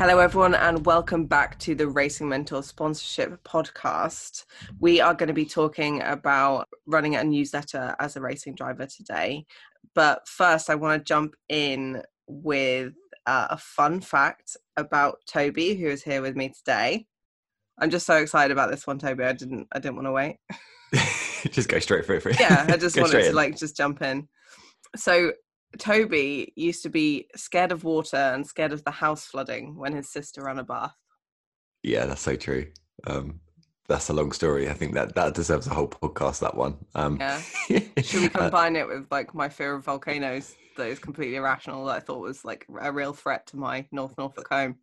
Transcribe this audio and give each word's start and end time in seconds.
Hello, 0.00 0.18
everyone, 0.18 0.54
and 0.54 0.86
welcome 0.86 1.26
back 1.26 1.58
to 1.58 1.74
the 1.74 1.86
Racing 1.86 2.26
Mentor 2.26 2.62
Sponsorship 2.62 3.44
Podcast. 3.44 4.46
We 4.78 4.98
are 4.98 5.12
going 5.12 5.26
to 5.26 5.34
be 5.34 5.44
talking 5.44 6.00
about 6.00 6.68
running 6.86 7.16
a 7.16 7.22
newsletter 7.22 7.94
as 8.00 8.16
a 8.16 8.22
racing 8.22 8.54
driver 8.54 8.86
today. 8.86 9.44
But 9.94 10.26
first, 10.26 10.70
I 10.70 10.74
want 10.76 10.98
to 10.98 11.04
jump 11.04 11.34
in 11.50 12.02
with 12.26 12.94
uh, 13.26 13.48
a 13.50 13.58
fun 13.58 14.00
fact 14.00 14.56
about 14.78 15.18
Toby, 15.26 15.74
who 15.74 15.88
is 15.88 16.02
here 16.02 16.22
with 16.22 16.34
me 16.34 16.48
today. 16.48 17.04
I'm 17.78 17.90
just 17.90 18.06
so 18.06 18.16
excited 18.16 18.52
about 18.52 18.70
this 18.70 18.86
one, 18.86 18.98
Toby. 18.98 19.24
I 19.24 19.34
didn't, 19.34 19.68
I 19.70 19.80
didn't 19.80 19.96
want 19.96 20.06
to 20.06 20.12
wait. 20.12 20.38
just 21.50 21.68
go 21.68 21.78
straight 21.78 22.06
for 22.06 22.14
it. 22.14 22.22
For 22.22 22.30
it. 22.30 22.40
Yeah, 22.40 22.64
I 22.70 22.76
just 22.78 22.98
wanted 22.98 23.20
to 23.20 23.28
in. 23.28 23.34
like 23.34 23.58
just 23.58 23.76
jump 23.76 24.00
in. 24.00 24.28
So 24.96 25.32
Toby 25.78 26.52
used 26.56 26.82
to 26.82 26.88
be 26.88 27.28
scared 27.36 27.72
of 27.72 27.84
water 27.84 28.16
and 28.16 28.46
scared 28.46 28.72
of 28.72 28.84
the 28.84 28.90
house 28.90 29.24
flooding 29.24 29.76
when 29.76 29.94
his 29.94 30.10
sister 30.10 30.42
ran 30.44 30.58
a 30.58 30.64
bath. 30.64 30.94
Yeah, 31.82 32.06
that's 32.06 32.20
so 32.20 32.36
true. 32.36 32.66
Um, 33.06 33.40
that's 33.88 34.08
a 34.08 34.12
long 34.12 34.32
story. 34.32 34.68
I 34.68 34.74
think 34.74 34.94
that 34.94 35.14
that 35.14 35.34
deserves 35.34 35.66
a 35.66 35.74
whole 35.74 35.88
podcast. 35.88 36.40
That 36.40 36.54
one. 36.54 36.76
Um, 36.94 37.18
yeah. 37.18 37.40
Should 38.02 38.20
we 38.20 38.26
uh, 38.26 38.30
combine 38.30 38.76
it 38.76 38.86
with 38.86 39.06
like 39.10 39.34
my 39.34 39.48
fear 39.48 39.74
of 39.74 39.84
volcanoes 39.84 40.54
that 40.76 40.88
is 40.88 40.98
completely 40.98 41.36
irrational 41.36 41.86
that 41.86 41.96
I 41.96 42.00
thought 42.00 42.20
was 42.20 42.44
like 42.44 42.66
a 42.80 42.92
real 42.92 43.12
threat 43.12 43.46
to 43.48 43.56
my 43.56 43.86
North 43.90 44.16
Norfolk 44.16 44.48
home? 44.48 44.76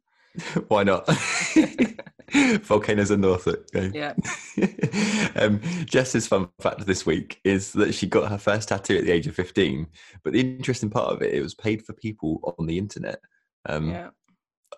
Why 0.68 0.84
not? 0.84 1.08
Volcanoes 2.64 3.12
in 3.12 3.22
Norfolk. 3.22 3.68
Yeah. 3.74 4.14
um, 5.36 5.62
Jess's 5.86 6.28
fun 6.28 6.50
fact 6.60 6.86
this 6.86 7.06
week 7.06 7.40
is 7.44 7.74
that 7.74 7.94
she 7.94 8.08
got 8.08 8.30
her 8.30 8.38
first 8.38 8.70
tattoo 8.70 8.98
at 8.98 9.06
the 9.06 9.12
age 9.12 9.28
of 9.28 9.36
15. 9.36 9.88
But 10.24 10.34
the 10.34 10.42
interesting 10.42 10.90
part 10.90 11.14
of 11.14 11.22
it, 11.22 11.34
it 11.34 11.42
was 11.42 11.56
paid 11.56 11.86
for 11.86 11.94
people 11.94 12.56
on 12.60 12.66
the 12.66 12.78
internet. 12.78 13.20
Um, 13.66 13.90
yeah. 13.90 14.10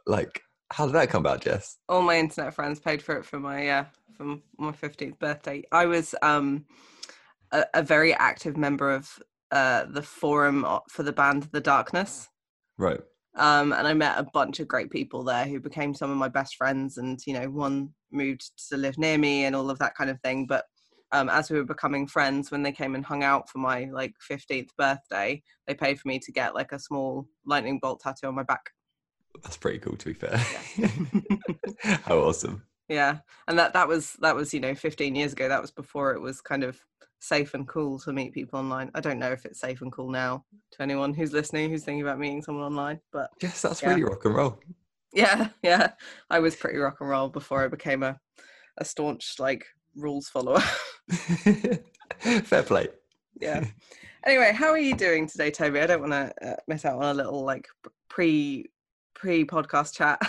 Like, 0.06 0.42
how 0.72 0.86
did 0.86 0.96
that 0.96 1.10
come 1.10 1.22
about, 1.22 1.42
Jess? 1.42 1.78
All 1.88 2.02
my 2.02 2.18
internet 2.18 2.54
friends 2.54 2.80
paid 2.80 3.02
for 3.02 3.16
it 3.18 3.26
for 3.26 3.40
my 3.40 3.64
yeah 3.64 3.86
for 4.16 4.38
my 4.58 4.72
15th 4.72 5.18
birthday. 5.18 5.64
I 5.72 5.86
was 5.86 6.14
um 6.22 6.66
a, 7.52 7.66
a 7.73 7.84
very 7.84 8.14
active 8.14 8.56
member 8.56 8.92
of 8.92 9.10
uh 9.52 9.86
the 9.86 10.04
forum 10.04 10.66
for 10.90 11.04
the 11.04 11.14
band 11.14 11.50
The 11.52 11.62
Darkness. 11.62 12.28
Right. 12.78 13.02
Um, 13.36 13.74
and 13.74 13.88
I 13.88 13.94
met 13.94 14.18
a 14.18 14.28
bunch 14.34 14.60
of 14.60 14.68
great 14.68 14.90
people 14.90 15.24
there 15.24 15.46
who 15.46 15.60
became 15.60 15.94
some 15.94 16.12
of 16.12 16.18
my 16.18 16.28
best 16.28 16.56
friends. 16.56 16.98
And, 16.98 17.20
you 17.26 17.34
know, 17.34 17.50
one 17.50 17.94
moved 18.12 18.50
to 18.70 18.78
live 18.78 18.98
near 18.98 19.18
me 19.18 19.46
and 19.46 19.56
all 19.56 19.70
of 19.70 19.80
that 19.80 19.96
kind 19.96 20.10
of 20.10 20.20
thing. 20.22 20.46
But 20.48 20.66
um, 21.12 21.30
as 21.30 21.50
we 21.50 21.58
were 21.58 21.66
becoming 21.66 22.08
friends, 22.08 22.52
when 22.52 22.64
they 22.64 22.72
came 22.72 22.96
and 22.96 23.06
hung 23.06 23.24
out 23.24 23.50
for 23.50 23.60
my 23.60 23.86
like 23.92 24.14
15th 24.30 24.70
birthday, 24.78 25.42
they 25.68 25.74
paid 25.74 26.00
for 26.00 26.08
me 26.08 26.20
to 26.20 26.32
get 26.32 26.56
like 26.56 26.72
a 26.72 26.80
small 26.80 27.28
lightning 27.46 27.80
bolt 27.82 28.02
tattoo 28.02 28.28
on 28.28 28.36
my 28.36 28.44
back. 28.44 28.72
That's 29.44 29.58
pretty 29.58 29.80
cool, 29.80 29.96
to 29.96 30.06
be 30.06 30.14
fair. 30.14 30.44
Yeah. 30.78 30.90
How 32.04 32.20
awesome! 32.20 32.64
Yeah, 32.90 33.20
and 33.48 33.58
that 33.60 33.74
that 33.74 33.88
was 33.88 34.14
that 34.22 34.36
was 34.36 34.54
you 34.54 34.60
know 34.60 34.76
15 34.76 35.16
years 35.16 35.34
ago. 35.34 35.48
That 35.48 35.62
was 35.62 35.72
before 35.72 36.14
it 36.14 36.20
was 36.20 36.42
kind 36.42 36.64
of 36.64 36.80
safe 37.20 37.53
and 37.53 37.67
cool 37.67 38.00
to 38.00 38.14
meet 38.14 38.34
people 38.34 38.59
online. 38.59 38.89
I 38.95 39.02
don't 39.02 39.20
know 39.20 39.31
if 39.31 39.45
it's 39.45 39.59
safe 39.59 39.81
and 39.81 39.92
cool 39.92 40.09
now 40.09 40.45
to 40.72 40.81
anyone 40.81 41.14
who's 41.14 41.34
listening 41.34 41.70
who's 41.70 41.84
thinking 41.84 42.02
about 42.02 42.20
meeting 42.20 42.42
someone 42.42 42.66
online, 42.66 43.00
but 43.11 43.30
yes, 43.42 43.61
that's 43.61 43.81
yeah. 43.81 43.89
really 43.89 44.03
rock 44.03 44.26
and 44.26 44.36
roll. 44.36 44.59
Yeah, 45.14 45.50
yeah. 45.64 45.92
I 46.30 46.39
was 46.39 46.56
pretty 46.56 46.78
rock 46.78 46.98
and 47.02 47.09
roll 47.09 47.30
before 47.30 47.64
I 47.64 47.67
became 47.67 48.03
a 48.03 48.20
a 48.78 48.86
staunch 48.86 49.36
like 49.39 49.66
rules 49.95 50.30
follower. 50.30 50.61
Fair 52.20 52.64
play. 52.64 52.88
Yeah. 53.39 53.66
Anyway, 54.26 54.52
how 54.54 54.67
are 54.67 54.78
you 54.78 54.95
doing 54.98 55.28
today, 55.28 55.50
Toby? 55.50 55.80
I 55.80 55.88
don't 55.88 56.02
want 56.02 56.11
to 56.11 56.33
uh, 56.45 56.55
miss 56.67 56.83
out 56.83 57.02
on 57.02 57.05
a 57.05 57.14
little 57.14 57.45
like 57.45 57.70
pre 58.10 58.70
pre 59.15 59.45
podcast 59.45 59.95
chat. 59.95 60.20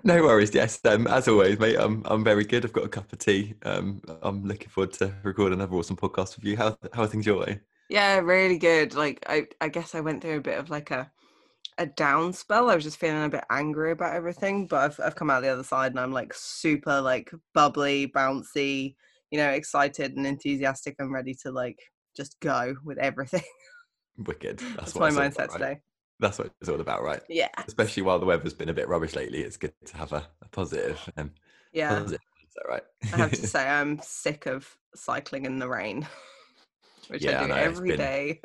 no 0.04 0.22
worries. 0.22 0.54
Yes, 0.54 0.80
um, 0.84 1.06
as 1.06 1.28
always, 1.28 1.58
mate. 1.58 1.76
I'm 1.78 2.02
I'm 2.06 2.24
very 2.24 2.44
good. 2.44 2.64
I've 2.64 2.72
got 2.72 2.84
a 2.84 2.88
cup 2.88 3.12
of 3.12 3.18
tea. 3.18 3.54
Um, 3.64 4.02
I'm 4.22 4.44
looking 4.44 4.68
forward 4.68 4.92
to 4.94 5.14
recording 5.22 5.58
another 5.58 5.76
awesome 5.76 5.96
podcast 5.96 6.36
with 6.36 6.44
you. 6.44 6.56
How 6.56 6.76
how 6.92 7.02
are 7.02 7.06
things 7.06 7.26
your 7.26 7.40
way? 7.40 7.60
Yeah, 7.88 8.18
really 8.18 8.58
good. 8.58 8.94
Like 8.94 9.24
I 9.26 9.46
I 9.60 9.68
guess 9.68 9.94
I 9.94 10.00
went 10.00 10.22
through 10.22 10.38
a 10.38 10.42
bit 10.42 10.58
of 10.58 10.70
like 10.70 10.90
a 10.90 11.10
a 11.78 11.86
down 11.86 12.32
spell. 12.32 12.70
I 12.70 12.74
was 12.74 12.84
just 12.84 12.98
feeling 12.98 13.24
a 13.24 13.28
bit 13.28 13.44
angry 13.50 13.92
about 13.92 14.14
everything, 14.14 14.66
but 14.66 14.80
I've 14.80 15.00
I've 15.00 15.16
come 15.16 15.30
out 15.30 15.42
the 15.42 15.48
other 15.48 15.64
side 15.64 15.92
and 15.92 16.00
I'm 16.00 16.12
like 16.12 16.32
super 16.34 17.00
like 17.00 17.30
bubbly, 17.54 18.08
bouncy, 18.08 18.96
you 19.30 19.38
know, 19.38 19.50
excited 19.50 20.16
and 20.16 20.26
enthusiastic. 20.26 20.96
I'm 20.98 21.12
ready 21.12 21.34
to 21.42 21.50
like 21.50 21.78
just 22.16 22.38
go 22.40 22.74
with 22.84 22.98
everything. 22.98 23.44
Wicked. 24.18 24.58
That's, 24.58 24.92
That's 24.92 24.96
my 24.96 25.10
mindset 25.10 25.48
right? 25.48 25.52
today 25.52 25.80
that's 26.22 26.38
what 26.38 26.50
it's 26.60 26.70
all 26.70 26.80
about, 26.80 27.02
right? 27.02 27.20
Yeah. 27.28 27.48
Especially 27.66 28.02
while 28.02 28.18
the 28.18 28.24
weather's 28.24 28.54
been 28.54 28.70
a 28.70 28.74
bit 28.74 28.88
rubbish 28.88 29.14
lately, 29.14 29.40
it's 29.40 29.58
good 29.58 29.74
to 29.86 29.96
have 29.96 30.12
a, 30.12 30.26
a 30.40 30.48
positive. 30.50 30.98
Um, 31.16 31.32
yeah. 31.72 31.90
Positive, 31.90 32.20
is 32.48 32.54
that 32.54 32.68
right? 32.68 32.82
I 33.12 33.16
have 33.16 33.30
to 33.32 33.46
say, 33.46 33.68
I'm 33.68 33.98
sick 34.02 34.46
of 34.46 34.74
cycling 34.94 35.44
in 35.44 35.58
the 35.58 35.68
rain, 35.68 36.06
which 37.08 37.24
yeah, 37.24 37.42
I 37.42 37.46
do 37.46 37.52
I 37.52 37.60
every 37.60 37.90
it's 37.90 37.98
been, 37.98 38.06
day. 38.06 38.40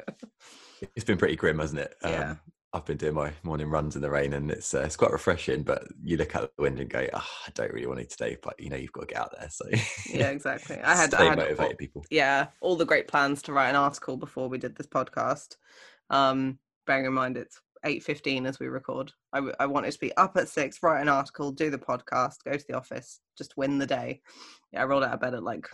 it's 0.96 1.06
been 1.06 1.18
pretty 1.18 1.36
grim, 1.36 1.60
hasn't 1.60 1.80
it? 1.80 1.96
Um, 2.04 2.12
yeah. 2.12 2.36
I've 2.74 2.86
been 2.86 2.98
doing 2.98 3.14
my 3.14 3.32
morning 3.44 3.70
runs 3.70 3.96
in 3.96 4.02
the 4.02 4.10
rain, 4.10 4.34
and 4.34 4.52
it's 4.52 4.74
uh, 4.74 4.82
it's 4.82 4.98
quite 4.98 5.12
refreshing. 5.12 5.64
But 5.64 5.88
you 6.04 6.18
look 6.18 6.36
out 6.36 6.52
the 6.58 6.64
window 6.64 6.82
and 6.82 6.90
go, 6.90 7.08
oh, 7.14 7.28
"I 7.48 7.50
don't 7.54 7.72
really 7.72 7.88
want 7.88 8.02
to 8.02 8.06
today," 8.06 8.38
but 8.44 8.60
you 8.60 8.70
know 8.70 8.76
you've 8.76 8.92
got 8.92 9.08
to 9.08 9.08
get 9.08 9.22
out 9.22 9.34
there. 9.40 9.50
So 9.50 9.66
yeah, 10.10 10.30
exactly. 10.30 10.78
I 10.82 10.96
had, 10.96 11.12
Stay 11.12 11.26
I 11.26 11.30
had 11.30 11.38
motivated 11.38 11.72
all, 11.72 11.78
people. 11.78 12.06
Yeah, 12.12 12.48
all 12.60 12.76
the 12.76 12.86
great 12.86 13.08
plans 13.08 13.42
to 13.44 13.54
write 13.54 13.70
an 13.70 13.78
article 13.78 14.18
before 14.18 14.50
we 14.50 14.58
did 14.58 14.76
this 14.76 14.86
podcast. 14.86 15.56
Um, 16.10 16.60
bearing 16.88 17.06
in 17.06 17.14
mind 17.14 17.38
it's 17.38 17.62
8.15 17.88 18.48
as 18.48 18.60
we 18.60 18.68
record. 18.68 19.12
I, 19.32 19.38
w- 19.38 19.56
I 19.60 19.66
wanted 19.66 19.92
to 19.92 20.00
be 20.00 20.16
up 20.18 20.36
at 20.36 20.50
6 20.50 20.80
write 20.84 21.02
an 21.02 21.10
article 21.10 21.52
do 21.52 21.70
the 21.70 21.78
podcast 21.78 22.44
go 22.44 22.54
to 22.54 22.66
the 22.68 22.76
office 22.76 23.22
just 23.38 23.56
win 23.56 23.78
the 23.78 23.86
day. 23.86 24.22
Yeah 24.72 24.82
i 24.82 24.86
rolled 24.86 25.04
out 25.04 25.14
of 25.14 25.22
bed 25.22 25.34
at 25.34 25.44
like 25.44 25.68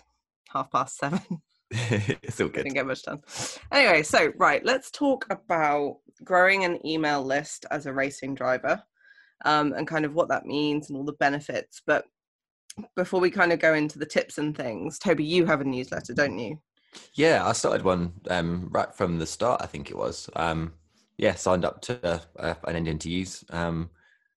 half 0.51 0.71
past 0.71 0.97
seven. 0.97 1.21
It's 1.75 2.39
all 2.39 2.49
good. 2.49 2.65
Didn't 2.65 2.75
get 2.75 2.85
much 2.85 3.01
done. 3.01 3.21
Anyway 3.71 4.03
so 4.03 4.31
right 4.37 4.63
let's 4.63 4.91
talk 4.91 5.25
about 5.31 5.97
growing 6.23 6.65
an 6.65 6.85
email 6.85 7.23
list 7.23 7.65
as 7.71 7.87
a 7.87 7.93
racing 7.93 8.35
driver 8.35 8.81
um, 9.45 9.73
and 9.73 9.87
kind 9.87 10.05
of 10.05 10.13
what 10.13 10.29
that 10.29 10.45
means 10.45 10.89
and 10.89 10.97
all 10.97 11.03
the 11.03 11.13
benefits. 11.13 11.81
But 11.85 12.05
before 12.95 13.19
we 13.19 13.31
kind 13.31 13.51
of 13.51 13.59
go 13.59 13.73
into 13.73 13.97
the 13.97 14.05
tips 14.05 14.37
and 14.37 14.55
things 14.55 14.97
toby 14.99 15.23
you 15.23 15.45
have 15.45 15.61
a 15.61 15.63
newsletter 15.63 16.13
don't 16.13 16.37
you? 16.37 16.59
Yeah 17.13 17.45
i 17.45 17.53
started 17.53 17.83
one 17.83 18.13
um, 18.29 18.67
right 18.71 18.93
from 18.93 19.19
the 19.19 19.27
start 19.27 19.61
i 19.63 19.67
think 19.67 19.89
it 19.89 19.97
was. 19.97 20.29
Um, 20.35 20.73
yeah, 21.17 21.35
signed 21.35 21.65
up 21.65 21.81
to 21.81 22.21
uh, 22.37 22.53
an 22.65 22.75
ending 22.75 22.99
to 22.99 23.09
use. 23.09 23.43
Um, 23.49 23.89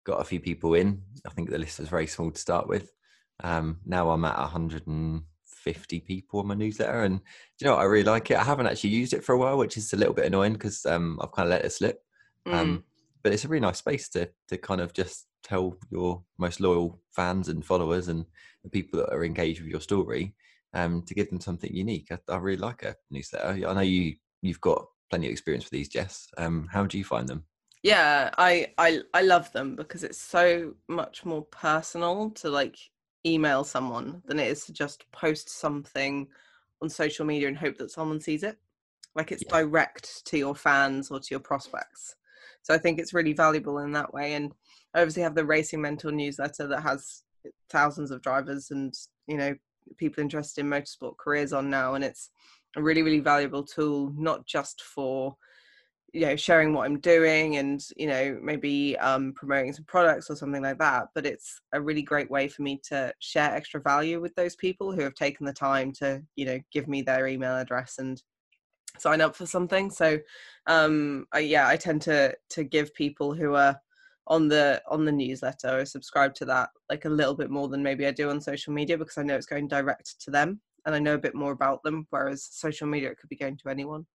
got 0.06 0.22
a 0.22 0.26
few 0.26 0.40
people 0.40 0.74
in. 0.74 1.02
I 1.26 1.30
think 1.30 1.50
the 1.50 1.58
list 1.58 1.80
was 1.80 1.90
very 1.90 2.08
small 2.08 2.32
to 2.32 2.40
start 2.40 2.68
with. 2.68 2.92
Um, 3.44 3.80
now 3.86 4.10
I'm 4.10 4.26
at 4.26 4.38
150 4.38 6.00
people 6.02 6.40
on 6.40 6.48
my 6.48 6.56
newsletter, 6.56 7.04
and 7.04 7.20
you 7.60 7.66
know 7.66 7.76
what? 7.76 7.82
I 7.82 7.86
really 7.86 8.04
like 8.04 8.32
it. 8.32 8.38
I 8.38 8.44
haven't 8.44 8.68
actually 8.68 8.92
used 8.92 9.14
it 9.14 9.24
for 9.24 9.34
a 9.34 9.38
while, 9.38 9.58
which 9.58 9.78
is 9.78 9.94
a 9.94 9.98
little 9.98 10.14
bit 10.14 10.26
annoying 10.26 10.54
because 10.54 10.86
um, 10.86 11.20
I've 11.22 11.32
kind 11.32 11.48
of 11.48 11.52
let 11.52 11.66
it 11.66 11.72
slip. 11.72 12.02
Um, 12.46 12.78
mm. 12.78 12.84
But 13.24 13.34
it's 13.34 13.46
a 13.46 13.48
really 13.48 13.62
nice 13.62 13.78
space 13.78 14.10
to 14.10 14.30
to 14.50 14.58
kind 14.58 14.82
of 14.82 14.94
just 14.94 15.28
tell 15.44 15.78
your 15.92 16.24
most 16.38 16.60
loyal 16.60 17.02
fans 17.12 17.50
and 17.50 17.66
followers 17.66 18.08
and 18.08 18.26
the 18.64 18.70
people 18.70 19.00
that 19.00 19.14
are 19.14 19.26
engaged 19.26 19.62
with 19.62 19.70
your 19.70 19.82
story 19.82 20.34
um, 20.74 21.02
to 21.04 21.14
give 21.14 21.30
them 21.30 21.40
something 21.40 21.74
unique. 21.74 22.08
I, 22.12 22.18
I 22.32 22.38
really 22.38 22.58
like 22.58 22.84
a 22.84 22.96
newsletter. 23.12 23.68
I 23.68 23.74
know 23.74 23.82
you 23.82 24.16
you've 24.42 24.62
got 24.62 24.86
plenty 25.14 25.28
of 25.28 25.32
experience 25.32 25.66
with 25.66 25.72
these, 25.74 25.90
Jess. 25.90 26.28
Um, 26.40 26.68
how 26.72 26.88
do 26.88 26.98
you 26.98 27.04
find 27.04 27.30
them? 27.30 27.44
Yeah, 27.84 28.32
I, 28.40 28.74
I 28.80 29.02
I 29.14 29.22
love 29.22 29.52
them 29.52 29.76
because 29.76 30.04
it's 30.04 30.18
so 30.18 30.74
much 30.88 31.24
more 31.24 31.44
personal 31.44 32.32
to 32.32 32.50
like 32.50 32.78
email 33.24 33.64
someone 33.64 34.24
than 34.26 34.40
it 34.40 34.48
is 34.48 34.66
to 34.66 34.74
just 34.74 35.06
post 35.12 35.50
something 35.50 36.28
on 36.82 36.90
social 36.90 37.28
media 37.28 37.48
and 37.48 37.56
hope 37.56 37.78
that 37.78 37.92
someone 37.92 38.20
sees 38.20 38.42
it. 38.42 38.58
Like 39.14 39.32
it's 39.32 39.44
yeah. 39.46 39.60
direct 39.60 40.26
to 40.26 40.38
your 40.40 40.56
fans 40.56 41.12
or 41.12 41.20
to 41.20 41.28
your 41.30 41.42
prospects. 41.42 42.16
So 42.64 42.74
I 42.74 42.80
think 42.80 42.98
it's 42.98 43.14
really 43.14 43.34
valuable 43.34 43.78
in 43.80 43.92
that 43.92 44.12
way. 44.12 44.34
And 44.34 44.52
I 44.96 45.02
obviously 45.02 45.22
have 45.22 45.36
the 45.36 45.46
Racing 45.46 45.82
Mentor 45.82 46.12
newsletter 46.12 46.66
that 46.66 46.82
has 46.82 47.22
thousands 47.70 48.10
of 48.10 48.24
drivers 48.24 48.72
and 48.72 48.92
you 49.28 49.38
know 49.38 49.54
people 49.98 50.24
interested 50.24 50.62
in 50.62 50.72
motorsport 50.72 51.18
careers 51.18 51.54
on 51.54 51.70
now, 51.70 51.94
and 51.94 52.04
it's 52.04 52.32
a 52.76 52.82
really 52.82 53.02
really 53.02 53.20
valuable 53.20 53.64
tool 53.64 54.14
not 54.18 54.46
just 54.46 54.82
for 54.82 55.36
you 56.14 56.26
know 56.26 56.36
sharing 56.36 56.74
what 56.74 56.86
i'm 56.86 57.00
doing 57.00 57.58
and 57.58 57.88
you 57.98 58.08
know 58.08 58.38
maybe 58.42 58.98
um, 59.00 59.34
promoting 59.34 59.74
some 59.74 59.86
products 59.86 60.30
or 60.30 60.36
something 60.36 60.62
like 60.62 60.78
that 60.78 61.08
but 61.16 61.26
it's 61.26 61.62
a 61.74 61.82
really 61.82 62.04
great 62.04 62.30
way 62.30 62.48
for 62.48 62.62
me 62.62 62.80
to 62.84 63.12
share 63.20 63.54
extra 63.54 63.82
value 63.82 64.22
with 64.22 64.34
those 64.36 64.56
people 64.56 64.92
who 64.92 65.02
have 65.02 65.16
taken 65.16 65.46
the 65.46 65.54
time 65.54 65.92
to 65.92 66.22
you 66.36 66.46
know 66.46 66.60
give 66.72 66.88
me 66.88 67.02
their 67.02 67.28
email 67.28 67.58
address 67.58 67.98
and 67.98 68.22
sign 69.00 69.22
up 69.22 69.36
for 69.36 69.46
something. 69.46 69.90
So 69.90 70.20
um 70.68 71.26
I, 71.34 71.40
yeah 71.40 71.68
i 71.68 71.76
tend 71.76 72.02
to 72.04 72.34
to 72.52 72.64
give 72.64 72.94
people 72.94 73.34
who 73.34 73.56
are 73.56 73.78
on 74.28 74.48
the 74.48 74.82
on 74.88 75.04
the 75.04 75.12
newsletter 75.12 75.80
or 75.80 75.86
subscribe 75.86 76.34
to 76.36 76.46
that 76.46 76.70
like 76.90 77.04
a 77.04 77.10
little 77.10 77.34
bit 77.34 77.50
more 77.50 77.68
than 77.68 77.84
maybe 77.84 78.08
i 78.08 78.12
do 78.12 78.30
on 78.30 78.40
social 78.40 78.72
media 78.72 78.98
because 78.98 79.18
i 79.18 79.24
know 79.24 79.36
it's 79.36 79.46
going 79.46 79.68
direct 79.68 80.22
to 80.22 80.32
them 80.32 80.62
and 80.86 80.96
I 80.96 81.00
know 81.00 81.16
a 81.16 81.20
bit 81.20 81.36
more 81.36 81.52
about 81.52 81.84
them. 81.84 82.08
Whereas 82.10 82.48
social 82.52 82.88
media, 82.88 83.12
it 83.12 83.18
could 83.20 83.30
be 83.30 83.36
going 83.36 83.58
to 83.58 83.70
anyone. 83.70 84.06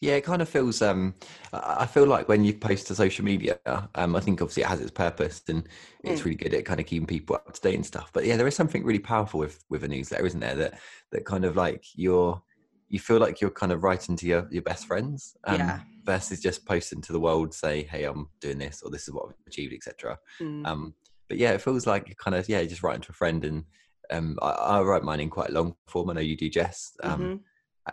Yeah, 0.00 0.14
it 0.14 0.24
kind 0.24 0.40
of 0.40 0.48
feels. 0.48 0.80
Um, 0.80 1.14
I 1.52 1.86
feel 1.86 2.06
like 2.06 2.28
when 2.28 2.44
you 2.44 2.54
post 2.54 2.86
to 2.86 2.94
social 2.94 3.24
media, 3.24 3.58
um, 3.94 4.16
I 4.16 4.20
think 4.20 4.40
obviously 4.40 4.62
it 4.62 4.68
has 4.68 4.80
its 4.80 4.90
purpose 4.90 5.42
and 5.48 5.68
it's 6.04 6.20
Mm. 6.22 6.24
really 6.24 6.36
good 6.36 6.54
at 6.54 6.64
kind 6.64 6.80
of 6.80 6.86
keeping 6.86 7.06
people 7.06 7.36
up 7.36 7.52
to 7.52 7.60
date 7.60 7.74
and 7.74 7.84
stuff. 7.84 8.10
But 8.12 8.24
yeah, 8.24 8.36
there 8.36 8.46
is 8.46 8.54
something 8.54 8.84
really 8.84 8.98
powerful 9.00 9.40
with 9.40 9.62
with 9.68 9.84
a 9.84 9.88
newsletter, 9.88 10.24
isn't 10.26 10.40
there? 10.40 10.54
That 10.54 10.80
that 11.12 11.24
kind 11.26 11.44
of 11.44 11.56
like 11.56 11.84
you're 11.94 12.42
you 12.88 13.00
feel 13.00 13.18
like 13.18 13.40
you're 13.40 13.50
kind 13.50 13.72
of 13.72 13.82
writing 13.82 14.16
to 14.16 14.26
your 14.26 14.46
your 14.50 14.62
best 14.62 14.86
friends, 14.86 15.36
um, 15.44 15.56
Yeah. 15.58 15.80
versus 16.04 16.40
just 16.40 16.64
posting 16.66 17.00
to 17.02 17.12
the 17.12 17.20
world, 17.20 17.52
say, 17.52 17.82
"Hey, 17.82 18.04
I'm 18.04 18.28
doing 18.40 18.58
this," 18.58 18.82
or 18.82 18.90
"This 18.90 19.08
is 19.08 19.12
what 19.14 19.26
I've 19.28 19.34
achieved," 19.46 19.74
etc. 19.74 20.18
Mm. 20.40 20.66
Um, 20.66 20.94
but 21.28 21.36
yeah, 21.38 21.50
it 21.52 21.60
feels 21.62 21.86
like 21.86 22.08
you're 22.08 22.14
kind 22.14 22.36
of 22.36 22.48
yeah, 22.48 22.62
just 22.64 22.82
writing 22.82 23.02
to 23.02 23.10
a 23.10 23.14
friend 23.14 23.44
and. 23.44 23.64
Um, 24.10 24.38
I, 24.42 24.50
I 24.50 24.82
write 24.82 25.02
mine 25.02 25.20
in 25.20 25.30
quite 25.30 25.50
long 25.50 25.74
form. 25.86 26.10
I 26.10 26.14
know 26.14 26.20
you 26.20 26.36
do, 26.36 26.48
Jess. 26.48 26.96
Um, 27.02 27.20
Mhm. 27.20 27.40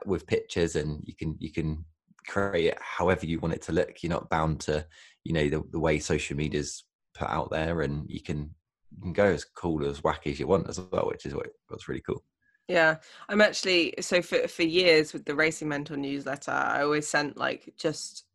with 0.05 0.25
pictures 0.25 0.75
and 0.75 1.03
you 1.05 1.13
can 1.15 1.35
you 1.39 1.51
can 1.51 1.85
create 2.25 2.65
it 2.65 2.77
however 2.81 3.25
you 3.27 3.39
want 3.39 3.53
it 3.53 3.61
to 3.61 3.71
look 3.71 4.01
you're 4.01 4.09
not 4.09 4.27
bound 4.27 4.59
to 4.59 4.83
you 5.23 5.33
know 5.33 5.47
the, 5.49 5.61
the 5.71 5.79
way 5.79 5.99
social 5.99 6.35
media's 6.35 6.85
put 7.13 7.29
out 7.29 7.51
there 7.51 7.81
and 7.81 8.09
you 8.09 8.19
can 8.19 8.49
you 8.95 9.01
can 9.03 9.13
go 9.13 9.25
as 9.25 9.45
cool 9.45 9.85
as 9.85 10.01
wacky 10.01 10.31
as 10.31 10.39
you 10.39 10.47
want 10.47 10.67
as 10.67 10.79
well 10.79 11.05
which 11.05 11.27
is 11.27 11.35
what 11.35 11.47
what's 11.67 11.87
really 11.87 12.01
cool 12.01 12.23
Yeah, 12.67 12.95
I'm 13.29 13.41
actually 13.41 13.93
so 13.99 14.21
for 14.21 14.47
for 14.47 14.63
years 14.63 15.13
with 15.13 15.25
the 15.25 15.35
Racing 15.35 15.67
Mentor 15.67 15.97
newsletter, 15.97 16.51
I 16.51 16.81
always 16.81 17.07
sent 17.07 17.37
like 17.37 17.73
just 17.77 18.25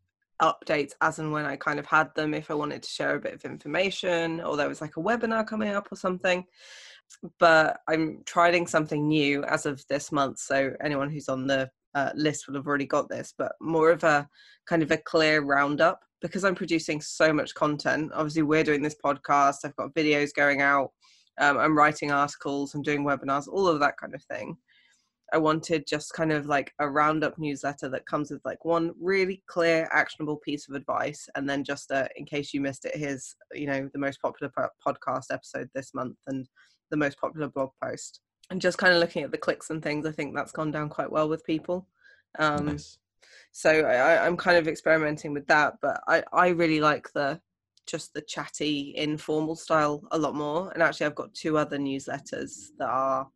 updates 0.40 0.92
as 1.00 1.18
and 1.18 1.32
when 1.32 1.44
I 1.46 1.56
kind 1.56 1.78
of 1.80 1.86
had 1.86 2.14
them 2.14 2.34
if 2.34 2.50
I 2.50 2.54
wanted 2.54 2.82
to 2.82 2.88
share 2.88 3.16
a 3.16 3.20
bit 3.20 3.34
of 3.34 3.44
information 3.44 4.40
or 4.40 4.56
there 4.56 4.68
was 4.68 4.80
like 4.80 4.96
a 4.96 5.00
webinar 5.02 5.44
coming 5.46 5.74
up 5.74 5.90
or 5.90 5.96
something. 5.96 6.44
But 7.38 7.80
I'm 7.88 8.22
trying 8.26 8.66
something 8.66 9.08
new 9.08 9.44
as 9.44 9.66
of 9.66 9.82
this 9.88 10.12
month, 10.12 10.38
so 10.38 10.72
anyone 10.82 11.10
who's 11.10 11.28
on 11.28 11.46
the 11.46 11.68
uh, 11.94 12.10
list 12.14 12.46
will 12.46 12.54
have 12.54 12.66
already 12.66 12.86
got 12.86 13.08
this, 13.08 13.34
but 13.36 13.52
more 13.60 13.90
of 13.90 14.04
a 14.04 14.28
kind 14.66 14.82
of 14.82 14.90
a 14.90 14.98
clear 14.98 15.40
roundup 15.40 16.00
because 16.20 16.44
I'm 16.44 16.54
producing 16.54 17.00
so 17.00 17.32
much 17.32 17.54
content. 17.54 18.12
Obviously, 18.14 18.42
we're 18.42 18.64
doing 18.64 18.82
this 18.82 18.96
podcast. 19.04 19.58
I've 19.64 19.76
got 19.76 19.94
videos 19.94 20.30
going 20.34 20.60
out 20.60 20.90
um, 21.38 21.58
I'm 21.58 21.76
writing 21.76 22.10
articles, 22.10 22.74
I'm 22.74 22.82
doing 22.82 23.04
webinars, 23.04 23.48
all 23.48 23.68
of 23.68 23.80
that 23.80 23.96
kind 23.96 24.14
of 24.14 24.22
thing. 24.24 24.56
I 25.32 25.38
wanted 25.38 25.86
just 25.86 26.14
kind 26.14 26.32
of 26.32 26.46
like 26.46 26.72
a 26.78 26.88
roundup 26.88 27.38
newsletter 27.38 27.90
that 27.90 28.06
comes 28.06 28.30
with 28.30 28.40
like 28.44 28.64
one 28.64 28.92
really 28.98 29.42
clear, 29.46 29.88
actionable 29.92 30.38
piece 30.38 30.68
of 30.68 30.74
advice, 30.74 31.28
and 31.34 31.48
then 31.48 31.64
just 31.64 31.92
uh, 31.92 32.08
in 32.16 32.24
case 32.24 32.54
you 32.54 32.62
missed 32.62 32.86
it, 32.86 32.96
here's 32.96 33.36
you 33.52 33.66
know 33.66 33.88
the 33.92 33.98
most 33.98 34.22
popular 34.22 34.50
po- 34.56 34.70
podcast 34.86 35.26
episode 35.30 35.68
this 35.74 35.92
month 35.94 36.16
and 36.28 36.46
the 36.90 36.96
most 36.96 37.18
popular 37.18 37.48
blog 37.48 37.70
post. 37.82 38.20
And 38.50 38.60
just 38.60 38.78
kind 38.78 38.94
of 38.94 39.00
looking 39.00 39.22
at 39.22 39.30
the 39.30 39.38
clicks 39.38 39.70
and 39.70 39.82
things, 39.82 40.06
I 40.06 40.12
think 40.12 40.34
that's 40.34 40.52
gone 40.52 40.70
down 40.70 40.88
quite 40.88 41.12
well 41.12 41.28
with 41.28 41.44
people. 41.44 41.86
Um, 42.38 42.66
nice. 42.66 42.98
so 43.52 43.70
I, 43.70 44.24
I'm 44.24 44.36
kind 44.36 44.56
of 44.56 44.68
experimenting 44.68 45.34
with 45.34 45.46
that, 45.48 45.74
but 45.82 46.00
I, 46.08 46.22
I 46.32 46.48
really 46.48 46.80
like 46.80 47.12
the 47.12 47.40
just 47.86 48.12
the 48.12 48.20
chatty 48.20 48.94
informal 48.96 49.56
style 49.56 50.02
a 50.12 50.18
lot 50.18 50.34
more. 50.34 50.70
And 50.72 50.82
actually, 50.82 51.06
I've 51.06 51.14
got 51.14 51.34
two 51.34 51.56
other 51.58 51.78
newsletters 51.78 52.68
that 52.78 52.88
are 52.88 53.26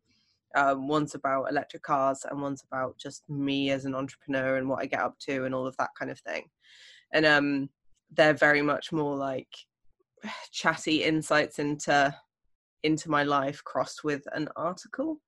um, 0.54 0.88
one's 0.88 1.14
about 1.14 1.50
electric 1.50 1.82
cars 1.82 2.24
and 2.30 2.40
one's 2.40 2.62
about 2.70 2.98
just 2.98 3.28
me 3.28 3.70
as 3.70 3.84
an 3.84 3.94
entrepreneur 3.94 4.56
and 4.56 4.68
what 4.68 4.82
I 4.82 4.86
get 4.86 5.00
up 5.00 5.18
to 5.20 5.44
and 5.44 5.54
all 5.54 5.66
of 5.66 5.76
that 5.78 5.90
kind 5.98 6.10
of 6.10 6.20
thing. 6.20 6.44
And 7.12 7.26
um, 7.26 7.70
they're 8.10 8.34
very 8.34 8.62
much 8.62 8.92
more 8.92 9.16
like 9.16 9.48
chatty 10.52 11.02
insights 11.02 11.58
into 11.58 12.14
into 12.82 13.10
my 13.10 13.22
life 13.22 13.62
crossed 13.64 14.04
with 14.04 14.22
an 14.32 14.48
article. 14.56 15.20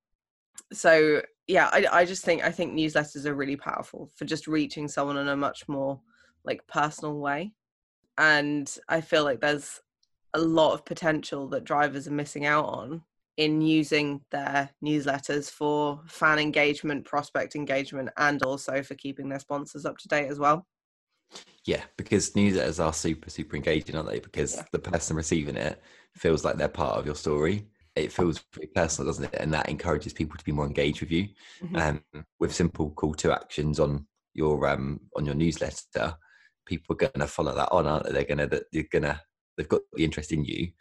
So 0.73 1.23
yeah, 1.47 1.69
I, 1.73 1.87
I 1.91 2.05
just 2.05 2.25
think 2.25 2.43
I 2.43 2.51
think 2.51 2.73
newsletters 2.73 3.27
are 3.27 3.35
really 3.35 3.57
powerful 3.57 4.11
for 4.17 4.25
just 4.25 4.47
reaching 4.47 4.89
someone 4.89 5.19
in 5.19 5.29
a 5.29 5.37
much 5.37 5.69
more 5.69 6.01
like 6.45 6.67
personal 6.67 7.19
way. 7.19 7.53
And 8.19 8.73
I 8.89 9.01
feel 9.01 9.25
like 9.25 9.41
there's 9.41 9.81
a 10.35 10.39
lot 10.39 10.75
of 10.75 10.85
potential 10.85 11.49
that 11.49 11.65
drivers 11.65 12.09
are 12.09 12.13
missing 12.13 12.47
out 12.47 12.67
on 12.67 13.03
in 13.37 13.61
using 13.61 14.21
their 14.31 14.71
newsletters 14.85 15.51
for 15.51 16.01
fan 16.07 16.39
engagement, 16.39 17.05
prospect 17.05 17.57
engagement, 17.57 18.09
and 18.17 18.43
also 18.45 18.83
for 18.83 18.95
keeping 18.95 19.29
their 19.29 19.41
sponsors 19.41 19.85
up 19.85 19.99
to 19.99 20.09
date 20.09 20.29
as 20.29 20.39
well. 20.39 20.67
yeah 21.65 21.83
because 21.97 22.31
newsletters 22.33 22.83
are 22.85 22.93
super 22.93 23.31
super 23.31 23.57
engaging 23.57 23.97
aren't 23.97 24.09
they 24.09 24.21
because 24.21 24.57
Yeah. 24.57 24.65
the 24.73 24.79
person 24.79 25.17
receiving 25.17 25.57
it 25.57 25.81
feels 26.17 26.45
like 26.45 26.57
they're 26.57 26.69
part 26.69 26.99
of 26.99 27.07
your 27.07 27.15
story. 27.15 27.67
It 27.97 28.13
feels 28.13 28.45
very 28.55 28.67
personal 28.69 29.07
doesn't 29.11 29.25
it? 29.33 29.35
And 29.41 29.53
that 29.55 29.69
encourages 29.69 30.13
people 30.13 30.37
to 30.37 30.45
be 30.45 30.53
more 30.53 30.67
engaged 30.67 31.01
with 31.01 31.11
you 31.13 31.29
Mhm. 31.61 31.77
um, 31.81 32.05
with 32.41 32.55
simple 32.55 32.91
call 32.93 33.15
to 33.15 33.33
actions 33.33 33.79
on 33.81 34.07
your 34.35 34.67
um 34.69 35.01
on 35.17 35.25
your 35.27 35.35
newsletter. 35.35 36.17
People 36.67 36.95
are 36.95 36.99
going 37.09 37.21
to 37.21 37.27
follow 37.27 37.55
that 37.55 37.71
on 37.73 37.87
aren't 37.87 38.07
they? 38.07 38.13
They're 38.13 38.37
going 38.37 38.49
to 38.51 38.65
they're 38.73 38.83
going 38.91 39.03
to 39.05 39.21
they've 39.57 39.69
got 39.69 39.83
the 39.93 40.05
interest 40.05 40.33
in 40.33 40.45
you 40.45 40.73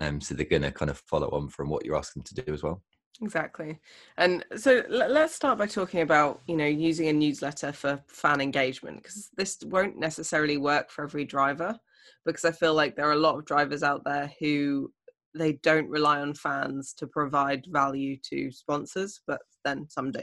um 0.00 0.20
so 0.20 0.34
they're 0.34 0.46
going 0.46 0.62
to 0.62 0.72
kind 0.72 0.90
of 0.90 0.98
follow 0.98 1.28
on 1.30 1.48
from 1.48 1.68
what 1.70 1.84
you're 1.84 1.96
asking 1.96 2.22
them 2.22 2.36
to 2.36 2.42
do 2.44 2.52
as 2.54 2.62
well. 2.62 2.82
Exactly. 3.20 3.80
And 4.16 4.44
so 4.56 4.78
l- 4.82 5.10
let's 5.10 5.34
start 5.34 5.58
by 5.58 5.66
talking 5.66 6.02
about, 6.02 6.42
you 6.46 6.56
know, 6.56 6.66
using 6.66 7.08
a 7.08 7.12
newsletter 7.12 7.72
for 7.72 8.02
fan 8.06 8.40
engagement 8.40 8.98
because 8.98 9.30
this 9.36 9.58
won't 9.64 9.98
necessarily 9.98 10.56
work 10.56 10.90
for 10.90 11.02
every 11.02 11.24
driver 11.24 11.80
because 12.24 12.44
I 12.44 12.52
feel 12.52 12.74
like 12.74 12.96
there 12.96 13.08
are 13.08 13.12
a 13.12 13.16
lot 13.16 13.36
of 13.36 13.44
drivers 13.44 13.82
out 13.82 14.02
there 14.04 14.32
who 14.40 14.92
they 15.34 15.54
don't 15.62 15.88
rely 15.88 16.20
on 16.20 16.34
fans 16.34 16.92
to 16.94 17.06
provide 17.06 17.66
value 17.68 18.16
to 18.30 18.50
sponsors, 18.50 19.20
but 19.26 19.40
then 19.64 19.86
some 19.88 20.10
do. 20.10 20.22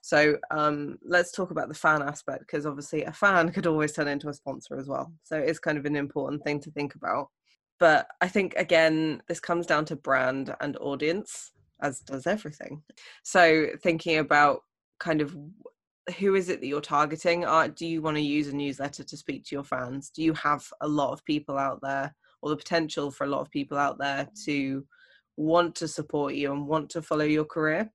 So 0.00 0.36
um, 0.50 0.98
let's 1.02 1.32
talk 1.32 1.50
about 1.50 1.68
the 1.68 1.74
fan 1.74 2.02
aspect 2.02 2.40
because 2.40 2.66
obviously 2.66 3.04
a 3.04 3.12
fan 3.12 3.50
could 3.52 3.66
always 3.66 3.92
turn 3.92 4.08
into 4.08 4.28
a 4.28 4.34
sponsor 4.34 4.76
as 4.76 4.86
well. 4.86 5.12
So 5.22 5.38
it's 5.38 5.58
kind 5.58 5.78
of 5.78 5.86
an 5.86 5.96
important 5.96 6.44
thing 6.44 6.60
to 6.60 6.70
think 6.70 6.94
about. 6.94 7.28
But 7.80 8.06
I 8.20 8.28
think 8.28 8.54
again, 8.56 9.22
this 9.28 9.40
comes 9.40 9.66
down 9.66 9.84
to 9.86 9.96
brand 9.96 10.54
and 10.60 10.76
audience 10.76 11.52
as 11.82 12.00
does 12.00 12.26
everything. 12.26 12.82
So 13.22 13.68
thinking 13.82 14.18
about 14.18 14.60
kind 15.00 15.20
of 15.20 15.34
who 16.18 16.34
is 16.34 16.48
it 16.48 16.60
that 16.60 16.66
you're 16.66 16.80
targeting? 16.80 17.44
Uh, 17.44 17.68
do 17.68 17.86
you 17.86 18.02
want 18.02 18.16
to 18.16 18.22
use 18.22 18.48
a 18.48 18.56
newsletter 18.56 19.04
to 19.04 19.16
speak 19.16 19.44
to 19.44 19.54
your 19.54 19.64
fans? 19.64 20.10
Do 20.10 20.22
you 20.22 20.34
have 20.34 20.66
a 20.80 20.88
lot 20.88 21.12
of 21.12 21.24
people 21.24 21.58
out 21.58 21.80
there, 21.82 22.14
or 22.42 22.50
the 22.50 22.56
potential 22.56 23.10
for 23.10 23.24
a 23.24 23.28
lot 23.28 23.40
of 23.40 23.50
people 23.50 23.78
out 23.78 23.98
there 23.98 24.28
to 24.44 24.86
want 25.36 25.74
to 25.76 25.88
support 25.88 26.34
you 26.34 26.52
and 26.52 26.66
want 26.66 26.90
to 26.90 27.02
follow 27.02 27.24
your 27.24 27.44
career? 27.44 27.90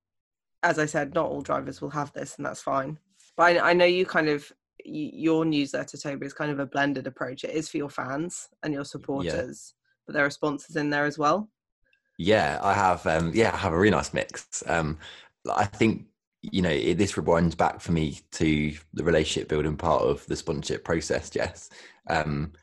As 0.63 0.79
I 0.79 0.85
said, 0.85 1.13
not 1.13 1.27
all 1.27 1.41
drivers 1.41 1.81
will 1.81 1.91
have 1.91 2.11
this, 2.13 2.35
and 2.37 2.45
that's 2.45 2.61
fine. 2.61 2.97
But 3.37 3.57
I, 3.57 3.69
I 3.69 3.73
know 3.73 3.85
you 3.85 4.05
kind 4.05 4.27
of 4.27 4.51
your 4.83 5.45
newsletter, 5.45 5.97
Toby, 5.97 6.25
is 6.25 6.33
kind 6.33 6.51
of 6.51 6.59
a 6.59 6.65
blended 6.65 7.05
approach. 7.05 7.43
It 7.43 7.51
is 7.51 7.69
for 7.69 7.77
your 7.77 7.89
fans 7.89 8.49
and 8.63 8.73
your 8.73 8.85
supporters, 8.85 9.73
but 10.05 10.13
there 10.13 10.25
are 10.25 10.31
sponsors 10.31 10.75
in 10.75 10.89
there 10.89 11.05
as 11.05 11.17
well. 11.17 11.49
Yeah, 12.17 12.59
I 12.61 12.73
have. 12.73 13.05
Um, 13.05 13.31
yeah, 13.33 13.51
I 13.53 13.57
have 13.57 13.71
a 13.71 13.77
really 13.77 13.91
nice 13.91 14.13
mix. 14.13 14.63
Um, 14.67 14.97
I 15.55 15.65
think 15.65 16.05
you 16.41 16.61
know 16.61 16.69
it, 16.69 16.97
this 16.97 17.13
rewinds 17.13 17.57
back 17.57 17.81
for 17.81 17.91
me 17.91 18.19
to 18.31 18.73
the 18.93 19.03
relationship 19.03 19.49
building 19.49 19.75
part 19.77 20.03
of 20.03 20.25
the 20.27 20.35
sponsorship 20.35 20.83
process. 20.83 21.29
Jess, 21.31 21.69
um, 22.09 22.53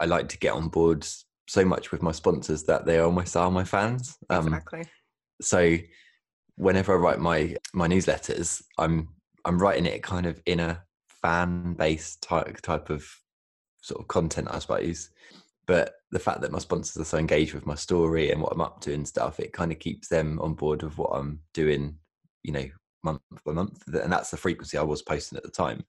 I 0.00 0.06
like 0.06 0.28
to 0.30 0.38
get 0.38 0.52
on 0.54 0.68
board 0.68 1.06
so 1.46 1.64
much 1.64 1.92
with 1.92 2.02
my 2.02 2.12
sponsors 2.12 2.64
that 2.64 2.86
they 2.86 2.98
almost 2.98 3.36
are 3.36 3.50
my 3.50 3.64
fans. 3.64 4.16
Um, 4.30 4.48
Exactly. 4.48 4.84
so 5.40 5.76
whenever 6.56 6.94
I 6.94 6.96
write 6.96 7.20
my 7.20 7.56
my 7.72 7.88
newsletters, 7.88 8.62
I'm 8.78 9.08
I'm 9.44 9.58
writing 9.58 9.86
it 9.86 10.02
kind 10.02 10.26
of 10.26 10.40
in 10.46 10.60
a 10.60 10.82
fan 11.08 11.74
based 11.74 12.22
type 12.22 12.60
type 12.62 12.90
of 12.90 13.06
sort 13.82 14.00
of 14.00 14.08
content, 14.08 14.48
I 14.50 14.58
suppose. 14.58 15.10
But 15.66 15.94
the 16.10 16.18
fact 16.18 16.42
that 16.42 16.52
my 16.52 16.58
sponsors 16.58 17.00
are 17.00 17.06
so 17.06 17.16
engaged 17.18 17.54
with 17.54 17.66
my 17.66 17.74
story 17.74 18.30
and 18.30 18.40
what 18.40 18.52
I'm 18.52 18.60
up 18.60 18.80
to 18.82 18.92
and 18.92 19.08
stuff, 19.08 19.40
it 19.40 19.52
kind 19.52 19.72
of 19.72 19.78
keeps 19.78 20.08
them 20.08 20.38
on 20.40 20.54
board 20.54 20.82
with 20.82 20.98
what 20.98 21.10
I'm 21.14 21.40
doing, 21.54 21.96
you 22.42 22.52
know, 22.52 22.66
month 23.04 23.20
by 23.44 23.52
month. 23.52 23.82
And 23.86 24.12
that's 24.12 24.30
the 24.30 24.36
frequency 24.36 24.78
I 24.78 24.82
was 24.82 25.02
posting 25.02 25.36
at 25.36 25.44
the 25.44 25.50
time. 25.50 25.84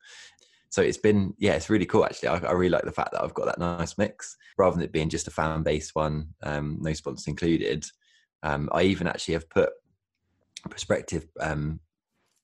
So 0.70 0.82
it's 0.82 0.98
been, 0.98 1.34
yeah, 1.38 1.54
it's 1.54 1.70
really 1.70 1.86
cool 1.86 2.06
actually. 2.06 2.30
I, 2.30 2.38
I 2.38 2.52
really 2.52 2.70
like 2.70 2.84
the 2.84 2.92
fact 2.92 3.14
that 3.14 3.24
I've 3.24 3.34
got 3.34 3.46
that 3.46 3.60
nice 3.60 3.98
mix 3.98 4.36
rather 4.58 4.76
than 4.76 4.84
it 4.84 4.92
being 4.92 5.10
just 5.10 5.28
a 5.28 5.32
fan 5.32 5.64
based 5.64 5.96
one, 5.96 6.30
um, 6.44 6.80
no 6.82 6.92
sponsors 6.94 7.28
included. 7.28 7.86
Um, 8.44 8.70
I 8.74 8.84
even 8.84 9.08
actually 9.08 9.36
have 9.36 9.50
put 9.50 9.70
prospective 10.70 11.28
um, 11.40 11.80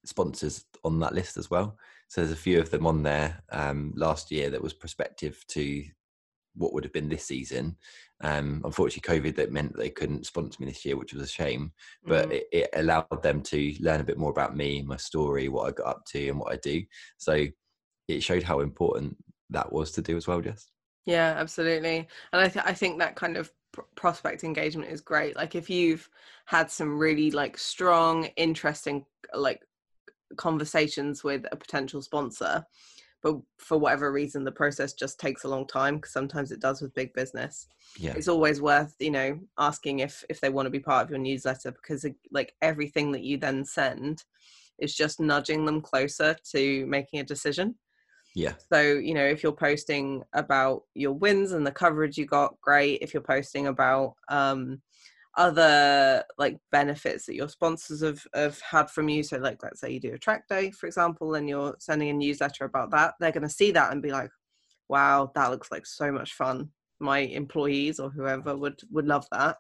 sponsors 0.05 0.65
on 0.83 0.99
that 0.99 1.13
list 1.13 1.37
as 1.37 1.49
well. 1.49 1.77
So 2.07 2.21
there's 2.21 2.31
a 2.31 2.35
few 2.35 2.59
of 2.59 2.69
them 2.71 2.87
on 2.87 3.03
there 3.03 3.43
um, 3.51 3.93
last 3.95 4.31
year 4.31 4.49
that 4.49 4.61
was 4.61 4.73
prospective 4.73 5.45
to 5.49 5.83
what 6.55 6.73
would 6.73 6.83
have 6.83 6.93
been 6.93 7.09
this 7.09 7.25
season. 7.25 7.77
Um, 8.23 8.61
unfortunately, 8.63 9.19
COVID 9.19 9.35
that 9.35 9.51
meant 9.51 9.75
they 9.75 9.89
couldn't 9.89 10.25
sponsor 10.25 10.57
me 10.59 10.67
this 10.67 10.85
year, 10.85 10.95
which 10.97 11.13
was 11.13 11.23
a 11.23 11.27
shame. 11.27 11.71
But 12.05 12.29
Mm. 12.29 12.33
it, 12.33 12.47
it 12.51 12.69
allowed 12.73 13.23
them 13.23 13.41
to 13.43 13.75
learn 13.79 14.01
a 14.01 14.05
bit 14.05 14.17
more 14.17 14.31
about 14.31 14.55
me, 14.55 14.81
my 14.83 14.97
story, 14.97 15.49
what 15.49 15.67
I 15.67 15.71
got 15.71 15.87
up 15.87 16.05
to, 16.11 16.29
and 16.29 16.39
what 16.39 16.53
I 16.53 16.57
do. 16.57 16.83
So 17.17 17.45
it 18.07 18.21
showed 18.23 18.43
how 18.43 18.59
important 18.59 19.17
that 19.49 19.71
was 19.71 19.91
to 19.93 20.01
do 20.01 20.17
as 20.17 20.27
well. 20.27 20.41
Jess. 20.41 20.69
Yeah, 21.05 21.33
absolutely. 21.37 22.07
And 22.31 22.41
I, 22.41 22.47
th- 22.47 22.65
I 22.65 22.73
think 22.73 22.99
that 22.99 23.15
kind 23.15 23.37
of 23.37 23.51
pr- 23.71 23.81
prospect 23.95 24.43
engagement 24.43 24.91
is 24.91 25.01
great. 25.01 25.35
Like 25.35 25.55
if 25.55 25.69
you've 25.69 26.07
had 26.45 26.69
some 26.69 26.99
really 26.99 27.31
like 27.31 27.57
strong, 27.57 28.25
interesting 28.35 29.05
like 29.33 29.61
conversations 30.37 31.23
with 31.23 31.45
a 31.51 31.55
potential 31.55 32.01
sponsor, 32.01 32.65
but 33.21 33.35
for 33.57 33.77
whatever 33.77 34.11
reason 34.11 34.43
the 34.43 34.51
process 34.51 34.93
just 34.93 35.19
takes 35.19 35.43
a 35.43 35.47
long 35.47 35.65
time 35.67 35.95
because 35.95 36.11
sometimes 36.11 36.51
it 36.51 36.59
does 36.59 36.81
with 36.81 36.93
big 36.93 37.13
business 37.13 37.67
Yeah. 37.97 38.13
it's 38.15 38.27
always 38.27 38.61
worth 38.61 38.95
you 38.99 39.11
know 39.11 39.39
asking 39.57 39.99
if 39.99 40.23
if 40.29 40.39
they 40.41 40.49
want 40.49 40.65
to 40.65 40.71
be 40.71 40.79
part 40.79 41.03
of 41.03 41.09
your 41.09 41.19
newsletter 41.19 41.71
because 41.71 42.05
like 42.31 42.53
everything 42.61 43.11
that 43.11 43.23
you 43.23 43.37
then 43.37 43.63
send 43.65 44.23
is 44.79 44.95
just 44.95 45.19
nudging 45.19 45.65
them 45.65 45.81
closer 45.81 46.35
to 46.51 46.85
making 46.87 47.19
a 47.19 47.23
decision 47.23 47.75
Yeah. 48.33 48.53
so 48.71 48.81
you 48.81 49.13
know 49.13 49.25
if 49.25 49.43
you're 49.43 49.51
posting 49.51 50.23
about 50.33 50.83
your 50.95 51.13
wins 51.13 51.51
and 51.51 51.65
the 51.65 51.71
coverage 51.71 52.17
you 52.17 52.25
got 52.25 52.59
great 52.61 52.99
if 53.01 53.13
you're 53.13 53.21
posting 53.21 53.67
about 53.67 54.15
um 54.29 54.81
other 55.37 56.23
like 56.37 56.57
benefits 56.71 57.25
that 57.25 57.35
your 57.35 57.47
sponsors 57.47 58.01
have, 58.01 58.21
have 58.33 58.59
had 58.61 58.89
from 58.89 59.09
you. 59.09 59.23
So 59.23 59.37
like 59.37 59.63
let's 59.63 59.79
say 59.79 59.91
you 59.91 59.99
do 59.99 60.13
a 60.13 60.17
track 60.17 60.47
day 60.47 60.71
for 60.71 60.87
example 60.87 61.35
and 61.35 61.47
you're 61.47 61.75
sending 61.79 62.09
a 62.09 62.13
newsletter 62.13 62.65
about 62.65 62.91
that 62.91 63.13
they're 63.19 63.31
going 63.31 63.43
to 63.43 63.49
see 63.49 63.71
that 63.71 63.91
and 63.91 64.01
be 64.01 64.11
like 64.11 64.29
wow 64.89 65.31
that 65.35 65.51
looks 65.51 65.71
like 65.71 65.85
so 65.85 66.11
much 66.11 66.33
fun. 66.33 66.69
My 66.99 67.19
employees 67.19 67.99
or 67.99 68.09
whoever 68.09 68.55
would 68.55 68.79
would 68.91 69.07
love 69.07 69.25
that. 69.31 69.57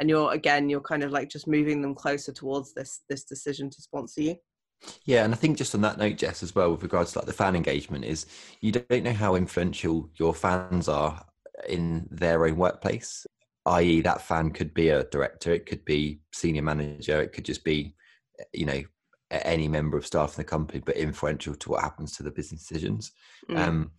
And 0.00 0.08
you're 0.08 0.32
again 0.32 0.68
you're 0.68 0.80
kind 0.80 1.02
of 1.02 1.12
like 1.12 1.28
just 1.28 1.46
moving 1.46 1.82
them 1.82 1.94
closer 1.94 2.32
towards 2.32 2.72
this 2.74 3.00
this 3.08 3.24
decision 3.24 3.70
to 3.70 3.82
sponsor 3.82 4.22
you. 4.22 4.36
Yeah, 5.04 5.24
and 5.24 5.32
I 5.32 5.36
think 5.36 5.58
just 5.58 5.76
on 5.76 5.80
that 5.82 5.98
note, 5.98 6.16
Jess, 6.16 6.42
as 6.42 6.56
well, 6.56 6.72
with 6.72 6.82
regards 6.82 7.12
to 7.12 7.18
like 7.18 7.26
the 7.26 7.32
fan 7.32 7.54
engagement, 7.54 8.04
is 8.04 8.26
you 8.60 8.72
don't 8.72 9.04
know 9.04 9.12
how 9.12 9.36
influential 9.36 10.10
your 10.16 10.34
fans 10.34 10.88
are 10.88 11.24
in 11.68 12.08
their 12.10 12.44
own 12.46 12.56
workplace. 12.56 13.24
I.e., 13.66 14.00
that 14.00 14.22
fan 14.22 14.50
could 14.50 14.74
be 14.74 14.88
a 14.88 15.04
director, 15.04 15.52
it 15.52 15.66
could 15.66 15.84
be 15.84 16.20
senior 16.32 16.62
manager, 16.62 17.20
it 17.22 17.32
could 17.32 17.44
just 17.44 17.64
be, 17.64 17.94
you 18.52 18.66
know, 18.66 18.82
any 19.30 19.68
member 19.68 19.96
of 19.96 20.06
staff 20.06 20.36
in 20.36 20.42
the 20.42 20.44
company, 20.44 20.82
but 20.84 20.96
influential 20.96 21.54
to 21.54 21.70
what 21.70 21.82
happens 21.82 22.16
to 22.16 22.22
the 22.22 22.30
business 22.30 22.66
decisions. 22.66 23.12
Mm. 23.48 23.58
Um, 23.58 23.90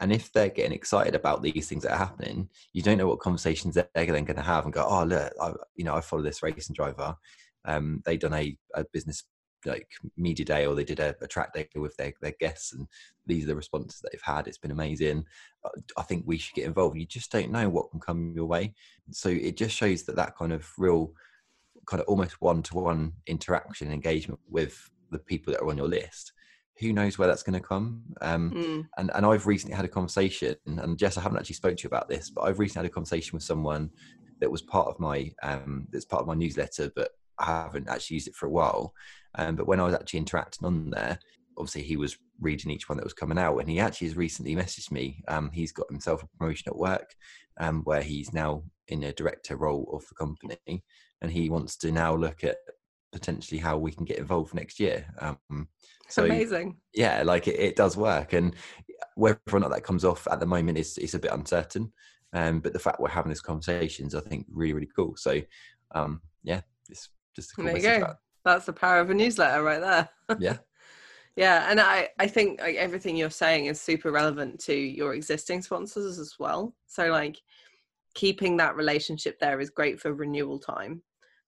and 0.00 0.12
if 0.12 0.32
they're 0.32 0.48
getting 0.48 0.72
excited 0.72 1.14
about 1.14 1.42
these 1.42 1.68
things 1.68 1.82
that 1.82 1.92
are 1.92 1.98
happening, 1.98 2.48
you 2.72 2.82
don't 2.82 2.96
know 2.96 3.06
what 3.06 3.20
conversations 3.20 3.74
they're 3.74 3.88
then 3.94 4.24
going 4.24 4.36
to 4.36 4.42
have 4.42 4.64
and 4.64 4.72
go, 4.72 4.86
oh 4.88 5.04
look, 5.04 5.32
I, 5.40 5.52
you 5.76 5.84
know, 5.84 5.94
I 5.94 6.00
follow 6.00 6.22
this 6.22 6.42
racing 6.42 6.74
driver. 6.74 7.14
Um, 7.66 8.02
they 8.06 8.16
done 8.16 8.32
a, 8.32 8.56
a 8.74 8.84
business 8.92 9.24
like 9.64 9.88
media 10.16 10.44
day 10.44 10.66
or 10.66 10.74
they 10.74 10.84
did 10.84 11.00
a, 11.00 11.14
a 11.20 11.26
track 11.26 11.52
day 11.52 11.68
with 11.74 11.96
their, 11.96 12.12
their 12.20 12.34
guests 12.40 12.72
and 12.72 12.86
these 13.26 13.44
are 13.44 13.48
the 13.48 13.56
responses 13.56 14.00
that 14.00 14.10
they've 14.12 14.22
had 14.22 14.46
it's 14.46 14.58
been 14.58 14.70
amazing. 14.70 15.24
Uh, 15.64 15.70
i 15.96 16.02
think 16.02 16.24
we 16.26 16.38
should 16.38 16.54
get 16.54 16.66
involved. 16.66 16.96
You 16.96 17.06
just 17.06 17.32
don't 17.32 17.50
know 17.50 17.68
what 17.68 17.90
can 17.90 18.00
come 18.00 18.32
your 18.34 18.46
way. 18.46 18.74
So 19.10 19.28
it 19.28 19.56
just 19.56 19.76
shows 19.76 20.04
that 20.04 20.16
that 20.16 20.36
kind 20.36 20.52
of 20.52 20.66
real 20.78 21.12
kind 21.86 22.00
of 22.00 22.08
almost 22.08 22.40
one-to-one 22.40 23.12
interaction 23.26 23.88
and 23.88 23.94
engagement 23.94 24.40
with 24.48 24.78
the 25.10 25.18
people 25.18 25.52
that 25.52 25.60
are 25.62 25.68
on 25.70 25.76
your 25.76 25.88
list 25.88 26.32
who 26.80 26.92
knows 26.92 27.18
where 27.18 27.28
that's 27.28 27.42
going 27.42 27.60
to 27.60 27.66
come? 27.66 28.02
Um, 28.20 28.50
Mm. 28.52 28.88
and 28.96 29.10
and 29.14 29.26
I've 29.26 29.46
recently 29.46 29.76
had 29.76 29.84
a 29.84 29.88
conversation, 29.88 30.56
and 30.66 30.98
Jess, 30.98 31.16
I 31.16 31.20
haven't 31.20 31.38
actually 31.38 31.54
spoke 31.56 31.76
to 31.76 31.82
you 31.84 31.88
about 31.88 32.08
this, 32.08 32.30
but 32.30 32.42
I've 32.42 32.58
recently 32.58 32.86
had 32.86 32.90
a 32.90 32.94
conversation 32.94 33.36
with 33.36 33.42
someone 33.42 33.90
that 34.40 34.50
was 34.50 34.62
part 34.62 34.88
of 34.88 34.98
my 34.98 35.30
um 35.42 35.86
that's 35.92 36.06
part 36.06 36.22
of 36.22 36.26
my 36.26 36.34
newsletter, 36.34 36.90
but 36.96 37.10
I 37.40 37.44
haven't 37.46 37.88
actually 37.88 38.14
used 38.14 38.28
it 38.28 38.34
for 38.34 38.46
a 38.46 38.50
while. 38.50 38.94
Um, 39.36 39.56
but 39.56 39.66
when 39.66 39.80
I 39.80 39.84
was 39.84 39.94
actually 39.94 40.18
interacting 40.18 40.66
on 40.66 40.90
there, 40.90 41.18
obviously 41.56 41.82
he 41.82 41.96
was 41.96 42.16
reading 42.40 42.70
each 42.70 42.88
one 42.88 42.96
that 42.98 43.04
was 43.04 43.12
coming 43.12 43.38
out, 43.38 43.58
and 43.58 43.68
he 43.68 43.80
actually 43.80 44.08
has 44.08 44.16
recently 44.16 44.56
messaged 44.56 44.90
me. 44.90 45.22
Um, 45.28 45.50
he's 45.52 45.72
got 45.72 45.90
himself 45.90 46.22
a 46.22 46.38
promotion 46.38 46.68
at 46.68 46.76
work, 46.76 47.14
um, 47.58 47.82
where 47.84 48.02
he's 48.02 48.32
now 48.32 48.62
in 48.88 49.04
a 49.04 49.12
director 49.12 49.56
role 49.56 49.88
of 49.92 50.06
the 50.08 50.14
company, 50.14 50.82
and 51.22 51.30
he 51.30 51.50
wants 51.50 51.76
to 51.78 51.92
now 51.92 52.14
look 52.14 52.44
at 52.44 52.56
potentially 53.12 53.58
how 53.60 53.76
we 53.76 53.90
can 53.90 54.04
get 54.04 54.18
involved 54.18 54.54
next 54.54 54.78
year. 54.78 55.06
Um, 55.18 55.68
so 56.10 56.24
amazing 56.24 56.76
yeah 56.94 57.22
like 57.22 57.46
it, 57.48 57.58
it 57.58 57.76
does 57.76 57.96
work 57.96 58.32
and 58.32 58.54
whether 59.14 59.40
or 59.52 59.60
not 59.60 59.70
that 59.70 59.84
comes 59.84 60.04
off 60.04 60.26
at 60.30 60.40
the 60.40 60.46
moment 60.46 60.76
is 60.76 60.98
is 60.98 61.14
a 61.14 61.18
bit 61.18 61.32
uncertain 61.32 61.92
um 62.32 62.60
but 62.60 62.72
the 62.72 62.78
fact 62.78 63.00
we're 63.00 63.08
having 63.08 63.30
these 63.30 63.40
conversations 63.40 64.14
i 64.14 64.20
think 64.20 64.46
really 64.50 64.72
really 64.72 64.90
cool 64.94 65.14
so 65.16 65.40
um 65.94 66.20
yeah 66.42 66.60
it's 66.88 67.08
just 67.34 67.52
there 67.56 67.76
you 67.76 68.00
go. 68.00 68.14
that's 68.44 68.66
the 68.66 68.72
power 68.72 69.00
of 69.00 69.10
a 69.10 69.14
newsletter 69.14 69.62
right 69.62 69.80
there. 69.80 70.08
Yeah. 70.40 70.58
Yeah, 71.36 71.70
and 71.70 71.80
I 71.80 72.08
I 72.18 72.26
think 72.26 72.60
like 72.60 72.76
everything 72.76 73.16
you're 73.16 73.30
saying 73.30 73.66
is 73.66 73.80
super 73.80 74.10
relevant 74.10 74.60
to 74.64 74.74
your 74.74 75.14
existing 75.14 75.62
sponsors 75.62 76.18
as 76.18 76.34
well. 76.38 76.74
So 76.86 77.06
like 77.06 77.40
keeping 78.14 78.56
that 78.56 78.76
relationship 78.76 79.38
there 79.38 79.60
is 79.60 79.70
great 79.70 80.00
for 80.00 80.12
renewal 80.12 80.58
time, 80.58 81.02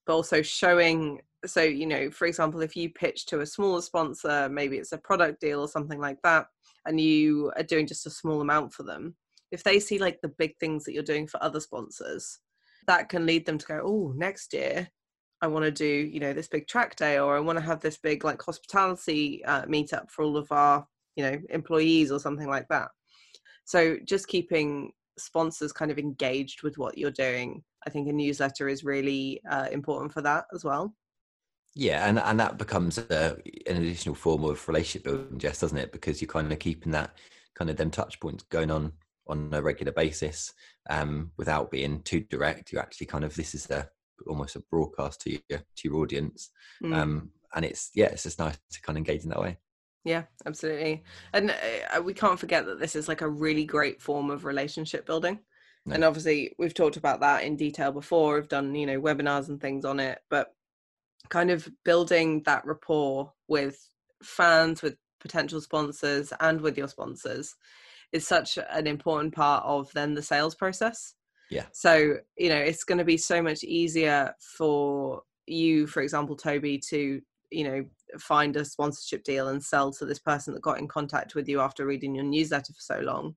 but 0.07 0.15
also 0.15 0.41
showing 0.41 1.21
so 1.45 1.63
you 1.63 1.87
know, 1.87 2.11
for 2.11 2.27
example, 2.27 2.63
if 2.63 2.77
you 2.77 2.91
pitch 2.91 3.27
to 3.27 3.41
a 3.41 3.47
smaller 3.47 3.83
sponsor, 3.83 4.49
maybe 4.49 4.79
it's 4.79 4.93
a 4.93 4.99
product 4.99 5.41
deal 5.41 5.61
or 5.61 5.69
something 5.69 6.01
like 6.01 6.19
that, 6.23 6.47
and 6.87 7.01
you 7.01 7.53
are 7.57 7.65
doing 7.65 7.87
just 7.87 8.07
a 8.07 8.11
small 8.11 8.41
amount 8.41 8.73
for 8.73 8.85
them, 8.85 9.17
if 9.51 9.65
they 9.65 9.81
see 9.81 9.99
like 9.99 10.21
the 10.23 10.33
big 10.39 10.57
things 10.59 10.85
that 10.85 10.93
you're 10.93 11.03
doing 11.03 11.27
for 11.27 11.43
other 11.43 11.61
sponsors, 11.61 12.39
that 12.87 13.09
can 13.09 13.27
lead 13.27 13.45
them 13.45 13.59
to 13.59 13.67
go, 13.67 13.81
oh, 13.85 14.13
next 14.17 14.53
year 14.53 14.89
I 15.43 15.49
want 15.49 15.65
to 15.65 15.71
do, 15.71 15.85
you 15.87 16.21
know, 16.21 16.33
this 16.33 16.49
big 16.49 16.67
track 16.69 16.97
day, 16.97 17.19
or 17.19 17.37
I 17.37 17.41
want 17.41 17.59
to 17.59 17.65
have 17.65 17.81
this 17.81 17.99
big 17.99 18.25
like 18.25 18.41
hospitality 18.41 19.45
uh, 19.45 19.63
meetup 19.67 20.11
for 20.11 20.23
all 20.25 20.37
of 20.37 20.51
our, 20.53 20.87
you 21.17 21.25
know, 21.25 21.39
employees 21.51 22.11
or 22.13 22.21
something 22.21 22.49
like 22.49 22.69
that. 22.69 22.89
So 23.65 23.97
just 24.05 24.29
keeping 24.29 24.93
sponsors 25.19 25.73
kind 25.73 25.91
of 25.91 25.99
engaged 25.99 26.63
with 26.63 26.79
what 26.79 26.97
you're 26.97 27.11
doing, 27.11 27.63
I 27.87 27.91
think 27.91 28.09
a 28.09 28.13
newsletter 28.13 28.69
is 28.69 28.85
really 28.85 29.43
uh, 29.51 29.67
important 29.71 30.13
for 30.13 30.23
that 30.23 30.47
as 30.55 30.65
well. 30.65 30.95
yeah 31.75 32.07
and 32.07 32.19
and 32.19 32.39
that 32.39 32.59
becomes 32.59 32.99
a, 32.99 33.37
an 33.67 33.77
additional 33.77 34.15
form 34.15 34.45
of 34.45 34.69
relationship 34.69 35.05
building 35.05 35.39
jess 35.39 35.61
doesn't 35.61 35.79
it 35.79 35.93
because 35.93 36.21
you're 36.21 36.29
kind 36.29 36.53
of 36.53 36.59
keeping 36.59 36.93
that 36.93 37.17
kind 37.55 37.71
of 37.71 37.77
them 37.77 37.91
touch 37.91 38.21
points 38.21 38.45
going 38.45 38.71
on 38.71 38.93
on 39.27 39.49
a 39.53 39.63
regular 39.63 39.93
basis 39.93 40.53
um 40.91 41.31
without 41.39 41.71
being 41.71 42.03
too 42.03 42.21
direct 42.21 42.73
you 42.73 42.79
actually 42.79 43.07
kind 43.07 43.25
of 43.25 43.35
this 43.35 43.55
is 43.55 43.71
a 43.71 43.89
almost 44.27 44.57
a 44.57 44.61
broadcast 44.71 45.21
to 45.23 45.31
your 45.31 45.59
to 45.77 45.89
your 45.89 45.97
audience 45.97 46.51
Mm. 46.83 46.95
um 46.97 47.31
and 47.55 47.65
it's 47.65 47.91
yeah 47.95 48.07
it's 48.07 48.23
just 48.25 48.39
nice 48.39 48.59
to 48.73 48.81
kind 48.83 48.97
of 48.97 49.01
engage 49.01 49.23
in 49.25 49.31
that 49.31 49.41
way 49.41 49.59
Yeah, 50.05 50.25
absolutely. 50.47 51.05
And 51.33 51.51
uh, 51.95 52.03
we 52.03 52.13
can't 52.13 52.41
forget 52.41 52.67
that 52.67 52.81
this 52.81 52.97
is 52.97 53.07
like 53.07 53.21
a 53.21 53.29
really 53.29 53.65
great 53.65 54.03
form 54.03 54.31
of 54.31 54.45
relationship 54.45 55.07
building. 55.07 55.39
No. 55.87 55.95
And 55.95 56.03
obviously, 56.05 56.57
we've 56.59 56.75
talked 56.75 56.97
about 56.97 57.21
that 57.21 57.45
in 57.45 57.57
detail 57.57 57.93
before. 57.93 58.35
We've 58.35 58.49
done, 58.49 58.75
you 58.75 58.87
know, 58.87 59.01
webinars 59.01 59.49
and 59.49 59.61
things 59.61 59.85
on 59.85 60.01
it, 60.01 60.19
but 60.29 60.49
kind 61.29 61.51
of 61.53 61.69
building 61.85 62.43
that 62.47 62.65
rapport 62.67 63.33
with 63.47 63.79
fans, 64.25 64.83
with 64.83 64.97
potential 65.21 65.61
sponsors, 65.61 66.33
and 66.41 66.61
with 66.61 66.77
your 66.77 66.89
sponsors 66.89 67.55
is 68.13 68.27
such 68.27 68.59
an 68.71 68.87
important 68.89 69.33
part 69.35 69.63
of 69.65 69.93
then 69.93 70.15
the 70.15 70.23
sales 70.23 70.57
process. 70.57 71.15
Yeah. 71.53 71.67
So, 71.73 72.17
you 72.37 72.49
know, 72.49 72.57
it's 72.57 72.85
going 72.85 72.99
to 72.99 73.05
be 73.05 73.17
so 73.17 73.43
much 73.43 73.63
easier 73.65 74.35
for 74.41 75.23
you, 75.47 75.87
for 75.87 76.03
example, 76.03 76.37
Toby, 76.37 76.79
to, 76.89 77.21
you 77.51 77.65
know, 77.65 77.85
find 78.19 78.57
a 78.57 78.65
sponsorship 78.65 79.25
deal 79.25 79.49
and 79.49 79.63
sell 79.63 79.93
to 79.93 80.05
this 80.05 80.19
person 80.19 80.55
that 80.55 80.63
got 80.63 80.79
in 80.79 80.89
contact 80.89 81.35
with 81.35 81.49
you 81.49 81.61
after 81.61 81.87
reading 81.87 82.15
your 82.15 82.25
newsletter 82.25 82.73
for 82.73 82.81
so 82.81 83.01
long 83.01 83.35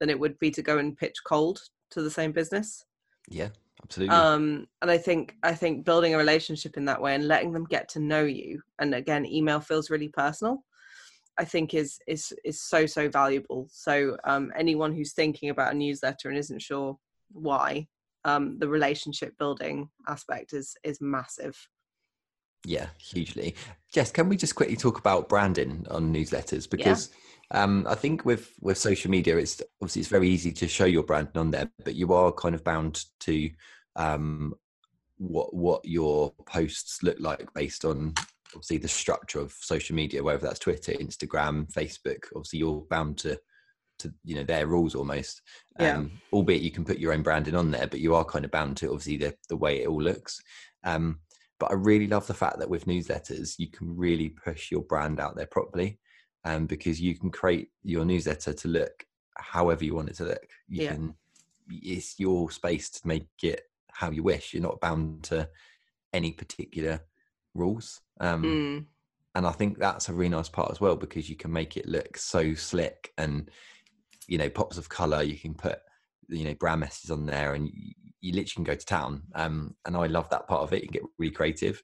than 0.00 0.10
it 0.10 0.18
would 0.18 0.38
be 0.38 0.50
to 0.50 0.62
go 0.62 0.78
and 0.78 0.96
pitch 0.96 1.16
cold 1.26 1.60
to 1.90 2.02
the 2.02 2.10
same 2.10 2.32
business. 2.32 2.84
Yeah 3.28 3.48
absolutely. 3.84 4.16
Um 4.16 4.66
and 4.82 4.90
i 4.90 4.98
think 4.98 5.36
i 5.42 5.54
think 5.54 5.84
building 5.84 6.14
a 6.14 6.18
relationship 6.18 6.76
in 6.76 6.84
that 6.86 7.00
way 7.00 7.14
and 7.14 7.28
letting 7.28 7.52
them 7.52 7.64
get 7.64 7.88
to 7.90 8.00
know 8.00 8.24
you 8.24 8.60
and 8.78 8.94
again 8.94 9.26
email 9.26 9.60
feels 9.60 9.90
really 9.90 10.08
personal 10.08 10.64
i 11.38 11.44
think 11.44 11.74
is 11.74 11.98
is 12.06 12.32
is 12.44 12.60
so 12.62 12.86
so 12.86 13.08
valuable. 13.08 13.68
So 13.70 14.16
um 14.24 14.52
anyone 14.56 14.94
who's 14.94 15.12
thinking 15.12 15.50
about 15.50 15.74
a 15.74 15.76
newsletter 15.76 16.28
and 16.28 16.38
isn't 16.38 16.62
sure 16.62 16.98
why 17.34 17.86
um 18.24 18.58
the 18.58 18.68
relationship 18.68 19.36
building 19.38 19.88
aspect 20.08 20.52
is 20.52 20.76
is 20.82 21.00
massive 21.00 21.56
Yeah, 22.64 22.88
hugely. 22.98 23.54
Jess, 23.92 24.10
can 24.10 24.28
we 24.28 24.36
just 24.36 24.54
quickly 24.54 24.76
talk 24.76 24.98
about 24.98 25.28
branding 25.28 25.86
on 25.90 26.14
newsletters? 26.14 26.68
Because 26.68 27.10
um, 27.50 27.86
I 27.88 27.94
think 27.94 28.24
with 28.24 28.52
with 28.60 28.78
social 28.78 29.10
media, 29.10 29.36
it's 29.36 29.60
obviously 29.80 30.00
it's 30.00 30.08
very 30.08 30.28
easy 30.28 30.52
to 30.52 30.68
show 30.68 30.86
your 30.86 31.02
brand 31.02 31.28
on 31.34 31.50
there, 31.50 31.70
but 31.84 31.94
you 31.94 32.12
are 32.12 32.32
kind 32.32 32.54
of 32.54 32.64
bound 32.64 33.04
to 33.20 33.50
um, 33.96 34.54
what 35.18 35.54
what 35.54 35.84
your 35.84 36.32
posts 36.46 37.02
look 37.02 37.18
like 37.20 37.52
based 37.54 37.84
on 37.84 38.14
obviously 38.54 38.78
the 38.78 38.88
structure 38.88 39.40
of 39.40 39.52
social 39.52 39.94
media, 39.94 40.22
whether 40.22 40.38
that's 40.38 40.58
Twitter, 40.58 40.92
Instagram, 40.92 41.70
Facebook. 41.72 42.24
Obviously, 42.34 42.60
you're 42.60 42.86
bound 42.88 43.18
to 43.18 43.38
to 44.04 44.14
you 44.24 44.36
know 44.36 44.44
their 44.44 44.66
rules 44.66 44.94
almost. 44.94 45.42
Yeah. 45.78 45.96
Um, 45.96 46.12
albeit 46.32 46.62
you 46.62 46.70
can 46.70 46.84
put 46.84 46.98
your 46.98 47.12
own 47.12 47.22
branding 47.22 47.54
on 47.56 47.70
there, 47.70 47.86
but 47.86 48.00
you 48.00 48.14
are 48.14 48.24
kind 48.24 48.44
of 48.44 48.50
bound 48.50 48.76
to 48.78 48.86
obviously 48.86 49.16
the 49.16 49.34
the 49.48 49.56
way 49.56 49.82
it 49.82 49.88
all 49.88 50.02
looks. 50.02 50.40
Um, 50.84 51.20
but 51.58 51.70
I 51.70 51.74
really 51.74 52.06
love 52.06 52.26
the 52.26 52.34
fact 52.34 52.58
that 52.58 52.68
with 52.70 52.86
newsletters, 52.86 53.54
you 53.58 53.68
can 53.68 53.96
really 53.96 54.28
push 54.28 54.70
your 54.70 54.82
brand 54.82 55.20
out 55.20 55.36
there 55.36 55.46
properly, 55.46 55.98
um, 56.44 56.66
because 56.66 57.00
you 57.00 57.16
can 57.18 57.30
create 57.30 57.68
your 57.82 58.04
newsletter 58.04 58.52
to 58.52 58.68
look 58.68 59.04
however 59.36 59.84
you 59.84 59.94
want 59.94 60.10
it 60.10 60.16
to 60.16 60.24
look. 60.24 60.46
You 60.68 60.82
Yeah. 60.82 60.92
can, 60.94 61.14
it's 61.68 62.18
your 62.18 62.50
space 62.50 62.90
to 62.90 63.06
make 63.06 63.28
it 63.42 63.62
how 63.90 64.10
you 64.10 64.22
wish. 64.22 64.52
You're 64.52 64.62
not 64.62 64.80
bound 64.80 65.24
to 65.24 65.48
any 66.12 66.32
particular 66.32 67.00
rules. 67.54 68.00
Um, 68.20 68.42
Mm. 68.44 68.86
and 69.36 69.46
I 69.46 69.52
think 69.52 69.78
that's 69.78 70.08
a 70.08 70.12
really 70.12 70.28
nice 70.30 70.48
part 70.48 70.70
as 70.70 70.80
well 70.80 70.96
because 70.96 71.28
you 71.30 71.36
can 71.36 71.52
make 71.52 71.76
it 71.76 71.88
look 71.88 72.16
so 72.16 72.54
slick 72.54 73.12
and 73.18 73.50
you 74.28 74.38
know 74.38 74.50
pops 74.50 74.78
of 74.78 74.88
color. 74.88 75.22
You 75.22 75.36
can 75.36 75.54
put 75.54 75.78
you 76.28 76.44
know 76.44 76.54
brand 76.54 76.80
messages 76.80 77.10
on 77.10 77.26
there, 77.26 77.54
and 77.54 77.68
you, 77.68 77.92
you 78.20 78.32
literally 78.32 78.54
can 78.54 78.64
go 78.64 78.74
to 78.74 78.86
town. 78.86 79.22
Um, 79.34 79.74
and 79.86 79.96
I 79.96 80.06
love 80.06 80.30
that 80.30 80.48
part 80.48 80.62
of 80.62 80.72
it. 80.72 80.82
You 80.82 80.88
get 80.88 81.02
really 81.18 81.34
creative. 81.34 81.82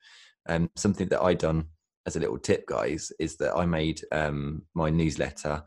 Um, 0.49 0.70
something 0.76 1.09
that 1.09 1.23
I 1.23 1.35
done 1.35 1.66
as 2.06 2.16
a 2.16 2.20
little 2.20 2.38
tip, 2.38 2.66
guys, 2.66 3.12
is 3.18 3.37
that 3.37 3.56
I 3.56 3.66
made 3.66 4.02
um, 4.12 4.62
my 4.75 4.90
newsletter 4.90 5.62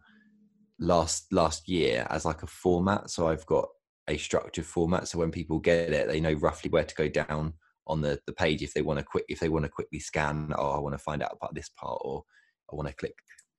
last 0.80 1.32
last 1.32 1.68
year 1.70 2.08
as 2.10 2.26
like 2.26 2.44
a 2.44 2.48
format. 2.48 3.10
So 3.10 3.28
I've 3.28 3.46
got 3.46 3.70
a 4.08 4.18
structured 4.18 4.66
format. 4.66 5.08
So 5.08 5.20
when 5.20 5.32
people 5.32 5.60
get 5.60 5.94
it, 5.94 6.08
they 6.08 6.20
know 6.20 6.34
roughly 6.34 6.70
where 6.70 6.84
to 6.84 6.96
go 6.96 7.08
down 7.08 7.54
on 7.88 8.02
the, 8.02 8.20
the 8.26 8.34
page 8.34 8.62
if 8.62 8.74
they 8.74 8.82
want 8.82 9.00
to 9.00 9.06
quick 9.06 9.26
if 9.28 9.40
they 9.40 9.50
want 9.50 9.64
to 9.66 9.70
quickly 9.70 10.00
scan 10.00 10.54
oh 10.58 10.72
i 10.72 10.80
want 10.80 10.94
to 10.94 11.04
find 11.04 11.22
out 11.22 11.34
about 11.34 11.54
this 11.54 11.70
part 11.70 12.00
or 12.04 12.24
i 12.72 12.76
want 12.76 12.88
to 12.88 12.96
click 12.96 13.16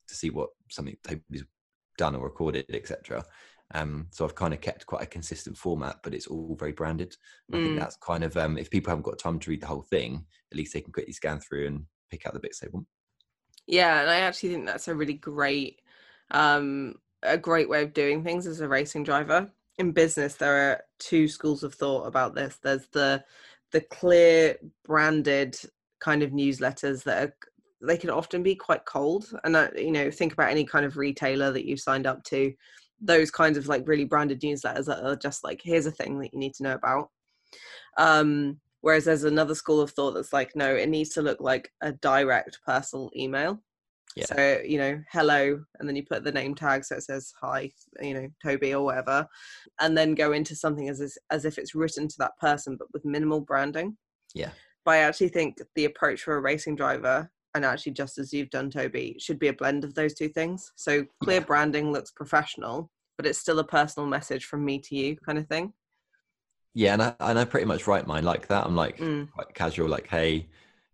to 0.09 0.14
see 0.14 0.30
what 0.30 0.49
something 0.71 0.97
toby's 1.06 1.44
done 1.97 2.15
or 2.15 2.25
recorded 2.25 2.67
etc 2.73 3.25
um, 3.75 4.07
so 4.11 4.25
i've 4.25 4.35
kind 4.35 4.55
of 4.55 4.61
kept 4.61 4.87
quite 4.87 5.03
a 5.03 5.07
consistent 5.07 5.57
format 5.57 5.97
but 6.03 6.15
it's 6.15 6.27
all 6.27 6.57
very 6.59 6.73
branded 6.73 7.17
i 7.53 7.59
think 7.59 7.75
Mm. 7.75 7.79
that's 7.79 7.97
kind 7.97 8.25
of 8.25 8.37
um, 8.37 8.59
if 8.59 8.71
people 8.71 8.91
haven't 8.91 9.05
got 9.05 9.19
time 9.19 9.39
to 9.39 9.51
read 9.51 9.63
the 9.63 9.67
whole 9.67 9.83
thing 9.83 10.25
at 10.53 10.57
least 10.57 10.75
they 10.75 10.81
can 10.81 10.93
quickly 10.93 11.13
scan 11.13 11.41
through 11.41 11.67
and 11.67 11.85
pick 12.11 12.27
out 12.27 12.35
the 12.35 12.41
bits 12.41 12.61
they 12.61 12.69
want 12.69 12.87
Yeah, 13.67 14.01
and 14.01 14.11
I 14.11 14.21
actually 14.21 14.51
think 14.51 14.67
that's 14.67 14.89
a 14.89 14.95
really 14.95 15.15
great 15.15 15.81
um 16.31 16.97
a 17.23 17.39
great 17.39 17.69
way 17.69 17.83
of 17.83 17.95
doing 17.95 18.23
things 18.23 18.47
as 18.47 18.61
a 18.61 18.69
racing 18.69 19.05
driver. 19.05 19.51
In 19.79 19.93
business 19.93 20.35
there 20.37 20.71
are 20.71 20.83
two 20.99 21.29
schools 21.29 21.63
of 21.63 21.75
thought 21.75 22.07
about 22.07 22.35
this. 22.35 22.59
There's 22.63 22.87
the 22.89 23.25
the 23.73 23.81
clear 23.81 24.57
branded 24.85 25.59
kind 26.01 26.23
of 26.23 26.31
newsletters 26.31 27.05
that 27.05 27.23
are 27.25 27.37
they 27.87 27.97
can 27.97 28.11
often 28.11 28.43
be 28.43 28.55
quite 28.55 28.85
cold 28.85 29.31
and 29.45 29.55
that 29.55 29.79
you 29.81 29.93
know 29.93 30.11
think 30.11 30.33
about 30.33 30.50
any 30.50 30.64
kind 30.64 30.85
of 30.85 30.97
retailer 30.97 31.53
that 31.53 31.67
you've 31.67 31.81
signed 31.81 32.07
up 32.07 32.23
to 32.25 32.53
those 33.00 33.31
kinds 33.31 33.59
of 33.59 33.67
like 33.67 33.87
really 33.87 34.05
branded 34.05 34.41
newsletters 34.41 34.87
that 34.87 35.05
are 35.05 35.17
just 35.17 35.45
like 35.45 35.61
here's 35.62 35.87
a 35.87 35.91
thing 35.91 36.19
that 36.19 36.33
you 36.33 36.38
need 36.38 36.55
to 36.55 36.62
know 36.62 36.75
about 36.75 37.09
um 37.99 38.59
whereas 38.81 39.05
there's 39.05 39.25
another 39.25 39.55
school 39.55 39.81
of 39.81 39.91
thought 39.91 40.12
that's 40.12 40.33
like 40.33 40.55
no 40.55 40.75
it 40.75 40.88
needs 40.88 41.11
to 41.11 41.23
look 41.23 41.41
like 41.41 41.71
a 41.83 41.93
direct 41.93 42.59
personal 42.67 43.11
email 43.17 43.61
Yeah. 44.17 44.25
so 44.26 44.61
you 44.64 44.79
know 44.79 45.00
hello 45.11 45.61
and 45.79 45.88
then 45.88 45.97
you 45.97 46.05
put 46.05 46.25
the 46.25 46.33
name 46.33 46.55
tag 46.55 46.85
so 46.85 46.97
it 46.97 47.03
says 47.03 47.33
hi 47.41 47.71
you 48.00 48.14
know 48.14 48.29
toby 48.43 48.75
or 48.75 48.85
whatever 48.85 49.26
and 49.81 49.97
then 49.97 50.14
go 50.14 50.33
into 50.33 50.55
something 50.55 50.88
as 50.88 51.00
as, 51.00 51.19
as 51.31 51.45
if 51.45 51.59
it's 51.59 51.75
written 51.75 52.09
to 52.09 52.17
that 52.19 52.38
person 52.41 52.76
but 52.76 52.88
with 52.93 53.05
minimal 53.05 53.41
branding 53.41 53.97
Yeah. 54.35 54.50
but 54.85 54.93
i 54.93 54.99
actually 54.99 55.31
think 55.31 55.59
the 55.75 55.85
approach 55.87 56.23
for 56.23 56.37
a 56.37 56.41
racing 56.41 56.76
driver 56.76 57.31
and 57.55 57.65
actually 57.65 57.93
just 57.93 58.19
as 58.19 58.33
you've 58.33 58.51
done 58.51 58.71
toby 58.71 59.17
should 59.19 59.39
be 59.39 59.49
a 59.49 59.53
blend 59.53 59.85
of 59.85 59.95
those 59.95 60.15
two 60.15 60.29
things 60.29 60.73
so 60.77 61.05
clear 61.23 61.41
Yeah. 61.41 61.47
branding 61.47 61.93
looks 61.93 62.11
professional 62.11 62.91
but 63.17 63.27
it's 63.27 63.39
still 63.39 63.59
a 63.61 63.65
personal 63.65 64.09
message 64.09 64.45
from 64.45 64.65
me 64.65 64.79
to 64.81 64.95
you 64.97 65.17
kind 65.17 65.39
of 65.39 65.47
thing 65.47 65.73
yeah 66.75 66.93
and 66.95 67.03
I, 67.03 67.15
and 67.21 67.39
I 67.39 67.45
pretty 67.45 67.67
much 67.67 67.87
write 67.87 68.07
mine 68.07 68.25
like 68.25 68.49
that 68.49 68.67
i'm 68.67 68.77
like 68.77 68.99
Mm. 68.99 69.31
quite 69.33 69.55
casual 69.55 69.89
like 69.89 70.09
hey 70.09 70.49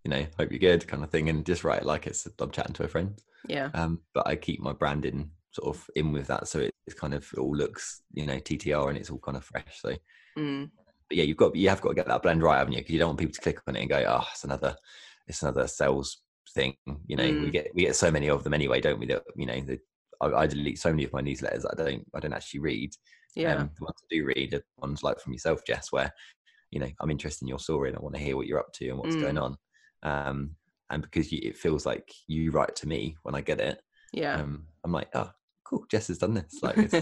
you 0.04 0.10
know 0.10 0.26
hope 0.38 0.50
you're 0.50 0.58
good 0.58 0.86
kind 0.86 1.02
of 1.02 1.10
thing 1.10 1.28
and 1.28 1.44
just 1.44 1.64
write 1.64 1.82
it 1.82 1.86
like 1.86 2.06
it's 2.06 2.26
i'm 2.38 2.50
chatting 2.50 2.74
to 2.74 2.84
a 2.84 2.88
friend 2.88 3.20
yeah 3.48 3.70
um, 3.72 4.00
but 4.12 4.26
I 4.26 4.36
keep 4.36 4.60
my 4.60 4.74
branding 4.74 5.30
sort 5.52 5.74
of 5.74 5.88
in 5.96 6.12
with 6.12 6.26
that, 6.26 6.46
so 6.46 6.58
it, 6.58 6.70
it's 6.86 6.94
kind 6.98 7.14
of 7.14 7.26
it 7.32 7.38
all 7.38 7.56
looks 7.56 8.02
you 8.12 8.26
know 8.26 8.36
TTR 8.36 8.90
and 8.90 8.98
it's 8.98 9.08
all 9.08 9.18
kind 9.18 9.36
of 9.36 9.44
fresh. 9.44 9.80
So, 9.80 9.94
mm. 10.38 10.70
but 11.08 11.16
yeah, 11.16 11.24
you've 11.24 11.38
got 11.38 11.56
you 11.56 11.70
have 11.70 11.80
got 11.80 11.88
to 11.88 11.94
get 11.94 12.06
that 12.06 12.22
blend 12.22 12.42
right, 12.42 12.58
haven't 12.58 12.74
you? 12.74 12.80
Because 12.80 12.92
you 12.92 12.98
don't 12.98 13.08
want 13.08 13.18
people 13.18 13.32
to 13.32 13.40
click 13.40 13.60
on 13.66 13.76
it 13.76 13.80
and 13.80 13.88
go, 13.88 14.04
oh, 14.06 14.26
it's 14.30 14.44
another 14.44 14.76
it's 15.26 15.42
another 15.42 15.66
sales 15.66 16.18
thing. 16.54 16.74
You 17.06 17.16
know, 17.16 17.24
we 17.24 17.50
Mm. 17.50 17.52
get 17.52 17.68
we 17.74 17.82
get 17.82 17.96
so 17.96 18.10
many 18.10 18.28
of 18.30 18.44
them 18.44 18.54
anyway, 18.54 18.80
don't 18.80 18.98
we? 18.98 19.06
That 19.06 19.22
you 19.36 19.46
know, 19.46 19.60
the, 19.60 19.78
I, 20.20 20.26
I 20.42 20.46
delete 20.46 20.78
so 20.78 20.90
many 20.90 21.04
of 21.04 21.12
my 21.12 21.22
newsletters 21.22 21.62
that 21.62 21.74
I 21.78 21.82
don't 21.84 22.04
I 22.14 22.20
don't 22.20 22.32
actually 22.32 22.60
read. 22.60 22.94
yeah 23.36 23.54
Um, 23.54 23.70
the 23.78 23.84
ones 23.84 23.96
I 24.02 24.06
do 24.10 24.24
read 24.24 24.54
are 24.54 24.62
ones 24.78 25.02
like 25.02 25.20
from 25.20 25.32
yourself, 25.32 25.62
Jess, 25.66 25.92
where 25.92 26.12
you 26.70 26.80
know 26.80 26.88
I'm 27.00 27.10
interested 27.10 27.42
in 27.44 27.48
your 27.48 27.58
story 27.58 27.88
and 27.88 27.98
I 27.98 28.00
want 28.00 28.14
to 28.16 28.20
hear 28.20 28.36
what 28.36 28.46
you're 28.46 28.58
up 28.58 28.72
to 28.74 28.88
and 28.88 28.98
what's 28.98 29.16
Mm. 29.16 29.20
going 29.22 29.38
on. 29.38 29.56
Um, 30.02 30.56
and 30.90 31.02
because 31.02 31.30
you, 31.30 31.40
it 31.42 31.56
feels 31.56 31.86
like 31.86 32.10
you 32.26 32.50
write 32.50 32.74
to 32.76 32.88
me 32.88 33.16
when 33.22 33.34
I 33.34 33.40
get 33.42 33.60
it, 33.60 33.80
yeah 34.12 34.34
um, 34.40 34.66
I'm 34.84 34.92
like, 34.92 35.08
oh, 35.14 35.30
cool, 35.64 35.84
Jess 35.90 36.08
has 36.08 36.18
done 36.18 36.34
this. 36.34 36.58
Like, 36.62 36.76
it's, 36.78 36.96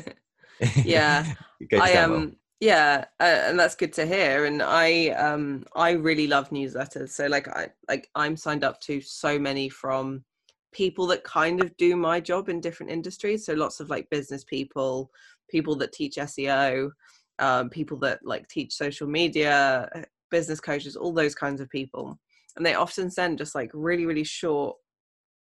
Yeah, 0.84 1.24
I 1.80 1.90
am. 1.92 2.12
um. 2.12 2.36
Yeah, 2.60 3.04
uh, 3.20 3.42
and 3.46 3.58
that's 3.58 3.76
good 3.76 3.92
to 3.94 4.06
hear. 4.06 4.44
And 4.44 4.62
I 4.62 5.08
um 5.10 5.64
I 5.76 5.92
really 5.92 6.26
love 6.26 6.50
newsletters. 6.50 7.10
So 7.10 7.26
like 7.26 7.48
I 7.48 7.68
like 7.88 8.08
I'm 8.14 8.36
signed 8.36 8.64
up 8.64 8.80
to 8.82 9.00
so 9.00 9.38
many 9.38 9.68
from 9.68 10.24
people 10.72 11.06
that 11.08 11.24
kind 11.24 11.62
of 11.62 11.76
do 11.76 11.96
my 11.96 12.20
job 12.20 12.48
in 12.48 12.60
different 12.60 12.92
industries. 12.92 13.46
So 13.46 13.54
lots 13.54 13.80
of 13.80 13.90
like 13.90 14.10
business 14.10 14.44
people, 14.44 15.10
people 15.48 15.76
that 15.76 15.92
teach 15.92 16.16
SEO, 16.16 16.90
um, 17.38 17.70
people 17.70 17.96
that 17.98 18.20
like 18.24 18.48
teach 18.48 18.74
social 18.74 19.06
media, 19.06 19.88
business 20.30 20.60
coaches, 20.60 20.96
all 20.96 21.12
those 21.12 21.34
kinds 21.36 21.60
of 21.60 21.70
people. 21.70 22.18
And 22.56 22.66
they 22.66 22.74
often 22.74 23.08
send 23.10 23.38
just 23.38 23.54
like 23.54 23.70
really 23.72 24.04
really 24.04 24.24
short 24.24 24.76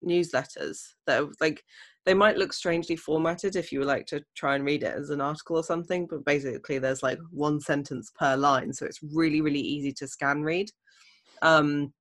newsletters 0.05 0.79
that 1.07 1.23
are, 1.23 1.29
like 1.41 1.63
they 2.07 2.15
might 2.15 2.39
look 2.39 2.53
strangely 2.53 2.97
formatted 2.97 3.57
if 3.57 3.71
you 3.71 3.81
were 3.81 3.85
like 3.85 4.07
to 4.07 4.23
try 4.35 4.55
and 4.55 4.65
read 4.65 4.83
it 4.83 4.95
as 4.95 5.11
an 5.11 5.21
article 5.21 5.57
or 5.57 5.65
something 5.65 6.07
but 6.09 6.25
basically 6.25 6.79
there's 6.79 7.03
like 7.03 7.19
one 7.31 7.61
sentence 7.61 8.11
per 8.19 8.37
line 8.37 8.73
so 8.73 8.87
it's 8.87 9.01
really 9.13 9.41
really 9.41 9.61
easy 9.61 9.93
to 9.93 10.07
scan 10.09 10.43
read. 10.43 10.71
Um 11.43 11.93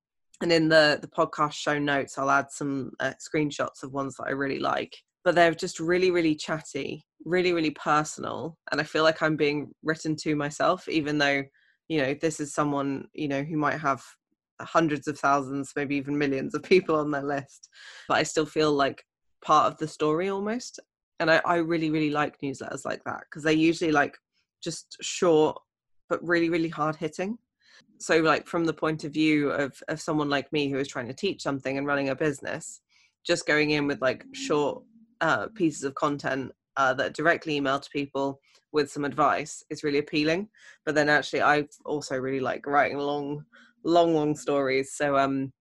and 0.41 0.51
in 0.51 0.69
the 0.69 0.99
the 1.01 1.07
podcast 1.07 1.53
show 1.53 1.77
notes 1.77 2.17
i'll 2.17 2.29
add 2.29 2.51
some 2.51 2.91
uh, 2.99 3.13
screenshots 3.19 3.83
of 3.83 3.91
ones 3.91 4.15
that 4.15 4.27
i 4.27 4.31
really 4.31 4.59
like 4.59 4.95
but 5.23 5.35
they're 5.35 5.53
just 5.53 5.79
really 5.79 6.11
really 6.11 6.35
chatty 6.35 7.03
really 7.25 7.53
really 7.53 7.71
personal 7.71 8.57
and 8.71 8.79
i 8.79 8.83
feel 8.83 9.03
like 9.03 9.21
i'm 9.21 9.35
being 9.35 9.69
written 9.83 10.15
to 10.15 10.35
myself 10.35 10.87
even 10.87 11.17
though 11.17 11.43
you 11.87 12.01
know 12.01 12.13
this 12.21 12.39
is 12.39 12.53
someone 12.53 13.05
you 13.13 13.27
know 13.27 13.43
who 13.43 13.57
might 13.57 13.79
have 13.79 14.01
hundreds 14.61 15.07
of 15.07 15.17
thousands 15.17 15.71
maybe 15.75 15.95
even 15.95 16.17
millions 16.17 16.53
of 16.53 16.63
people 16.63 16.95
on 16.95 17.11
their 17.11 17.23
list 17.23 17.69
but 18.07 18.17
i 18.17 18.23
still 18.23 18.45
feel 18.45 18.71
like 18.71 19.03
part 19.41 19.71
of 19.71 19.77
the 19.77 19.87
story 19.87 20.29
almost. 20.29 20.79
And 21.19 21.29
i, 21.29 21.41
I 21.45 21.55
really 21.57 21.91
really 21.91 22.11
like 22.11 22.39
newsletters 22.41 22.85
like 22.85 23.03
that 23.05 23.21
because 23.21 23.43
they're 23.43 23.53
usually 23.53 23.91
like 23.91 24.17
just 24.63 24.97
short 25.01 25.57
but 26.07 26.25
really 26.25 26.49
really 26.49 26.69
hard 26.69 26.95
hitting. 26.95 27.37
So 27.99 28.19
like 28.19 28.47
from 28.47 28.65
the 28.65 28.73
point 28.73 29.03
of 29.03 29.13
view 29.13 29.51
of 29.51 29.81
of 29.89 30.01
someone 30.01 30.29
like 30.29 30.51
me 30.53 30.69
who 30.69 30.77
is 30.77 30.87
trying 30.87 31.07
to 31.07 31.13
teach 31.13 31.41
something 31.41 31.77
and 31.77 31.85
running 31.85 32.09
a 32.09 32.15
business 32.15 32.81
just 33.25 33.45
going 33.45 33.71
in 33.71 33.85
with 33.85 34.01
like 34.01 34.25
short 34.33 34.81
uh, 35.19 35.47
pieces 35.53 35.83
of 35.83 35.93
content 35.95 36.51
uh, 36.77 36.93
that 36.93 37.13
directly 37.13 37.57
email 37.57 37.79
to 37.79 37.89
people 37.89 38.39
with 38.71 38.89
some 38.89 39.03
advice 39.03 39.61
is 39.69 39.83
really 39.83 39.97
appealing. 39.97 40.47
But 40.85 40.95
then 40.95 41.09
actually 41.09 41.41
i 41.41 41.67
also 41.85 42.15
really 42.17 42.39
like 42.39 42.65
writing 42.65 42.97
long 42.97 43.43
long 43.83 44.13
long 44.13 44.35
stories 44.35 44.93
so 44.93 45.17
um 45.17 45.51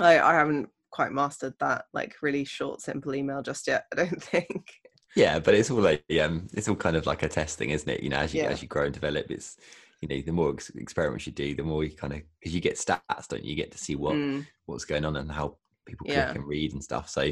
i 0.00 0.18
i 0.18 0.34
haven't 0.34 0.68
quite 0.90 1.12
mastered 1.12 1.54
that 1.60 1.84
like 1.92 2.14
really 2.22 2.44
short 2.44 2.80
simple 2.80 3.14
email 3.14 3.42
just 3.42 3.66
yet 3.66 3.84
i 3.92 3.96
don't 3.96 4.22
think 4.32 4.70
Yeah, 5.14 5.38
but 5.40 5.54
it's 5.54 5.70
all 5.70 5.80
like 5.80 6.04
um, 6.22 6.48
it's 6.54 6.68
all 6.68 6.76
kind 6.76 6.96
of 6.96 7.06
like 7.06 7.22
a 7.22 7.28
testing, 7.28 7.70
isn't 7.70 7.88
it? 7.88 8.02
You 8.02 8.08
know, 8.08 8.16
as 8.18 8.32
you 8.32 8.40
Yeah. 8.40 8.50
as 8.50 8.62
you 8.62 8.68
grow 8.68 8.84
and 8.84 8.94
develop, 8.94 9.30
it's 9.30 9.56
you 10.00 10.08
know, 10.08 10.20
the 10.22 10.32
more 10.32 10.52
ex- 10.52 10.70
experiments 10.70 11.26
you 11.26 11.32
do, 11.32 11.54
the 11.54 11.62
more 11.62 11.84
you 11.84 11.94
kind 11.94 12.14
of 12.14 12.22
because 12.40 12.54
you 12.54 12.60
get 12.60 12.76
stats, 12.76 13.28
don't 13.28 13.44
you? 13.44 13.50
You 13.50 13.56
get 13.56 13.70
to 13.72 13.78
see 13.78 13.94
what 13.94 14.16
Mm, 14.16 14.46
what's 14.66 14.86
going 14.86 15.04
on 15.04 15.16
and 15.16 15.30
how 15.30 15.58
people 15.86 16.06
click 16.06 16.16
Yeah. 16.16 16.32
and 16.34 16.46
read 16.46 16.72
and 16.72 16.82
stuff. 16.82 17.10
So 17.10 17.30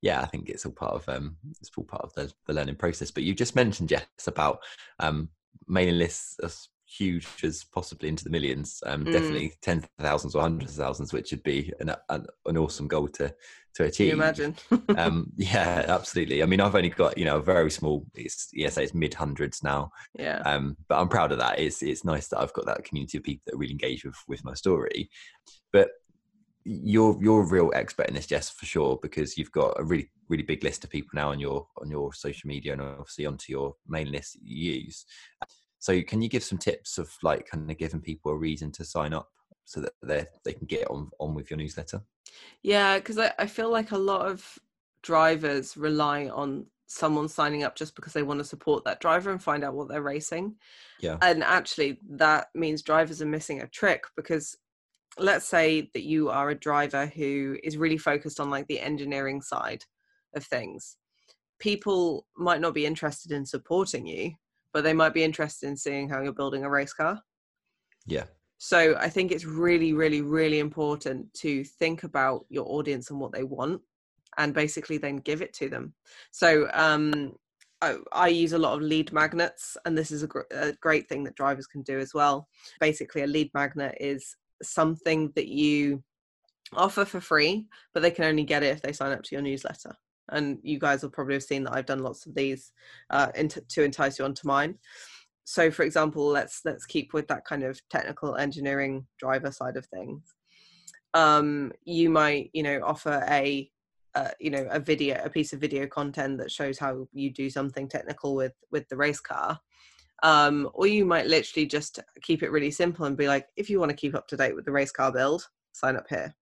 yeah, 0.00 0.22
I 0.22 0.26
think 0.26 0.48
it's 0.48 0.64
all 0.64 0.72
part 0.72 0.94
of 0.94 1.08
um 1.10 1.36
it's 1.60 1.70
all 1.76 1.84
part 1.84 2.02
of 2.02 2.14
the, 2.14 2.32
the 2.46 2.54
learning 2.54 2.76
process. 2.76 3.10
But 3.10 3.24
you 3.24 3.34
just 3.34 3.54
mentioned 3.54 3.90
Jess 3.90 4.06
about 4.26 4.60
um 4.98 5.28
mailing 5.68 5.98
lists 5.98 6.38
as 6.42 6.68
huge 6.98 7.26
as 7.44 7.64
possibly 7.64 8.08
into 8.08 8.24
the 8.24 8.30
millions. 8.30 8.82
Um 8.86 9.06
Mm. 9.06 9.12
definitely 9.12 9.52
tens 9.62 9.84
of 9.84 9.90
thousands 10.04 10.34
or 10.34 10.42
hundreds 10.42 10.72
of 10.78 10.84
thousands, 10.84 11.12
which 11.12 11.30
would 11.30 11.42
be 11.42 11.72
an 11.80 11.90
an, 12.08 12.26
an 12.46 12.56
awesome 12.56 12.88
goal 12.88 13.08
to 13.08 13.28
to 13.74 13.82
can 13.82 13.86
achieve. 13.86 14.08
you 14.08 14.12
imagine 14.14 14.56
um 14.98 15.32
yeah, 15.36 15.84
absolutely. 15.88 16.42
I 16.42 16.46
mean 16.46 16.60
I've 16.60 16.74
only 16.74 16.88
got, 16.90 17.16
you 17.16 17.24
know, 17.24 17.36
a 17.38 17.42
very 17.42 17.70
small 17.70 18.04
it's 18.14 18.48
yes, 18.52 18.76
it's 18.78 18.94
mid 18.94 19.14
hundreds 19.14 19.62
now. 19.62 19.90
yeah 20.18 20.42
Um, 20.44 20.76
but 20.88 20.98
I'm 21.00 21.08
proud 21.08 21.32
of 21.32 21.38
that. 21.38 21.58
It's 21.60 21.82
it's 21.82 22.04
nice 22.04 22.28
that 22.28 22.40
I've 22.40 22.52
got 22.52 22.66
that 22.66 22.84
community 22.84 23.18
of 23.18 23.24
people 23.24 23.42
that 23.46 23.56
really 23.56 23.72
engage 23.72 24.04
with 24.04 24.16
with 24.28 24.44
my 24.44 24.54
story. 24.54 25.08
But 25.72 25.90
you're 26.64 27.16
you're 27.22 27.42
a 27.42 27.46
real 27.48 27.70
expert 27.74 28.08
in 28.08 28.14
this, 28.14 28.26
Jess, 28.26 28.50
for 28.50 28.66
sure, 28.66 28.98
because 29.00 29.38
you've 29.38 29.52
got 29.52 29.78
a 29.80 29.84
really 29.84 30.10
really 30.28 30.42
big 30.42 30.62
list 30.62 30.84
of 30.84 30.90
people 30.90 31.10
now 31.14 31.30
on 31.30 31.40
your 31.40 31.66
on 31.80 31.90
your 31.90 32.12
social 32.12 32.48
media 32.48 32.72
and 32.72 32.82
obviously 32.82 33.26
onto 33.26 33.50
your 33.52 33.74
main 33.88 34.10
list 34.12 34.34
that 34.34 34.42
you 34.44 34.72
use. 34.72 35.06
So 35.80 36.02
can 36.02 36.22
you 36.22 36.28
give 36.28 36.44
some 36.44 36.58
tips 36.58 36.98
of 36.98 37.10
like 37.22 37.48
kind 37.48 37.70
of 37.70 37.78
giving 37.78 38.00
people 38.00 38.30
a 38.30 38.36
reason 38.36 38.70
to 38.72 38.84
sign 38.84 39.12
up 39.12 39.28
so 39.64 39.80
that 39.80 39.92
they 40.02 40.26
they 40.44 40.52
can 40.52 40.66
get 40.66 40.88
on 40.90 41.10
on 41.18 41.34
with 41.34 41.50
your 41.50 41.56
newsletter? 41.56 42.02
Yeah, 42.62 42.98
because 42.98 43.18
I, 43.18 43.32
I 43.38 43.46
feel 43.46 43.70
like 43.70 43.90
a 43.90 43.98
lot 43.98 44.26
of 44.26 44.58
drivers 45.02 45.76
rely 45.76 46.28
on 46.28 46.66
someone 46.86 47.28
signing 47.28 47.62
up 47.62 47.76
just 47.76 47.94
because 47.94 48.12
they 48.12 48.22
want 48.22 48.40
to 48.40 48.44
support 48.44 48.84
that 48.84 49.00
driver 49.00 49.30
and 49.30 49.42
find 49.42 49.64
out 49.64 49.74
what 49.74 49.88
they're 49.88 50.02
racing. 50.02 50.54
Yeah. 51.00 51.16
And 51.22 51.42
actually, 51.42 51.98
that 52.10 52.48
means 52.54 52.82
drivers 52.82 53.22
are 53.22 53.26
missing 53.26 53.62
a 53.62 53.68
trick 53.68 54.04
because 54.16 54.56
let's 55.18 55.46
say 55.46 55.90
that 55.94 56.02
you 56.02 56.28
are 56.30 56.50
a 56.50 56.54
driver 56.54 57.06
who 57.06 57.56
is 57.64 57.76
really 57.76 57.98
focused 57.98 58.38
on 58.38 58.50
like 58.50 58.66
the 58.66 58.80
engineering 58.80 59.40
side 59.40 59.84
of 60.34 60.44
things 60.44 60.96
people 61.60 62.26
might 62.36 62.60
not 62.60 62.74
be 62.74 62.86
interested 62.86 63.30
in 63.30 63.46
supporting 63.46 64.06
you 64.06 64.32
but 64.72 64.84
they 64.84 64.92
might 64.92 65.14
be 65.14 65.24
interested 65.24 65.68
in 65.68 65.76
seeing 65.76 66.08
how 66.08 66.20
you're 66.20 66.32
building 66.32 66.64
a 66.64 66.70
race 66.70 66.92
car 66.92 67.20
yeah 68.06 68.24
so 68.58 68.96
i 68.98 69.08
think 69.08 69.32
it's 69.32 69.44
really 69.44 69.92
really 69.92 70.22
really 70.22 70.58
important 70.58 71.32
to 71.34 71.64
think 71.64 72.02
about 72.02 72.44
your 72.48 72.66
audience 72.68 73.10
and 73.10 73.18
what 73.18 73.32
they 73.32 73.44
want 73.44 73.80
and 74.38 74.54
basically 74.54 74.98
then 74.98 75.16
give 75.16 75.42
it 75.42 75.52
to 75.52 75.68
them 75.68 75.94
so 76.30 76.68
um 76.72 77.32
I, 77.82 77.96
I, 78.12 78.28
use 78.28 78.52
a 78.52 78.58
lot 78.58 78.74
of 78.74 78.82
lead 78.82 79.10
magnets, 79.10 79.76
and 79.86 79.96
this 79.96 80.10
is 80.10 80.22
a, 80.22 80.26
gr- 80.26 80.40
a, 80.50 80.72
great 80.82 81.08
thing 81.08 81.24
that 81.24 81.34
drivers 81.34 81.66
can 81.66 81.80
do 81.80 81.98
as 81.98 82.12
well. 82.12 82.46
Basically, 82.78 83.22
a 83.22 83.26
lead 83.26 83.50
magnet 83.54 83.96
is 83.98 84.36
something 84.62 85.32
that 85.34 85.48
you 85.48 86.02
offer 86.74 87.04
for 87.04 87.20
free, 87.20 87.66
but 87.94 88.00
they 88.00 88.10
can 88.10 88.24
only 88.24 88.44
get 88.44 88.62
it 88.62 88.66
if 88.74 88.82
they 88.82 88.92
sign 88.92 89.12
up 89.12 89.22
to 89.22 89.34
your 89.34 89.42
newsletter. 89.42 89.96
And 90.30 90.58
you 90.62 90.78
guys 90.78 91.02
will 91.02 91.10
probably 91.10 91.34
have 91.34 91.42
seen 91.42 91.64
that 91.64 91.74
I've 91.74 91.86
done 91.86 92.02
lots 92.02 92.26
of 92.26 92.34
these 92.34 92.72
uh, 93.10 93.28
to 93.28 93.82
entice 93.82 94.18
you 94.18 94.24
onto 94.24 94.46
mine. 94.46 94.76
So, 95.44 95.70
for 95.70 95.82
example, 95.82 96.26
let's 96.26 96.60
let's 96.64 96.86
keep 96.86 97.12
with 97.12 97.26
that 97.28 97.44
kind 97.44 97.64
of 97.64 97.80
technical 97.90 98.36
engineering 98.36 99.06
driver 99.18 99.50
side 99.50 99.76
of 99.76 99.86
things. 99.86 100.22
Um, 101.12 101.72
you 101.84 102.08
might, 102.08 102.50
you 102.52 102.62
know, 102.62 102.80
offer 102.84 103.24
a 103.28 103.68
uh, 104.14 104.30
you 104.40 104.50
know 104.50 104.66
a 104.70 104.80
video 104.80 105.20
a 105.24 105.30
piece 105.30 105.52
of 105.52 105.60
video 105.60 105.86
content 105.86 106.38
that 106.38 106.50
shows 106.50 106.78
how 106.78 107.06
you 107.12 107.32
do 107.32 107.48
something 107.48 107.88
technical 107.88 108.34
with 108.34 108.52
with 108.70 108.88
the 108.88 108.96
race 108.96 109.20
car 109.20 109.58
um, 110.22 110.68
or 110.74 110.86
you 110.86 111.04
might 111.04 111.26
literally 111.26 111.66
just 111.66 112.00
keep 112.22 112.42
it 112.42 112.50
really 112.50 112.70
simple 112.70 113.04
and 113.06 113.16
be 113.16 113.28
like 113.28 113.46
if 113.56 113.70
you 113.70 113.78
want 113.78 113.90
to 113.90 113.96
keep 113.96 114.14
up 114.14 114.26
to 114.26 114.36
date 114.36 114.54
with 114.54 114.64
the 114.64 114.72
race 114.72 114.90
car 114.90 115.12
build 115.12 115.46
sign 115.72 115.96
up 115.96 116.06
here 116.08 116.34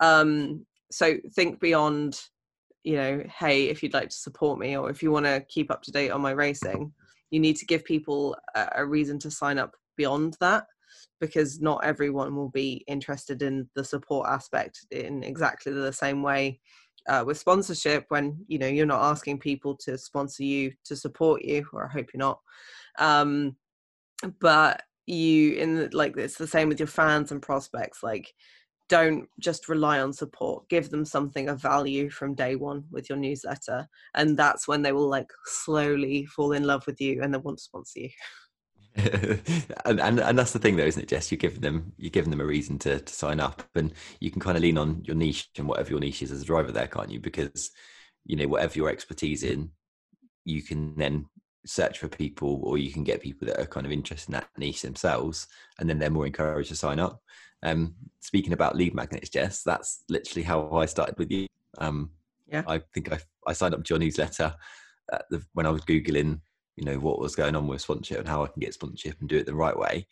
um, 0.00 0.64
so 0.90 1.16
think 1.34 1.60
beyond 1.60 2.18
you 2.82 2.96
know 2.96 3.22
hey 3.38 3.64
if 3.64 3.82
you'd 3.82 3.94
like 3.94 4.08
to 4.08 4.16
support 4.16 4.58
me 4.58 4.76
or 4.76 4.90
if 4.90 5.02
you 5.02 5.10
want 5.10 5.26
to 5.26 5.44
keep 5.48 5.70
up 5.70 5.82
to 5.82 5.92
date 5.92 6.10
on 6.10 6.20
my 6.20 6.30
racing 6.30 6.92
you 7.30 7.38
need 7.38 7.56
to 7.56 7.66
give 7.66 7.84
people 7.84 8.36
a, 8.54 8.68
a 8.76 8.86
reason 8.86 9.18
to 9.18 9.30
sign 9.30 9.58
up 9.58 9.74
beyond 9.96 10.36
that 10.40 10.64
because 11.20 11.60
not 11.60 11.84
everyone 11.84 12.34
will 12.34 12.48
be 12.48 12.84
interested 12.88 13.42
in 13.42 13.68
the 13.74 13.84
support 13.84 14.28
aspect 14.28 14.86
in 14.90 15.22
exactly 15.22 15.72
the 15.72 15.92
same 15.92 16.22
way 16.22 16.58
uh, 17.08 17.24
with 17.26 17.38
sponsorship 17.38 18.04
when 18.08 18.36
you 18.46 18.58
know 18.58 18.66
you're 18.66 18.86
not 18.86 19.02
asking 19.02 19.38
people 19.38 19.74
to 19.76 19.96
sponsor 19.96 20.42
you 20.42 20.72
to 20.84 20.96
support 20.96 21.42
you 21.42 21.64
or 21.72 21.86
i 21.86 21.88
hope 21.88 22.08
you're 22.12 22.18
not 22.18 22.40
um, 22.98 23.56
but 24.40 24.82
you 25.06 25.54
in 25.54 25.76
the, 25.76 25.88
like 25.92 26.16
it's 26.16 26.36
the 26.36 26.46
same 26.46 26.68
with 26.68 26.78
your 26.78 26.86
fans 26.86 27.32
and 27.32 27.42
prospects 27.42 28.02
like 28.02 28.32
don't 28.90 29.28
just 29.38 29.68
rely 29.68 30.00
on 30.00 30.12
support 30.12 30.68
give 30.68 30.90
them 30.90 31.04
something 31.04 31.48
of 31.48 31.62
value 31.62 32.10
from 32.10 32.34
day 32.34 32.56
one 32.56 32.84
with 32.90 33.08
your 33.08 33.16
newsletter 33.16 33.88
and 34.16 34.36
that's 34.36 34.66
when 34.66 34.82
they 34.82 34.92
will 34.92 35.08
like 35.08 35.30
slowly 35.46 36.26
fall 36.26 36.52
in 36.52 36.64
love 36.64 36.84
with 36.86 37.00
you 37.00 37.22
and 37.22 37.32
they 37.32 37.38
want 37.38 37.56
to 37.56 37.64
sponsor 37.64 38.00
you. 38.00 38.10
And, 39.86 40.00
and 40.00 40.20
and 40.20 40.38
that's 40.38 40.52
the 40.52 40.58
thing 40.58 40.76
though 40.76 40.84
isn't 40.84 41.02
it 41.02 41.08
jess? 41.08 41.30
You're 41.30 41.38
giving 41.38 41.60
them 41.60 41.92
you're 41.96 42.10
giving 42.10 42.30
them 42.30 42.40
a 42.40 42.44
reason 42.44 42.78
to, 42.80 43.00
to 43.00 43.12
sign 43.12 43.38
up 43.40 43.62
and 43.76 43.92
you 44.18 44.30
can 44.30 44.40
kind 44.40 44.56
of 44.56 44.62
lean 44.62 44.76
on 44.76 45.02
your 45.04 45.16
niche 45.16 45.48
and 45.56 45.68
whatever 45.68 45.90
your 45.90 46.00
niche 46.00 46.22
is 46.22 46.32
as 46.32 46.42
a 46.42 46.44
driver 46.44 46.72
there 46.72 46.88
can't 46.88 47.10
you? 47.10 47.20
Because 47.20 47.70
you 48.24 48.36
know 48.36 48.48
whatever 48.48 48.74
your 48.74 48.90
expertise 48.90 49.44
in 49.44 49.70
you 50.44 50.62
can 50.62 50.96
then 50.96 51.26
search 51.66 51.98
for 51.98 52.08
people 52.08 52.60
or 52.64 52.78
you 52.78 52.92
can 52.92 53.04
get 53.04 53.20
people 53.20 53.46
that 53.46 53.60
are 53.60 53.66
kind 53.66 53.86
of 53.86 53.92
interested 53.92 54.28
in 54.28 54.32
that 54.32 54.48
niche 54.56 54.82
themselves 54.82 55.46
and 55.78 55.88
then 55.88 55.98
they're 55.98 56.10
more 56.10 56.26
encouraged 56.26 56.70
to 56.70 56.76
sign 56.76 56.98
up. 56.98 57.22
Um 57.62 57.94
speaking 58.20 58.52
about 58.52 58.76
lead 58.76 58.94
magnets 58.94 59.28
jess 59.28 59.62
that's 59.62 60.04
literally 60.08 60.42
how 60.42 60.70
i 60.72 60.86
started 60.86 61.16
with 61.18 61.30
you. 61.30 61.46
Um 61.78 62.10
yeah. 62.46 62.62
I 62.66 62.80
think 62.94 63.12
i, 63.12 63.18
I 63.46 63.52
signed 63.52 63.74
up 63.74 63.84
to 63.84 63.94
your 63.94 63.98
newsletter 63.98 64.54
the, 65.28 65.42
when 65.54 65.66
i 65.66 65.70
was 65.70 65.82
googling 65.82 66.40
you 66.76 66.84
know 66.84 66.98
what 66.98 67.18
was 67.18 67.34
going 67.34 67.56
on 67.56 67.66
with 67.66 67.80
sponsorship 67.80 68.20
and 68.20 68.28
how 68.28 68.44
i 68.44 68.46
can 68.46 68.60
get 68.60 68.74
sponsorship 68.74 69.20
and 69.20 69.28
do 69.28 69.36
it 69.38 69.46
the 69.46 69.54
right 69.54 69.76
way. 69.76 70.06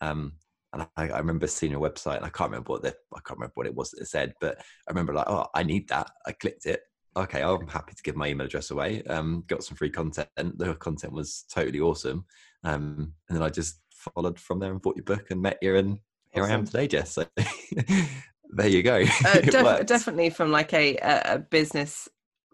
Um 0.00 0.34
and 0.72 0.86
I, 0.96 1.08
I 1.10 1.18
remember 1.18 1.46
seeing 1.46 1.74
a 1.74 1.80
website 1.80 2.16
and 2.16 2.24
i 2.24 2.30
can't 2.30 2.50
remember 2.50 2.72
what 2.72 2.82
the 2.82 2.94
i 3.14 3.20
can't 3.26 3.38
remember 3.38 3.52
what 3.56 3.66
it 3.66 3.74
was 3.74 3.90
that 3.90 4.02
it 4.02 4.08
said 4.08 4.34
but 4.40 4.58
i 4.58 4.90
remember 4.90 5.12
like 5.12 5.28
oh 5.28 5.46
i 5.54 5.62
need 5.62 5.88
that. 5.88 6.10
I 6.26 6.32
clicked 6.32 6.66
it 6.66 6.82
okay, 7.16 7.42
I'm 7.42 7.66
happy 7.66 7.94
to 7.94 8.02
give 8.02 8.16
my 8.16 8.28
email 8.28 8.46
address 8.46 8.70
away. 8.70 9.02
Um, 9.04 9.44
got 9.46 9.64
some 9.64 9.76
free 9.76 9.90
content. 9.90 10.28
The 10.36 10.74
content 10.74 11.12
was 11.12 11.44
totally 11.52 11.80
awesome. 11.80 12.24
Um, 12.64 13.14
and 13.28 13.36
then 13.36 13.42
I 13.42 13.48
just 13.48 13.80
followed 13.90 14.38
from 14.38 14.58
there 14.58 14.72
and 14.72 14.82
bought 14.82 14.96
your 14.96 15.04
book 15.04 15.30
and 15.30 15.42
met 15.42 15.58
you, 15.62 15.76
and 15.76 15.98
here 16.32 16.42
awesome. 16.42 16.52
I 16.52 16.54
am 16.54 16.64
today, 16.64 16.88
Jess. 16.88 17.12
So 17.12 17.26
there 18.50 18.68
you 18.68 18.82
go. 18.82 19.04
Uh, 19.26 19.40
def- 19.40 19.86
definitely 19.86 20.30
from 20.30 20.50
like 20.50 20.72
a, 20.72 20.96
a 20.96 21.38
business 21.38 22.08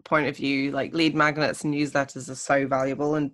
point 0.05 0.27
of 0.27 0.37
view, 0.37 0.71
like 0.71 0.93
lead 0.93 1.15
magnets 1.15 1.63
and 1.63 1.73
newsletters 1.73 2.29
are 2.29 2.35
so 2.35 2.67
valuable. 2.67 3.15
And 3.15 3.31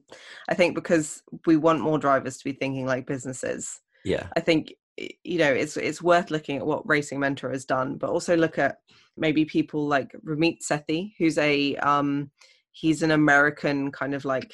I 0.49 0.55
think 0.55 0.75
because 0.75 1.21
we 1.45 1.57
want 1.57 1.81
more 1.81 1.97
drivers 1.97 2.37
to 2.37 2.43
be 2.43 2.53
thinking 2.53 2.85
like 2.85 3.07
businesses. 3.07 3.79
Yeah. 4.03 4.27
I 4.35 4.39
think 4.39 4.73
you 4.97 5.37
know 5.37 5.51
it's 5.51 5.77
it's 5.77 6.01
worth 6.01 6.31
looking 6.31 6.57
at 6.57 6.65
what 6.65 6.87
Racing 6.87 7.19
Mentor 7.19 7.51
has 7.51 7.65
done, 7.65 7.97
but 7.97 8.09
also 8.09 8.35
look 8.35 8.57
at 8.57 8.77
maybe 9.17 9.45
people 9.45 9.87
like 9.87 10.11
Ramit 10.25 10.59
Sethi, 10.61 11.13
who's 11.17 11.37
a 11.37 11.75
um, 11.77 12.31
he's 12.71 13.01
an 13.01 13.11
American 13.11 13.91
kind 13.91 14.13
of 14.13 14.25
like 14.25 14.51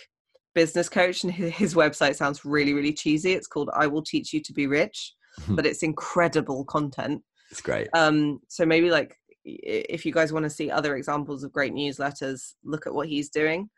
business 0.56 0.89
coach, 0.89 1.23
and 1.23 1.32
his 1.32 1.75
website 1.75 2.15
sounds 2.15 2.45
really 2.45 2.73
really 2.73 2.93
cheesy. 2.93 3.34
It's 3.34 3.47
called 3.47 3.69
"I 3.73 3.88
Will 3.88 4.04
Teach 4.04 4.34
You 4.34 4.41
to 4.41 4.54
Be 4.54 4.67
Rich," 4.67 5.13
but 5.49 5.65
it's 5.65 5.84
incredible 5.84 6.65
content. 6.65 7.21
It's 7.51 7.62
great. 7.62 7.89
Um, 7.93 8.39
so 8.47 8.65
maybe 8.65 8.89
like 8.89 9.15
if 9.43 10.06
you 10.06 10.12
guys 10.12 10.32
want 10.32 10.43
to 10.43 10.49
see 10.49 10.69
other 10.69 10.95
examples 10.95 11.43
of 11.43 11.51
great 11.51 11.73
newsletters, 11.73 12.54
look 12.63 12.88
at 12.88 12.93
what 12.93 13.08
he's 13.08 13.30
doing. 13.30 13.69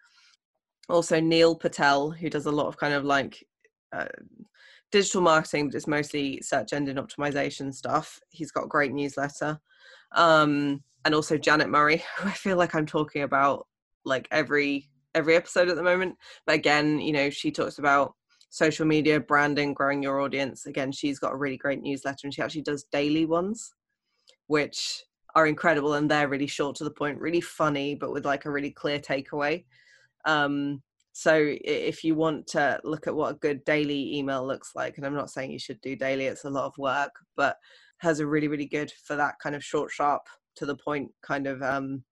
Also, 0.89 1.19
Neil 1.19 1.55
Patel, 1.55 2.11
who 2.11 2.29
does 2.29 2.45
a 2.45 2.51
lot 2.51 2.67
of 2.67 2.77
kind 2.77 2.93
of 2.93 3.05
like 3.05 3.41
uh, 3.95 4.05
digital 4.93 5.21
marketing, 5.21 5.67
but 5.67 5.75
it's 5.75 5.87
mostly 5.87 6.39
search 6.41 6.71
engine 6.71 6.97
optimization 6.97 7.73
stuff. 7.73 8.21
He's 8.29 8.51
got 8.51 8.65
a 8.65 8.67
great 8.67 8.93
newsletter 8.93 9.59
um, 10.15 10.83
and 11.03 11.15
also 11.15 11.35
Janet 11.35 11.67
Murray, 11.67 12.03
who 12.17 12.29
I 12.29 12.31
feel 12.31 12.57
like 12.57 12.75
I'm 12.75 12.85
talking 12.85 13.23
about 13.23 13.67
like 14.05 14.27
every 14.31 14.89
every 15.15 15.35
episode 15.35 15.69
at 15.69 15.75
the 15.75 15.83
moment. 15.83 16.15
But 16.45 16.55
again, 16.55 16.99
you 16.99 17.11
know, 17.11 17.31
she 17.31 17.51
talks 17.51 17.79
about 17.79 18.13
social 18.51 18.85
media, 18.85 19.19
branding, 19.19 19.73
growing 19.73 20.03
your 20.03 20.21
audience. 20.21 20.67
Again, 20.67 20.91
she's 20.91 21.19
got 21.19 21.33
a 21.33 21.37
really 21.37 21.57
great 21.57 21.81
newsletter 21.81 22.19
and 22.23 22.33
she 22.33 22.41
actually 22.41 22.61
does 22.61 22.85
daily 22.91 23.25
ones, 23.25 23.73
which 24.45 25.03
are 25.33 25.47
incredible 25.47 25.95
and 25.95 26.09
they're 26.09 26.27
really 26.27 26.47
short 26.47 26.75
to 26.75 26.83
the 26.83 26.91
point, 26.91 27.19
really 27.19 27.41
funny, 27.41 27.95
but 27.95 28.11
with 28.11 28.25
like 28.25 28.45
a 28.45 28.51
really 28.51 28.69
clear 28.69 28.99
takeaway. 28.99 29.65
Um, 30.25 30.83
so 31.13 31.55
if 31.63 32.03
you 32.03 32.15
want 32.15 32.47
to 32.47 32.79
look 32.83 33.07
at 33.07 33.15
what 33.15 33.31
a 33.31 33.37
good 33.37 33.63
daily 33.63 34.17
email 34.17 34.45
looks 34.45 34.71
like, 34.75 34.97
and 34.97 35.05
I'm 35.05 35.13
not 35.13 35.29
saying 35.29 35.51
you 35.51 35.59
should 35.59 35.79
do 35.81 35.95
daily, 35.95 36.25
it's 36.25 36.43
a 36.43 36.49
lot 36.49 36.65
of 36.65 36.73
work, 36.77 37.11
but 37.37 37.57
has 38.03 38.19
a 38.19 38.27
really 38.27 38.49
really 38.49 38.65
good 38.65 38.91
for 39.05 39.15
that 39.15 39.35
kind 39.41 39.55
of 39.55 39.63
short 39.63 39.89
sharp 39.89 40.27
to 40.55 40.65
the 40.65 40.75
point 40.75 41.09
kind 41.21 41.47
of 41.47 41.61
um 41.63 42.03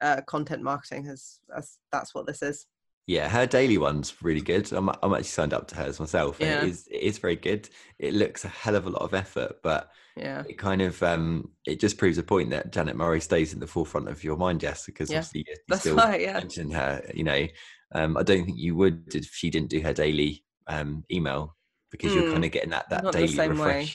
uh, 0.00 0.20
content 0.26 0.62
marketing 0.62 1.04
has 1.04 1.40
that's, 1.48 1.78
that's 1.90 2.14
what 2.14 2.26
this 2.26 2.42
is 2.42 2.66
yeah 3.06 3.26
her 3.28 3.46
daily 3.46 3.78
one's 3.78 4.22
really 4.22 4.40
good 4.40 4.70
i'm, 4.72 4.90
I'm 4.90 5.14
actually 5.14 5.24
signed 5.24 5.54
up 5.54 5.66
to 5.68 5.76
hers 5.76 5.98
myself 5.98 6.36
yeah. 6.38 6.62
it 6.62 6.68
is 6.68 6.86
it 6.90 7.00
is 7.00 7.18
very 7.18 7.36
good 7.36 7.68
it 7.98 8.12
looks 8.12 8.44
a 8.44 8.48
hell 8.48 8.76
of 8.76 8.86
a 8.86 8.90
lot 8.90 9.02
of 9.02 9.14
effort 9.14 9.56
but 9.62 9.90
yeah 10.16 10.42
it 10.46 10.58
kind 10.58 10.82
of 10.82 11.02
um 11.02 11.50
it 11.64 11.80
just 11.80 11.96
proves 11.96 12.18
a 12.18 12.22
point 12.22 12.50
that 12.50 12.70
janet 12.70 12.96
murray 12.96 13.20
stays 13.20 13.54
in 13.54 13.60
the 13.60 13.66
forefront 13.66 14.08
of 14.08 14.22
your 14.22 14.36
mind 14.36 14.60
jess 14.60 14.84
because 14.84 15.10
yeah. 15.10 15.18
obviously 15.18 15.44
you 15.46 15.54
that's 15.68 15.80
still 15.80 15.96
right, 15.96 16.20
yeah. 16.20 16.34
mention 16.34 16.70
her 16.70 17.02
you 17.14 17.24
know 17.24 17.46
um 17.94 18.16
i 18.16 18.22
don't 18.22 18.44
think 18.44 18.58
you 18.58 18.74
would 18.74 19.14
if 19.14 19.26
she 19.32 19.50
didn't 19.50 19.70
do 19.70 19.80
her 19.80 19.92
daily 19.92 20.44
um 20.66 21.04
email 21.10 21.54
because 21.94 22.10
mm. 22.10 22.22
you're 22.22 22.32
kind 22.32 22.44
of 22.44 22.50
getting 22.50 22.70
that 22.70 22.90
that 22.90 23.12
daily 23.12 23.48
refresh. 23.48 23.58
Way. 23.58 23.90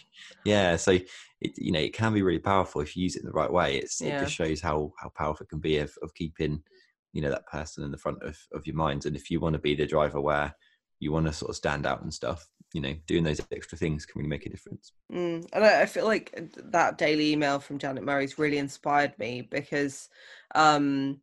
Yeah, 0.46 0.78
so 0.78 0.92
it 0.92 1.52
you 1.58 1.74
know 1.74 1.80
it 1.80 1.94
can 1.94 2.14
be 2.14 2.22
really 2.22 2.40
powerful 2.40 2.80
if 2.80 2.96
you 2.96 3.04
use 3.04 3.18
it 3.18 3.24
in 3.24 3.26
the 3.26 3.34
right 3.34 3.52
way. 3.52 3.76
It's 3.76 4.00
yeah. 4.00 4.18
it 4.18 4.22
just 4.22 4.36
shows 4.36 4.62
how 4.62 4.94
how 4.98 5.10
powerful 5.10 5.44
it 5.44 5.50
can 5.50 5.60
be 5.60 5.80
of, 5.80 5.92
of 6.02 6.14
keeping 6.14 6.64
you 7.12 7.22
know 7.22 7.30
that 7.30 7.46
person 7.48 7.84
in 7.84 7.92
the 7.92 7.98
front 7.98 8.24
of 8.24 8.38
of 8.54 8.66
your 8.66 8.78
mind. 8.78 9.06
And 9.06 9.18
if 9.18 9.30
you 9.30 9.42
want 9.42 9.54
to 9.54 9.60
be 9.60 9.76
the 9.76 9.86
driver 9.86 10.22
where 10.22 10.56
you 11.02 11.12
want 11.12 11.26
to 11.26 11.34
sort 11.34 11.50
of 11.50 11.58
stand 11.58 11.86
out 11.86 12.02
and 12.02 12.14
stuff, 12.14 12.48
you 12.74 12.80
know, 12.80 12.96
doing 13.06 13.26
those 13.26 13.42
extra 13.52 13.78
things 13.78 14.06
can 14.06 14.20
really 14.20 14.30
make 14.30 14.46
a 14.46 14.50
difference. 14.50 14.94
Mm. 15.12 15.46
And 15.52 15.66
I, 15.66 15.82
I 15.82 15.86
feel 15.86 16.06
like 16.06 16.34
that 16.72 16.98
daily 16.98 17.34
email 17.34 17.60
from 17.60 17.80
Janet 17.80 18.06
Murray's 18.06 18.40
really 18.40 18.60
inspired 18.60 19.18
me 19.20 19.42
because 19.42 20.08
um, 20.56 21.20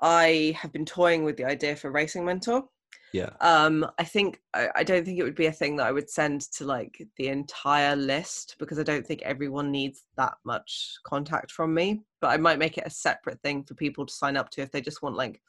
I 0.00 0.56
have 0.58 0.72
been 0.72 0.86
toying 0.86 1.24
with 1.24 1.36
the 1.36 1.44
idea 1.44 1.76
for 1.76 1.90
Racing 1.90 2.24
Mentor. 2.24 2.64
Yeah. 3.12 3.30
Um 3.40 3.84
i 3.98 4.04
think 4.04 4.40
I, 4.54 4.68
I, 4.76 4.84
don't 4.84 5.04
think 5.04 5.18
it 5.18 5.24
would 5.24 5.34
be 5.34 5.46
a 5.46 5.52
thing 5.52 5.74
that 5.76 5.86
i 5.88 5.90
would 5.90 6.08
send 6.08 6.42
to 6.52 6.64
like 6.64 7.04
the 7.16 7.26
entire 7.26 7.96
list 7.96 8.54
because 8.60 8.78
i 8.78 8.84
don't 8.84 9.04
think 9.04 9.22
everyone 9.22 9.72
needs 9.72 10.04
that 10.16 10.34
much 10.44 10.94
contact 11.02 11.50
from 11.50 11.74
me 11.74 12.02
but 12.20 12.28
i 12.28 12.36
might 12.36 12.60
make 12.60 12.78
it 12.78 12.86
a 12.86 12.90
separate 12.90 13.40
thing 13.42 13.64
for 13.64 13.74
people 13.74 14.06
to 14.06 14.14
sign 14.14 14.36
up 14.36 14.48
to 14.50 14.60
if 14.60 14.70
they 14.70 14.80
just 14.80 15.02
want 15.02 15.16
like 15.16 15.42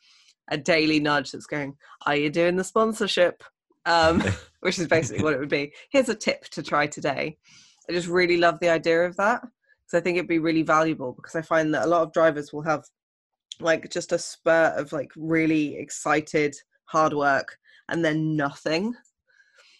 a 0.50 0.58
daily 0.58 1.00
nudge 1.00 1.32
that's 1.32 1.48
going 1.48 1.76
are 2.06 2.16
you 2.16 2.30
doing 2.30 2.56
the 2.56 2.64
sponsorship? 2.64 3.44
Um 3.86 4.24
which 4.60 4.78
is 4.78 4.88
basically 4.88 5.24
what 5.24 5.34
it 5.34 5.40
would 5.40 5.50
be. 5.50 5.74
Here's 5.90 6.10
a 6.10 6.16
tip 6.16 6.44
to 6.50 6.62
try 6.62 6.86
today. 6.86 7.38
I 7.90 7.94
just 7.94 8.08
really 8.08 8.38
love 8.38 8.60
the 8.60 8.70
idea 8.70 9.06
of 9.06 9.18
that 9.18 9.42
because 9.42 10.00
I 10.00 10.02
think 10.02 10.18
it'd 10.18 10.28
be 10.28 10.40
really 10.40 10.62
valuable 10.62 11.14
because 11.14 11.36
I 11.36 11.42
find 11.42 11.74
that 11.74 11.86
a 11.86 11.90
lot 11.90 12.04
of 12.04 12.14
drivers 12.14 12.54
will 12.54 12.62
have 12.62 12.86
like 13.62 13.90
just 13.90 14.12
a 14.12 14.20
spurt 14.20 14.78
of 14.78 14.92
like 14.92 15.12
really 15.16 15.78
excited 15.78 16.56
hard 16.86 17.14
work 17.14 17.58
and 17.90 18.04
then 18.04 18.36
nothing. 18.36 18.94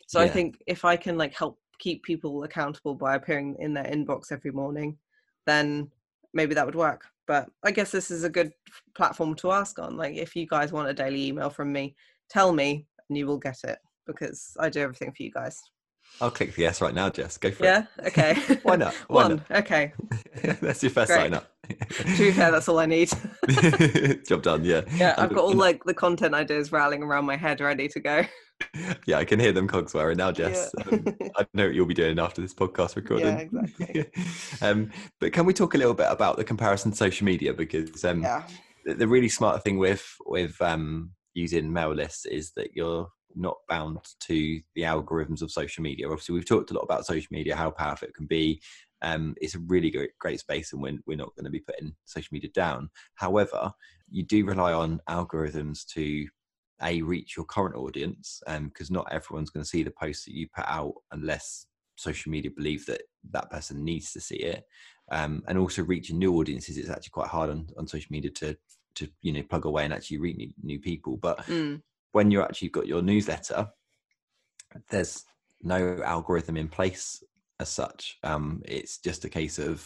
So 0.08 0.20
I 0.20 0.28
think 0.28 0.58
if 0.68 0.84
I 0.84 0.98
can 0.98 1.18
like 1.18 1.34
help 1.34 1.58
keep 1.80 2.04
people 2.04 2.44
accountable 2.44 2.96
by 2.96 3.16
appearing 3.16 3.56
in 3.60 3.74
their 3.74 3.86
inbox 3.86 4.32
every 4.32 4.52
morning, 4.52 4.98
then 5.48 5.90
maybe 6.34 6.54
that 6.54 6.66
would 6.66 6.76
work. 6.76 7.06
But 7.28 7.50
I 7.64 7.72
guess 7.72 7.92
this 7.92 8.12
is 8.12 8.24
a 8.24 8.30
good 8.30 8.52
platform 8.96 9.36
to 9.36 9.52
ask 9.52 9.80
on. 9.80 9.96
Like, 9.96 10.16
if 10.16 10.36
you 10.36 10.46
guys 10.48 10.74
want 10.74 10.90
a 10.90 10.94
daily 10.94 11.28
email 11.28 11.50
from 11.50 11.72
me, 11.72 11.96
tell 12.30 12.52
me 12.52 12.86
and 13.10 13.18
you 13.18 13.26
will 13.26 13.38
get 13.38 13.60
it 13.64 13.80
because 14.06 14.56
I 14.60 14.70
do 14.70 14.82
everything 14.82 15.12
for 15.12 15.24
you 15.24 15.32
guys. 15.32 15.62
I'll 16.20 16.32
click 16.32 16.56
the 16.56 16.64
yes 16.64 16.82
right 16.82 16.94
now, 16.94 17.10
Jess. 17.10 17.38
Go 17.38 17.52
for 17.52 17.64
it. 17.64 17.68
Yeah. 17.68 17.86
Okay. 18.08 18.34
Why 18.64 18.76
not? 18.76 18.94
Why 19.08 19.24
One. 19.28 19.46
Okay. 19.50 19.94
That's 20.44 20.84
your 20.84 20.90
first 20.90 21.08
Great. 21.08 21.22
sign 21.22 21.34
up. 21.34 21.51
To 21.70 22.18
be 22.18 22.32
fair, 22.32 22.52
that's 22.52 22.68
all 22.68 22.80
I 22.80 22.86
need. 22.86 23.10
Job 24.28 24.42
done. 24.42 24.64
Yeah. 24.66 24.82
yeah, 24.96 25.16
I've 25.18 25.34
got 25.34 25.44
all 25.44 25.54
like 25.54 25.84
the 25.84 25.94
content 25.94 26.34
ideas 26.34 26.72
rattling 26.72 27.04
around 27.04 27.26
my 27.26 27.38
head 27.38 27.62
ready 27.62 27.88
to 27.90 28.00
go. 28.00 28.26
Yeah, 29.08 29.18
I 29.18 29.26
can 29.26 29.40
hear 29.40 29.52
them 29.52 29.68
cogs 29.68 29.92
whirring 29.94 30.18
now, 30.18 30.32
Jess. 30.32 30.72
Yeah. 30.78 30.84
Um, 30.92 31.18
I 31.36 31.46
know 31.56 31.66
what 31.66 31.74
you'll 31.74 31.88
be 31.88 31.96
doing 31.96 32.20
after 32.20 32.42
this 32.42 32.54
podcast 32.54 32.96
recording. 32.96 33.28
Yeah, 33.28 33.40
exactly. 33.40 34.06
um, 34.62 34.92
but 35.20 35.34
can 35.34 35.46
we 35.46 35.54
talk 35.54 35.74
a 35.74 35.80
little 35.80 35.96
bit 35.96 36.06
about 36.10 36.38
the 36.38 36.44
comparison 36.44 36.92
to 36.92 36.98
social 36.98 37.26
media? 37.26 37.56
Because 37.56 38.06
um, 38.06 38.22
yeah. 38.22 38.44
the, 38.86 38.94
the 38.94 39.08
really 39.08 39.30
smart 39.30 39.64
thing 39.64 39.80
with 39.80 40.08
with 40.28 40.62
um, 40.62 41.12
using 41.34 41.74
mail 41.74 41.94
lists 41.94 42.28
is 42.28 42.52
that 42.56 42.76
you're 42.76 43.10
not 43.36 43.58
bound 43.68 43.98
to 44.22 44.62
the 44.76 44.84
algorithms 44.84 45.42
of 45.42 45.52
social 45.52 45.82
media. 45.82 46.08
Obviously, 46.08 46.36
we've 46.36 46.48
talked 46.48 46.72
a 46.72 46.74
lot 46.74 46.84
about 46.84 47.06
social 47.06 47.30
media, 47.32 47.56
how 47.56 47.72
powerful 47.72 48.08
it 48.08 48.14
can 48.14 48.28
be. 48.28 48.62
Um, 49.02 49.36
it's 49.42 49.56
a 49.56 49.60
really 49.60 49.90
great, 49.90 50.12
great 50.20 50.40
space, 50.40 50.74
and 50.74 50.82
we're, 50.82 51.00
we're 51.06 51.18
not 51.18 51.36
going 51.36 51.46
to 51.46 51.52
be 51.52 51.60
putting 51.60 51.96
social 52.06 52.30
media 52.32 52.50
down. 52.54 52.90
However, 53.16 53.72
you 54.10 54.24
do 54.24 54.46
rely 54.46 54.74
on 54.74 55.00
algorithms 55.10 55.86
to 55.94 56.28
a 56.84 57.02
reach 57.02 57.38
your 57.38 57.46
current 57.46 57.76
audience, 57.76 58.42
because 58.46 58.90
not 58.90 59.12
everyone's 59.12 59.50
going 59.52 59.64
to 59.64 59.70
see 59.70 59.84
the 59.84 59.92
posts 59.92 60.26
that 60.26 60.34
you 60.34 60.48
put 60.56 60.66
out 60.68 60.94
unless 61.12 61.68
social 61.96 62.32
media 62.32 62.50
believe 62.50 62.86
that 62.88 63.02
that 63.32 63.50
person 63.52 63.84
needs 63.84 64.12
to 64.14 64.20
see 64.20 64.38
it, 64.38 64.66
um, 65.12 65.44
and 65.48 65.58
also 65.58 65.84
reaching 65.84 66.18
new 66.18 66.34
audiences. 66.36 66.78
It's 66.78 66.90
actually 66.90 67.12
quite 67.12 67.30
hard 67.30 67.50
on, 67.50 67.68
on 67.78 67.88
social 67.88 68.12
media 68.12 68.32
to 68.32 68.58
to 68.96 69.08
you 69.22 69.32
know 69.32 69.44
plug 69.44 69.66
away 69.66 69.86
and 69.86 69.94
actually 69.94 70.18
reach 70.18 70.38
new, 70.38 70.52
new 70.64 70.80
people. 70.80 71.18
But 71.18 71.40
Mm. 71.46 71.82
when 72.12 72.32
you're 72.32 72.44
actually 72.44 72.70
got 72.70 72.88
your 72.88 73.02
newsletter, 73.02 73.70
there's 74.90 75.24
no 75.62 76.02
algorithm 76.04 76.58
in 76.58 76.68
place 76.68 77.24
as 77.62 77.70
such. 77.70 78.18
Um, 78.24 78.62
it's 78.66 78.98
just 78.98 79.26
a 79.26 79.30
case 79.30 79.60
of 79.60 79.86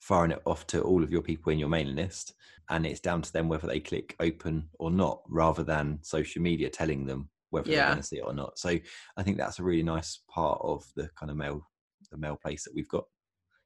firing 0.00 0.32
it 0.32 0.42
off 0.46 0.66
to 0.68 0.80
all 0.82 1.02
of 1.02 1.12
your 1.12 1.22
people 1.22 1.52
in 1.52 1.58
your 1.58 1.68
mailing 1.68 1.96
list, 1.96 2.34
and 2.70 2.86
it's 2.86 3.00
down 3.00 3.22
to 3.22 3.32
them 3.32 3.48
whether 3.48 3.66
they 3.66 3.80
click 3.80 4.16
open 4.20 4.68
or 4.78 4.90
not, 4.90 5.22
rather 5.28 5.62
than 5.62 5.98
social 6.02 6.42
media 6.42 6.68
telling 6.70 7.06
them 7.06 7.28
whether 7.50 7.68
they're 7.68 7.86
going 7.90 8.02
to 8.02 8.08
see 8.08 8.18
it 8.18 8.24
or 8.26 8.32
not. 8.32 8.58
So 8.58 8.78
I 9.16 9.22
think 9.22 9.36
that's 9.36 9.58
a 9.58 9.62
really 9.62 9.82
nice 9.82 10.20
part 10.28 10.60
of 10.62 10.84
the 10.96 11.10
kind 11.18 11.30
of 11.30 11.36
mail 11.36 11.66
the 12.10 12.16
mail 12.16 12.36
place 12.42 12.64
that 12.64 12.74
we've 12.74 12.88
got. 12.88 13.04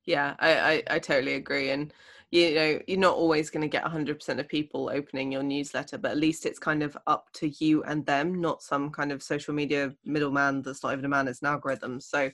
Yeah, 0.06 0.34
I, 0.38 0.58
I, 0.58 0.82
I 0.90 0.98
totally 0.98 1.34
agree. 1.34 1.70
And 1.70 1.92
you 2.30 2.54
know, 2.54 2.80
you're 2.88 2.98
not 2.98 3.14
always 3.16 3.48
going 3.48 3.62
to 3.62 3.68
get 3.68 3.84
100% 3.84 4.40
of 4.40 4.48
people 4.48 4.90
opening 4.92 5.30
your 5.30 5.44
newsletter, 5.44 5.98
but 5.98 6.10
at 6.10 6.16
least 6.16 6.46
it's 6.46 6.58
kind 6.58 6.82
of 6.82 6.96
up 7.06 7.28
to 7.34 7.48
you 7.64 7.84
and 7.84 8.04
them, 8.06 8.40
not 8.40 8.60
some 8.62 8.90
kind 8.90 9.12
of 9.12 9.22
social 9.22 9.54
media 9.54 9.94
middleman 10.04 10.62
that's 10.62 10.82
not 10.82 10.92
even 10.92 11.04
a 11.04 11.08
man, 11.08 11.28
it's 11.28 11.42
an 11.42 11.46
algorithm. 11.48 12.00
So 12.00 12.30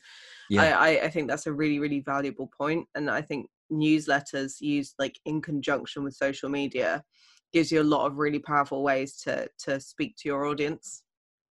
Yeah. 0.48 0.62
I, 0.62 0.96
I, 0.96 1.04
I 1.04 1.10
think 1.10 1.28
that's 1.28 1.46
a 1.46 1.52
really, 1.52 1.78
really 1.78 2.00
valuable. 2.00 2.50
And 2.94 3.10
I 3.10 3.20
think 3.20 3.50
newsletters 3.70 4.60
used 4.60 4.94
like 4.98 5.20
in 5.26 5.42
conjunction 5.42 6.02
with 6.02 6.14
social 6.14 6.48
media 6.48 7.04
gives 7.52 7.70
you 7.70 7.82
a 7.82 7.84
lot 7.84 8.06
of 8.06 8.16
really 8.16 8.38
powerful 8.38 8.82
ways 8.82 9.16
to 9.16 9.48
to 9.58 9.80
speak 9.80 10.16
to 10.16 10.28
your 10.28 10.46
audience. 10.46 11.02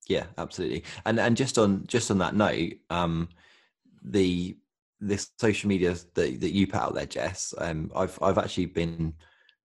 Yeah, 0.06 0.26
absolutely. 0.36 0.84
And 1.06 1.18
and 1.18 1.36
just 1.36 1.56
on 1.56 1.86
just 1.86 2.10
on 2.10 2.18
that 2.18 2.34
note, 2.34 2.74
um, 2.90 3.28
the 4.02 4.56
this 5.06 5.30
social 5.38 5.68
media 5.68 5.94
that 6.14 6.40
that 6.40 6.52
you 6.52 6.66
put 6.66 6.80
out 6.80 6.94
there, 6.94 7.06
Jess, 7.06 7.54
um, 7.58 7.90
I've 7.94 8.18
I've 8.22 8.38
actually 8.38 8.66
been 8.66 9.14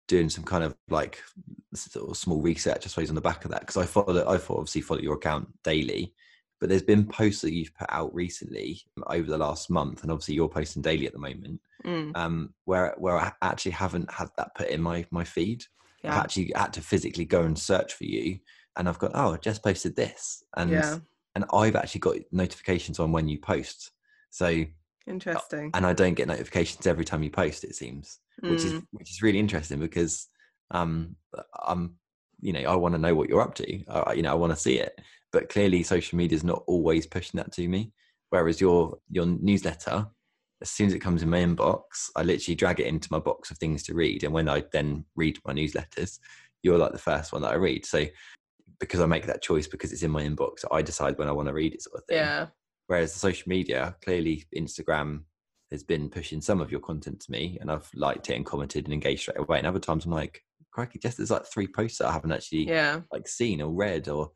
doing 0.07 0.29
some 0.29 0.43
kind 0.43 0.63
of 0.63 0.75
like 0.89 1.21
sort 1.73 2.09
of 2.09 2.17
small 2.17 2.41
research, 2.41 2.85
I 2.85 2.89
suppose, 2.89 3.09
on 3.09 3.15
the 3.15 3.21
back 3.21 3.45
of 3.45 3.51
that 3.51 3.61
because 3.61 3.77
I 3.77 3.85
follow 3.85 4.23
I 4.23 4.35
obviously 4.35 4.81
follow 4.81 5.01
your 5.01 5.15
account 5.15 5.47
daily, 5.63 6.13
but 6.59 6.69
there's 6.69 6.83
been 6.83 7.05
posts 7.05 7.41
that 7.41 7.53
you've 7.53 7.73
put 7.75 7.89
out 7.91 8.13
recently 8.13 8.81
over 9.07 9.29
the 9.29 9.37
last 9.37 9.69
month, 9.69 10.03
and 10.03 10.11
obviously 10.11 10.35
you're 10.35 10.49
posting 10.49 10.81
daily 10.81 11.07
at 11.07 11.13
the 11.13 11.19
moment, 11.19 11.59
Mm, 11.85 12.15
um, 12.15 12.53
where 12.65 12.95
where 12.97 13.17
I 13.17 13.31
actually 13.41 13.71
haven't 13.73 14.11
had 14.11 14.29
that 14.37 14.55
put 14.55 14.69
in 14.69 14.81
my 14.81 15.05
my 15.11 15.23
feed. 15.23 15.65
I've 16.05 16.17
actually 16.17 16.51
had 16.55 16.73
to 16.73 16.81
physically 16.81 17.25
go 17.25 17.43
and 17.43 17.57
search 17.57 17.93
for 17.93 18.03
you, 18.03 18.39
and 18.75 18.89
I've 18.89 18.99
got 18.99 19.11
oh, 19.13 19.37
Jess 19.37 19.59
posted 19.59 19.95
this, 19.95 20.43
and 20.55 20.71
Yeah. 20.71 20.97
and 21.35 21.45
I've 21.53 21.75
actually 21.75 22.01
got 22.01 22.17
notifications 22.31 22.99
on 22.99 23.11
when 23.11 23.27
you 23.27 23.39
post. 23.39 23.91
So 24.29 24.65
Interesting. 25.07 25.71
and 25.73 25.85
I 25.85 25.93
don't 25.93 26.13
get 26.13 26.27
notifications 26.27 26.87
every 26.87 27.05
time 27.05 27.23
you 27.23 27.29
post. 27.29 27.63
It 27.63 27.75
seems, 27.75 28.19
which 28.41 28.63
is 28.65 28.73
Mm, 28.73 28.87
which 28.91 29.11
is 29.11 29.21
really 29.21 29.39
interesting 29.39 29.79
because 29.79 30.27
um 30.71 31.15
I'm 31.65 31.95
you 32.39 32.53
know 32.53 32.61
I 32.61 32.75
want 32.75 32.95
to 32.95 32.99
know 33.01 33.15
what 33.15 33.29
you're 33.29 33.41
up 33.41 33.55
to. 33.55 33.85
Uh, 33.85 34.13
you 34.15 34.21
know 34.21 34.31
I 34.31 34.35
want 34.35 34.53
to 34.53 34.59
see 34.59 34.79
it, 34.79 34.99
but 35.31 35.49
clearly 35.49 35.83
social 35.83 36.17
media 36.17 36.35
is 36.35 36.43
not 36.43 36.63
always 36.67 37.05
pushing 37.05 37.37
that 37.37 37.51
to 37.53 37.67
me. 37.67 37.91
Whereas 38.29 38.61
your 38.61 38.97
your 39.09 39.25
newsletter, 39.25 40.07
as 40.61 40.69
soon 40.69 40.87
as 40.87 40.93
it 40.93 40.99
comes 40.99 41.21
in 41.21 41.29
my 41.29 41.39
inbox, 41.39 42.09
I 42.15 42.23
literally 42.23 42.55
drag 42.55 42.79
it 42.79 42.87
into 42.87 43.09
my 43.11 43.19
box 43.19 43.51
of 43.51 43.57
things 43.57 43.83
to 43.83 43.93
read, 43.93 44.23
and 44.23 44.33
when 44.33 44.49
I 44.49 44.63
then 44.71 45.05
read 45.15 45.37
my 45.45 45.53
newsletters, 45.53 46.19
you're 46.63 46.77
like 46.77 46.93
the 46.93 46.97
first 46.97 47.33
one 47.33 47.41
that 47.41 47.51
I 47.51 47.55
read. 47.55 47.85
So 47.85 48.05
because 48.79 48.99
I 48.99 49.05
make 49.05 49.25
that 49.27 49.41
choice 49.41 49.67
because 49.67 49.93
it's 49.93 50.03
in 50.03 50.11
my 50.11 50.23
inbox, 50.23 50.65
I 50.71 50.81
decide 50.81 51.17
when 51.17 51.27
I 51.27 51.31
want 51.31 51.47
to 51.47 51.53
read 51.53 51.73
it, 51.73 51.81
sort 51.83 51.97
of 51.97 52.05
thing. 52.05 52.17
yeah. 52.17 52.47
Whereas 52.87 53.13
the 53.13 53.19
social 53.19 53.47
media, 53.49 53.95
clearly 54.03 54.45
Instagram 54.55 55.23
has 55.71 55.83
been 55.83 56.09
pushing 56.09 56.41
some 56.41 56.61
of 56.61 56.71
your 56.71 56.81
content 56.81 57.19
to 57.21 57.31
me 57.31 57.57
and 57.61 57.71
I've 57.71 57.89
liked 57.95 58.29
it 58.29 58.35
and 58.35 58.45
commented 58.45 58.85
and 58.85 58.93
engaged 58.93 59.21
straight 59.21 59.39
away. 59.39 59.57
And 59.57 59.67
other 59.67 59.79
times 59.79 60.05
I'm 60.05 60.11
like, 60.11 60.43
crikey, 60.71 60.99
just 60.99 61.17
there's 61.17 61.31
like 61.31 61.45
three 61.45 61.67
posts 61.67 61.97
that 61.99 62.07
I 62.07 62.11
haven't 62.11 62.31
actually 62.31 62.67
Yeah. 62.67 63.01
like 63.11 63.27
seen 63.27 63.61
or 63.61 63.71
read 63.71 64.07
or 64.09 64.31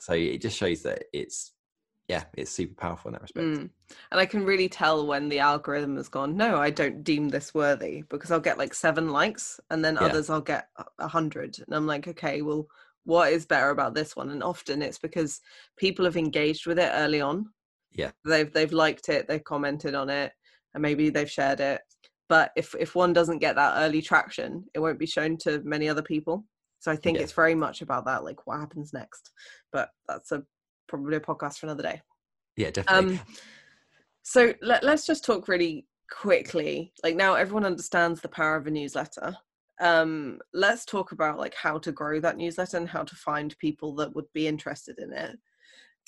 so 0.00 0.14
it 0.14 0.40
just 0.42 0.56
shows 0.56 0.82
that 0.82 1.04
it's 1.12 1.52
yeah, 2.08 2.24
it's 2.36 2.50
super 2.50 2.74
powerful 2.74 3.08
in 3.08 3.12
that 3.12 3.22
respect. 3.22 3.46
Mm. 3.46 3.70
And 4.10 4.20
I 4.20 4.26
can 4.26 4.44
really 4.44 4.68
tell 4.68 5.06
when 5.06 5.28
the 5.28 5.38
algorithm 5.38 5.96
has 5.96 6.08
gone, 6.08 6.36
no, 6.36 6.58
I 6.58 6.68
don't 6.68 7.04
deem 7.04 7.28
this 7.28 7.54
worthy 7.54 8.02
because 8.10 8.30
I'll 8.30 8.40
get 8.40 8.58
like 8.58 8.74
seven 8.74 9.10
likes 9.10 9.60
and 9.70 9.82
then 9.84 9.94
Yeah. 9.94 10.06
others 10.06 10.28
I'll 10.28 10.40
get 10.42 10.68
a- 10.76 10.84
a 10.98 11.08
hundred. 11.08 11.58
And 11.60 11.74
I'm 11.74 11.86
like, 11.86 12.08
okay, 12.08 12.42
well, 12.42 12.66
what 13.04 13.32
is 13.32 13.46
better 13.46 13.70
about 13.70 13.94
this 13.94 14.16
one? 14.16 14.30
And 14.30 14.42
often 14.42 14.82
it's 14.82 14.98
because 14.98 15.40
people 15.78 16.04
have 16.04 16.16
engaged 16.16 16.66
with 16.66 16.78
it 16.78 16.90
early 16.92 17.20
on. 17.20 17.50
Yeah. 17.94 18.10
They've 18.24 18.52
they've 18.52 18.72
liked 18.72 19.08
it, 19.08 19.28
they've 19.28 19.44
commented 19.44 19.94
on 19.94 20.10
it, 20.10 20.32
and 20.74 20.82
maybe 20.82 21.10
they've 21.10 21.30
shared 21.30 21.60
it. 21.60 21.80
But 22.28 22.50
if 22.56 22.74
if 22.78 22.94
one 22.94 23.12
doesn't 23.12 23.38
get 23.38 23.56
that 23.56 23.74
early 23.82 24.02
traction, 24.02 24.64
it 24.74 24.78
won't 24.78 24.98
be 24.98 25.06
shown 25.06 25.36
to 25.38 25.60
many 25.64 25.88
other 25.88 26.02
people. 26.02 26.44
So 26.78 26.90
I 26.90 26.96
think 26.96 27.16
Yeah. 27.18 27.24
it's 27.24 27.32
very 27.32 27.54
much 27.54 27.82
about 27.82 28.06
that, 28.06 28.24
like 28.24 28.46
what 28.46 28.58
happens 28.58 28.92
next. 28.92 29.30
But 29.72 29.90
that's 30.08 30.32
a 30.32 30.42
probably 30.88 31.16
a 31.16 31.20
podcast 31.20 31.58
for 31.58 31.66
another 31.66 31.82
day. 31.82 32.02
Yeah, 32.56 32.70
definitely. 32.70 33.16
Um, 33.16 33.20
so 34.22 34.54
let, 34.62 34.82
let's 34.82 35.06
just 35.06 35.24
talk 35.24 35.48
really 35.48 35.86
quickly. 36.10 36.92
Like 37.02 37.16
now, 37.16 37.34
everyone 37.34 37.64
understands 37.64 38.20
the 38.20 38.28
power 38.28 38.56
of 38.56 38.66
a 38.66 38.70
newsletter. 38.70 39.36
Um, 39.80 40.38
let's 40.52 40.84
talk 40.84 41.12
about 41.12 41.38
like 41.38 41.54
how 41.54 41.78
to 41.78 41.92
grow 41.92 42.20
that 42.20 42.36
newsletter 42.36 42.76
and 42.76 42.88
how 42.88 43.02
to 43.04 43.16
find 43.16 43.56
people 43.58 43.94
that 43.96 44.14
would 44.14 44.30
be 44.32 44.46
interested 44.46 44.98
in 44.98 45.12
it. 45.12 45.36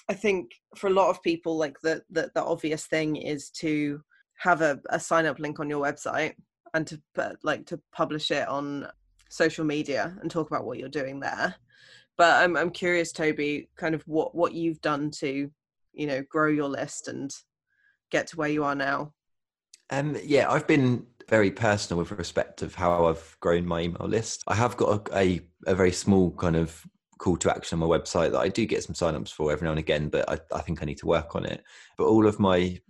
I 0.09 0.15
think 0.15 0.53
for 0.77 0.89
a 0.89 0.93
lot 0.93 1.11
of 1.11 1.23
people, 1.23 1.57
like 1.57 1.81
the 1.81 2.03
the, 2.11 2.31
the 2.35 2.45
obvious 2.45 2.87
thing 2.87 3.17
is 3.17 3.51
to 3.61 4.03
have 4.37 4.61
a, 4.61 4.81
a 4.91 5.01
sign 5.01 5.27
up 5.27 5.39
link 5.39 5.61
on 5.61 5.71
your 5.71 5.83
website 5.85 6.35
and 6.75 6.87
to 6.87 7.01
put, 7.15 7.37
like 7.45 7.67
to 7.67 7.81
publish 7.93 8.31
it 8.31 8.49
on 8.49 8.89
social 9.29 9.65
media 9.65 10.17
and 10.21 10.31
talk 10.31 10.49
about 10.51 10.67
what 10.67 10.79
you're 10.79 10.89
doing 10.89 11.21
there. 11.21 11.55
But 12.17 12.43
I'm 12.43 12.57
I'm 12.57 12.71
curious, 12.71 13.13
Toby, 13.13 13.69
kind 13.77 13.95
of 13.95 14.03
what 14.07 14.35
what 14.35 14.55
you've 14.55 14.81
done 14.81 15.11
to 15.13 15.51
you 15.93 16.07
know 16.07 16.23
grow 16.29 16.49
your 16.49 16.69
list 16.69 17.09
and 17.09 17.31
get 18.11 18.27
to 18.29 18.37
where 18.37 18.49
you 18.49 18.65
are 18.65 18.75
now 18.75 19.13
Um, 19.91 20.17
yeah, 20.25 20.51
I've 20.51 20.67
been 20.67 21.07
very 21.29 21.51
personal 21.51 21.99
with 21.99 22.13
respect 22.13 22.63
of 22.63 22.75
how 22.75 23.07
I've 23.07 23.37
grown 23.41 23.67
my 23.67 23.81
email 23.83 24.07
list. 24.09 24.43
I 24.47 24.55
have 24.55 24.77
got 24.77 25.09
a, 25.11 25.19
a, 25.19 25.41
a 25.67 25.75
very 25.75 25.93
small 25.93 26.31
kind 26.33 26.57
of 26.57 26.85
call 27.19 27.37
to 27.39 27.55
action 27.55 27.81
on 27.81 27.89
my 27.89 27.99
website 27.99 28.33
that 28.33 28.41
I 28.41 28.49
do 28.49 28.67
get 28.67 28.83
some 28.83 28.95
signups 28.95 29.31
for 29.31 29.53
every 29.53 29.65
now 29.67 29.73
and 29.73 29.79
again, 29.79 30.09
but 30.09 30.29
I, 30.29 30.39
I 30.57 30.61
think 30.63 30.83
I 30.83 30.87
need 30.87 30.99
to 30.99 31.07
work 31.07 31.35
on 31.37 31.45
it. 31.45 31.63
But 31.97 32.07
all 32.07 32.27
of 32.27 32.39
my, 32.41 32.81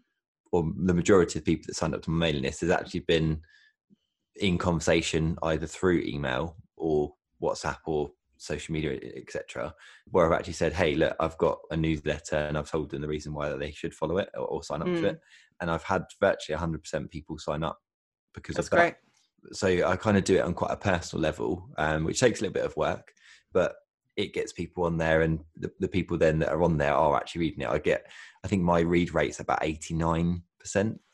or 0.52 0.70
the 0.76 0.94
majority 0.94 1.38
of 1.38 1.44
people 1.44 1.64
that 1.66 1.74
signed 1.74 1.94
up 1.94 2.02
to 2.02 2.10
my 2.10 2.26
mailing 2.26 2.42
list 2.42 2.60
has 2.62 2.70
actually 2.70 3.00
been 3.00 3.42
in 4.36 4.58
conversation 4.58 5.38
either 5.42 5.66
through 5.66 6.00
email 6.02 6.56
or 6.76 7.14
WhatsApp 7.42 7.78
or 7.86 8.12
social 8.36 8.72
media, 8.72 8.98
etc., 9.16 9.74
where 10.10 10.26
I've 10.26 10.38
actually 10.38 10.54
said, 10.54 10.72
"Hey, 10.72 10.94
look, 10.96 11.16
I've 11.20 11.38
got 11.38 11.60
a 11.70 11.76
newsletter," 11.76 12.36
and 12.36 12.58
I've 12.58 12.70
told 12.70 12.90
them 12.90 13.02
the 13.02 13.08
reason 13.08 13.32
why 13.32 13.50
they 13.50 13.70
should 13.70 13.94
follow 13.94 14.18
it 14.18 14.28
or, 14.34 14.46
or 14.46 14.62
sign 14.62 14.82
up 14.82 14.88
to 14.96 15.06
Mm. 15.06 15.10
it 15.10 15.20
and 15.60 15.70
I've 15.70 15.84
had 15.84 16.04
virtually 16.20 16.54
100% 16.54 17.10
people 17.10 17.38
sign 17.38 17.62
up 17.62 17.80
because 18.34 18.56
That's 18.56 18.66
of 18.66 18.70
that. 18.72 18.78
great. 18.78 18.94
So 19.52 19.68
I 19.86 19.96
kind 19.96 20.16
of 20.16 20.24
do 20.24 20.36
it 20.36 20.40
on 20.40 20.52
quite 20.54 20.72
a 20.72 20.76
personal 20.76 21.22
level, 21.22 21.70
um, 21.78 22.04
which 22.04 22.18
takes 22.18 22.40
a 22.40 22.42
little 22.42 22.54
bit 22.54 22.64
of 22.64 22.76
work, 22.76 23.12
but 23.52 23.76
it 24.16 24.32
gets 24.32 24.52
people 24.52 24.84
on 24.84 24.96
there, 24.96 25.22
and 25.22 25.40
the, 25.56 25.70
the 25.80 25.88
people 25.88 26.16
then 26.18 26.38
that 26.40 26.50
are 26.50 26.62
on 26.62 26.78
there 26.78 26.94
are 26.94 27.16
actually 27.16 27.40
reading 27.42 27.62
it. 27.62 27.68
I 27.68 27.78
get, 27.78 28.06
I 28.44 28.48
think 28.48 28.62
my 28.62 28.80
read 28.80 29.14
rate's 29.14 29.40
about 29.40 29.62
89% 29.62 30.40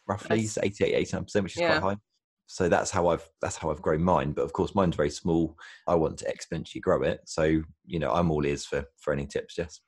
roughly, 0.06 0.46
so 0.46 0.60
88, 0.62 1.08
89%, 1.08 1.42
which 1.42 1.56
is 1.56 1.60
Yeah. 1.60 1.78
quite 1.78 1.92
high. 1.92 1.96
So 2.46 2.68
that's 2.68 2.90
how 2.90 3.06
I've 3.06 3.28
that's 3.40 3.56
how 3.56 3.70
I've 3.70 3.80
grown 3.80 4.02
mine. 4.02 4.32
But 4.32 4.42
of 4.42 4.52
course, 4.52 4.74
mine's 4.74 4.96
very 4.96 5.10
small. 5.10 5.56
I 5.86 5.94
want 5.94 6.18
to 6.18 6.24
exponentially 6.32 6.80
grow 6.80 7.02
it. 7.02 7.20
So 7.24 7.62
you 7.86 7.98
know, 8.00 8.12
I'm 8.12 8.30
all 8.30 8.44
ears 8.44 8.66
for 8.66 8.84
for 8.96 9.12
any 9.12 9.26
tips. 9.26 9.56
Yes. 9.56 9.80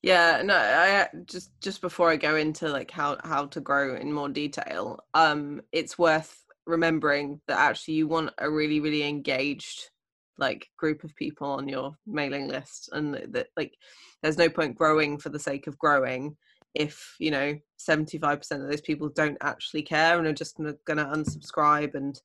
Yeah, 0.00 0.42
no, 0.44 0.54
I 0.54 1.08
just 1.24 1.60
just 1.60 1.80
before 1.80 2.10
I 2.10 2.16
go 2.16 2.36
into 2.36 2.68
like 2.68 2.92
how 2.92 3.18
how 3.24 3.46
to 3.46 3.60
grow 3.60 3.96
in 3.96 4.12
more 4.12 4.28
detail, 4.28 5.00
um, 5.14 5.62
it's 5.72 5.98
worth 5.98 6.40
remembering 6.66 7.40
that 7.48 7.58
actually 7.58 7.94
you 7.94 8.06
want 8.06 8.30
a 8.38 8.48
really 8.48 8.78
really 8.78 9.02
engaged 9.02 9.90
like 10.38 10.68
group 10.76 11.04
of 11.04 11.14
people 11.16 11.48
on 11.48 11.68
your 11.68 11.96
mailing 12.06 12.48
list, 12.48 12.90
and 12.92 13.14
that 13.32 13.48
like 13.56 13.74
there's 14.22 14.38
no 14.38 14.48
point 14.48 14.76
growing 14.76 15.18
for 15.18 15.28
the 15.28 15.38
sake 15.38 15.66
of 15.66 15.78
growing 15.78 16.36
if 16.74 17.14
you 17.20 17.30
know 17.30 17.56
75% 17.78 18.40
of 18.50 18.68
those 18.68 18.80
people 18.80 19.08
don't 19.08 19.38
actually 19.40 19.82
care 19.82 20.18
and 20.18 20.26
are 20.26 20.32
just 20.32 20.56
gonna, 20.56 20.74
gonna 20.86 21.06
unsubscribe 21.06 21.94
and 21.94 22.20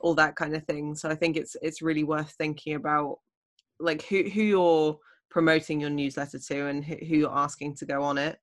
all 0.00 0.14
that 0.14 0.36
kind 0.36 0.54
of 0.54 0.64
thing. 0.64 0.94
So 0.94 1.08
I 1.08 1.14
think 1.14 1.36
it's 1.36 1.56
it's 1.62 1.82
really 1.82 2.04
worth 2.04 2.30
thinking 2.38 2.74
about 2.74 3.18
like 3.80 4.02
who 4.02 4.22
who 4.22 4.42
you're 4.42 4.98
promoting 5.30 5.80
your 5.80 5.90
newsletter 5.90 6.38
to 6.38 6.66
and 6.66 6.84
who, 6.84 6.94
who 6.94 7.16
you're 7.16 7.38
asking 7.38 7.74
to 7.76 7.86
go 7.86 8.02
on 8.02 8.18
it 8.18 8.38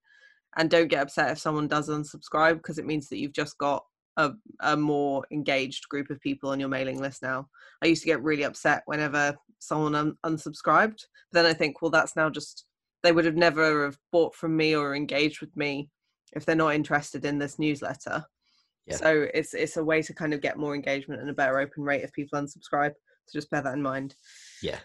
and 0.58 0.69
don't 0.69 0.88
get 0.88 1.01
upset 1.01 1.32
if 1.32 1.39
someone 1.39 1.67
does 1.67 1.89
unsubscribe 1.89 2.58
because 2.58 2.78
it 2.78 2.86
means 2.86 3.10
that 3.10 3.17
you've 3.17 3.34
just 3.34 3.58
got 3.58 3.84
a, 4.17 4.32
a 4.62 4.78
more 4.78 5.25
engaged 5.32 5.88
group 5.89 6.10
of 6.10 6.21
people 6.21 6.49
on 6.49 6.60
your 6.60 6.69
mailing 6.69 6.99
list 6.99 7.21
now. 7.21 7.47
I 7.84 7.88
used 7.88 8.01
to 8.04 8.08
get 8.08 8.23
really 8.23 8.43
upset 8.43 8.84
whenever 8.86 9.36
someone 9.60 9.95
un- 9.95 10.17
unsubscribed. 10.25 10.99
But 11.32 11.43
then 11.43 11.45
i 11.45 11.54
think 11.54 11.82
well 11.82 11.91
that's 11.91 12.15
now 12.15 12.30
just 12.30 12.65
they 13.04 13.12
would 13.12 13.25
have 13.25 13.36
never 13.36 13.86
have 13.86 13.97
bought 14.12 14.34
from 14.36 14.56
me 14.56 14.75
or 14.75 14.95
engaged 14.95 15.41
with 15.41 15.56
me 15.56 15.89
if 16.34 16.45
they're 16.45 16.56
not 16.56 16.73
interested 16.73 17.23
in 17.23 17.38
this 17.38 17.60
newsletter. 17.60 18.25
Yeah. 18.88 18.97
so 18.97 19.28
it's 19.34 19.54
it's 19.54 19.78
a 19.78 19.84
way 19.84 20.01
to 20.04 20.13
kind 20.13 20.34
of 20.34 20.41
get 20.41 20.60
more 20.60 20.75
engagement 20.75 21.19
and 21.21 21.30
a 21.30 21.34
better 21.34 21.60
open 21.60 21.84
rate 21.84 22.04
if 22.04 22.13
people 22.13 22.39
unsubscribe. 22.39 22.93
So 23.25 23.39
just 23.39 23.49
bear 23.49 23.62
that 23.62 23.73
in 23.73 23.82
mind. 23.82 24.15
Yeah. 24.62 24.80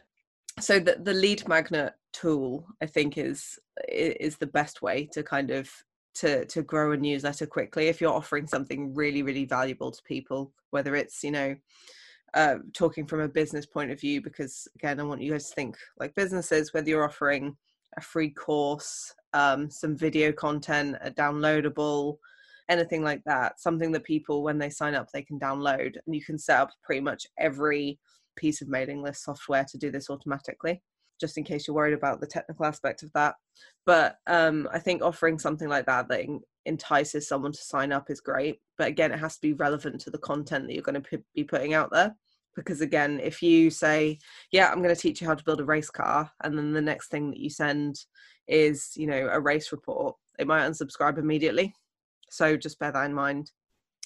so 0.58 0.78
the, 0.78 0.96
the 1.00 1.14
lead 1.14 1.46
magnet 1.48 1.92
tool 2.12 2.66
i 2.82 2.86
think 2.86 3.16
is 3.16 3.58
is 3.88 4.36
the 4.36 4.48
best 4.48 4.82
way 4.82 5.08
to 5.12 5.22
kind 5.22 5.50
of 5.52 5.70
to 6.14 6.44
to 6.46 6.62
grow 6.62 6.92
a 6.92 6.96
newsletter 6.96 7.46
quickly 7.46 7.88
if 7.88 8.00
you're 8.00 8.12
offering 8.12 8.46
something 8.46 8.94
really 8.94 9.22
really 9.22 9.44
valuable 9.44 9.90
to 9.90 10.02
people 10.02 10.52
whether 10.70 10.96
it's 10.96 11.22
you 11.22 11.30
know 11.30 11.54
uh, 12.34 12.56
talking 12.74 13.06
from 13.06 13.20
a 13.20 13.28
business 13.28 13.66
point 13.66 13.90
of 13.90 14.00
view 14.00 14.20
because 14.20 14.68
again 14.76 15.00
i 15.00 15.02
want 15.02 15.20
you 15.20 15.32
guys 15.32 15.48
to 15.48 15.54
think 15.54 15.76
like 15.98 16.14
businesses 16.14 16.72
whether 16.72 16.88
you're 16.88 17.04
offering 17.04 17.56
a 17.96 18.00
free 18.00 18.30
course 18.30 19.12
um, 19.32 19.70
some 19.70 19.96
video 19.96 20.32
content 20.32 20.96
a 21.02 21.10
downloadable 21.10 22.16
anything 22.68 23.02
like 23.02 23.22
that 23.24 23.60
something 23.60 23.90
that 23.90 24.04
people 24.04 24.42
when 24.42 24.58
they 24.58 24.70
sign 24.70 24.94
up 24.94 25.08
they 25.12 25.22
can 25.22 25.40
download 25.40 25.96
and 26.06 26.14
you 26.14 26.22
can 26.22 26.38
set 26.38 26.60
up 26.60 26.70
pretty 26.84 27.00
much 27.00 27.26
every 27.38 27.98
piece 28.36 28.62
of 28.62 28.68
mailing 28.68 29.02
list 29.02 29.24
software 29.24 29.64
to 29.64 29.76
do 29.76 29.90
this 29.90 30.08
automatically 30.08 30.80
just 31.20 31.36
in 31.38 31.44
case 31.44 31.66
you're 31.66 31.74
worried 31.74 31.94
about 31.94 32.20
the 32.20 32.26
technical 32.26 32.64
aspect 32.64 33.02
of 33.02 33.12
that. 33.12 33.34
But 33.86 34.16
um, 34.26 34.68
i 34.72 34.78
think 34.78 35.02
offering 35.02 35.38
something 35.38 35.68
like 35.68 35.86
that 35.86 36.08
that 36.08 36.26
entices 36.66 37.28
someone 37.28 37.52
to 37.52 37.62
sign 37.62 37.92
up 37.92 38.10
is 38.10 38.20
great. 38.20 38.60
But 38.78 38.88
again 38.88 39.12
it 39.12 39.20
has 39.20 39.34
to 39.36 39.42
be 39.42 39.52
relevant 39.52 40.00
to 40.02 40.10
the 40.10 40.18
content 40.18 40.66
that 40.66 40.74
you're 40.74 40.82
going 40.82 41.00
to 41.02 41.08
p- 41.08 41.24
be 41.34 41.44
putting 41.44 41.74
out 41.74 41.90
there. 41.92 42.14
Because 42.56 42.80
again 42.80 43.20
if 43.20 43.42
you 43.42 43.70
say 43.70 44.18
yeah 44.50 44.70
i'm 44.70 44.82
going 44.82 44.94
to 44.94 45.00
teach 45.00 45.20
you 45.20 45.26
how 45.26 45.34
to 45.34 45.44
build 45.44 45.60
a 45.60 45.64
race 45.64 45.90
car 45.90 46.30
and 46.42 46.58
then 46.58 46.72
the 46.72 46.80
next 46.80 47.08
thing 47.08 47.30
that 47.30 47.38
you 47.38 47.48
send 47.48 47.96
is 48.48 48.90
you 48.96 49.06
know 49.06 49.28
a 49.30 49.38
race 49.38 49.70
report 49.70 50.16
it 50.40 50.46
might 50.46 50.66
unsubscribe 50.68 51.18
immediately. 51.18 51.74
So 52.30 52.56
just 52.56 52.78
bear 52.78 52.92
that 52.92 53.04
in 53.04 53.14
mind. 53.14 53.52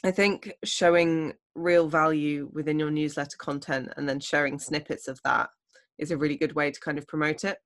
I 0.05 0.11
think 0.11 0.53
showing 0.65 1.33
real 1.55 1.89
value 1.89 2.51
within 2.53 2.79
your 2.79 2.91
newsletter 2.91 3.37
content 3.39 3.93
and 3.97 4.09
then 4.09 4.21
sharing 4.21 4.59
snippets 4.59 5.09
of 5.09 5.21
that 5.25 5.49
is 5.99 6.11
a 6.11 6.17
really 6.17 6.37
good 6.37 6.55
way 6.55 6.71
to 6.71 6.81
kind 6.81 6.99
of 6.99 7.07
promote 7.07 7.45
it. 7.45 7.59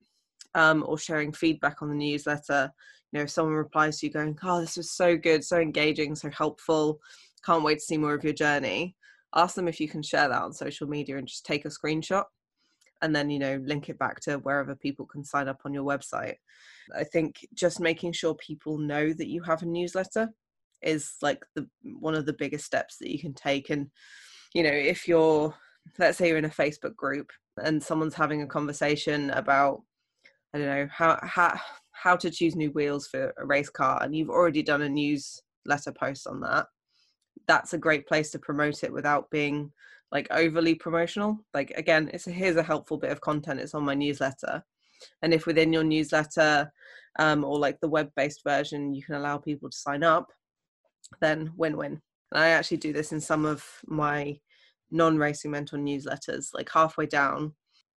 Um, 0.54 0.82
or 0.86 0.96
sharing 0.96 1.32
feedback 1.32 1.82
on 1.82 1.90
the 1.90 1.94
newsletter. 1.94 2.72
You 3.12 3.18
know, 3.18 3.24
if 3.24 3.30
someone 3.30 3.54
replies 3.54 3.98
to 3.98 4.06
you 4.06 4.12
going, 4.12 4.36
Oh, 4.42 4.60
this 4.60 4.78
was 4.78 4.92
so 4.92 5.16
good, 5.16 5.44
so 5.44 5.58
engaging, 5.58 6.14
so 6.14 6.30
helpful, 6.30 7.00
can't 7.44 7.62
wait 7.62 7.78
to 7.80 7.84
see 7.84 7.98
more 7.98 8.14
of 8.14 8.24
your 8.24 8.32
journey. 8.32 8.96
Ask 9.34 9.54
them 9.54 9.68
if 9.68 9.78
you 9.78 9.88
can 9.88 10.02
share 10.02 10.26
that 10.28 10.42
on 10.42 10.52
social 10.54 10.88
media 10.88 11.18
and 11.18 11.28
just 11.28 11.44
take 11.44 11.66
a 11.66 11.68
screenshot 11.68 12.24
and 13.02 13.14
then, 13.14 13.30
you 13.30 13.38
know, 13.38 13.60
link 13.64 13.88
it 13.88 13.98
back 13.98 14.20
to 14.20 14.38
wherever 14.38 14.74
people 14.74 15.06
can 15.06 15.24
sign 15.24 15.48
up 15.48 15.60
on 15.64 15.74
your 15.74 15.84
website. 15.84 16.36
I 16.96 17.04
think 17.04 17.46
just 17.54 17.78
making 17.78 18.12
sure 18.12 18.34
people 18.34 18.78
know 18.78 19.12
that 19.12 19.28
you 19.28 19.42
have 19.42 19.62
a 19.62 19.66
newsletter 19.66 20.30
is 20.82 21.14
like 21.22 21.44
the 21.54 21.66
one 21.82 22.14
of 22.14 22.26
the 22.26 22.32
biggest 22.32 22.64
steps 22.64 22.96
that 22.98 23.10
you 23.10 23.18
can 23.18 23.34
take 23.34 23.70
and 23.70 23.88
you 24.54 24.62
know 24.62 24.70
if 24.70 25.08
you're 25.08 25.52
let's 25.98 26.18
say 26.18 26.28
you're 26.28 26.38
in 26.38 26.44
a 26.44 26.50
facebook 26.50 26.94
group 26.94 27.30
and 27.62 27.83
someone's 27.83 28.14
having 28.14 28.42
a 28.42 28.47
conversation 28.47 29.31
about 29.31 29.83
i 30.55 30.59
don't 30.59 30.66
know 30.66 30.88
how 30.90 31.18
how 31.23 31.59
how 31.92 32.16
to 32.16 32.31
choose 32.31 32.55
new 32.55 32.71
wheels 32.73 33.07
for 33.07 33.33
a 33.38 33.47
race 33.47 33.71
car 33.71 34.03
and 34.03 34.14
you've 34.14 34.31
already 34.31 34.62
done 34.62 34.83
a 34.83 34.88
newsletter 34.88 35.92
post 35.92 36.27
on 36.27 36.40
that 36.40 36.66
that's 37.47 37.73
a 37.73 37.79
great 37.79 38.07
place 38.07 38.31
to 38.31 38.38
promote 38.38 38.83
it 38.85 38.92
without 38.92 39.31
being 39.31 39.73
like 40.12 40.27
overly 40.31 40.75
promotional 40.75 41.38
like 41.55 41.71
again 41.73 42.11
it's 42.12 42.27
a, 42.27 42.31
here's 42.31 42.57
a 42.57 42.62
helpful 42.62 42.97
bit 42.97 43.11
of 43.11 43.21
content 43.21 43.61
it's 43.61 43.75
on 43.75 43.85
my 43.85 43.94
newsletter 43.94 44.62
and 45.23 45.35
if 45.35 45.47
within 45.47 45.73
your 45.73 45.85
newsletter 45.85 46.71
um, 47.21 47.44
or 47.44 47.59
like 47.59 47.79
the 47.81 47.88
web-based 47.88 48.42
version 48.44 48.94
you 48.94 49.03
can 49.03 49.16
allow 49.16 49.37
people 49.37 49.68
to 49.68 49.77
sign 49.77 50.03
up 50.03 50.33
then 51.21 51.53
win-win. 51.57 52.01
And 52.33 52.40
I 52.40 52.49
actually 52.49 52.77
do 52.79 52.92
this 52.92 53.12
in 53.12 53.21
some 53.21 53.44
of 53.44 53.64
my 53.87 54.38
non-racing 54.90 55.51
mentor 55.51 55.79
newsletters. 55.79 56.48
Like 56.55 56.70
halfway 56.72 57.07
down, 57.07 57.55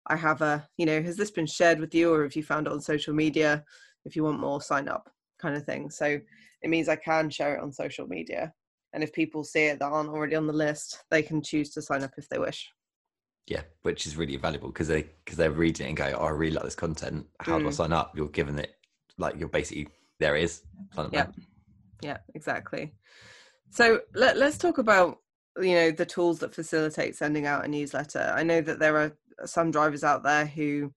I 0.07 0.15
have 0.15 0.41
a, 0.41 0.67
you 0.77 0.85
know, 0.85 1.01
has 1.01 1.17
this 1.17 1.31
been 1.31 1.45
shared 1.45 1.79
with 1.79 1.93
you, 1.93 2.13
or 2.13 2.23
have 2.23 2.35
you 2.35 2.43
found 2.43 2.67
it 2.67 2.73
on 2.73 2.81
social 2.81 3.13
media? 3.13 3.63
If 4.05 4.15
you 4.15 4.23
want 4.23 4.39
more, 4.39 4.61
sign 4.61 4.87
up, 4.87 5.09
kind 5.39 5.55
of 5.55 5.63
thing. 5.63 5.89
So 5.89 6.19
it 6.61 6.69
means 6.69 6.89
I 6.89 6.95
can 6.95 7.29
share 7.29 7.55
it 7.55 7.61
on 7.61 7.71
social 7.71 8.07
media, 8.07 8.53
and 8.93 9.03
if 9.03 9.13
people 9.13 9.43
see 9.43 9.65
it 9.65 9.79
that 9.79 9.91
aren't 9.91 10.09
already 10.09 10.35
on 10.35 10.47
the 10.47 10.53
list, 10.53 11.03
they 11.11 11.21
can 11.21 11.41
choose 11.41 11.69
to 11.71 11.81
sign 11.81 12.03
up 12.03 12.11
if 12.17 12.27
they 12.29 12.39
wish. 12.39 12.69
Yeah, 13.47 13.61
which 13.81 14.05
is 14.05 14.17
really 14.17 14.37
valuable 14.37 14.69
because 14.69 14.87
they 14.87 15.03
because 15.23 15.37
they're 15.37 15.51
reading 15.51 15.85
it 15.85 15.89
and 15.89 15.97
go, 15.97 16.17
oh, 16.19 16.25
I 16.25 16.29
really 16.29 16.53
like 16.53 16.63
this 16.63 16.75
content. 16.75 17.27
How 17.39 17.59
do 17.59 17.67
I 17.67 17.71
Mm. 17.71 17.73
sign 17.73 17.93
up? 17.93 18.15
You're 18.15 18.29
given 18.29 18.59
it 18.59 18.75
like 19.17 19.37
you're 19.37 19.49
basically 19.49 19.87
there 20.19 20.35
it 20.35 20.43
is. 20.43 20.63
Yeah. 21.11 21.27
yeah 22.01 22.17
exactly 22.35 22.93
so 23.69 24.01
let, 24.13 24.37
let's 24.37 24.57
talk 24.57 24.77
about 24.77 25.19
you 25.57 25.75
know 25.75 25.91
the 25.91 26.05
tools 26.05 26.39
that 26.39 26.55
facilitate 26.55 27.15
sending 27.15 27.45
out 27.45 27.65
a 27.65 27.67
newsletter. 27.67 28.33
I 28.35 28.43
know 28.43 28.61
that 28.61 28.79
there 28.79 28.97
are 28.97 29.17
some 29.45 29.71
drivers 29.71 30.03
out 30.03 30.23
there 30.23 30.45
who 30.45 30.93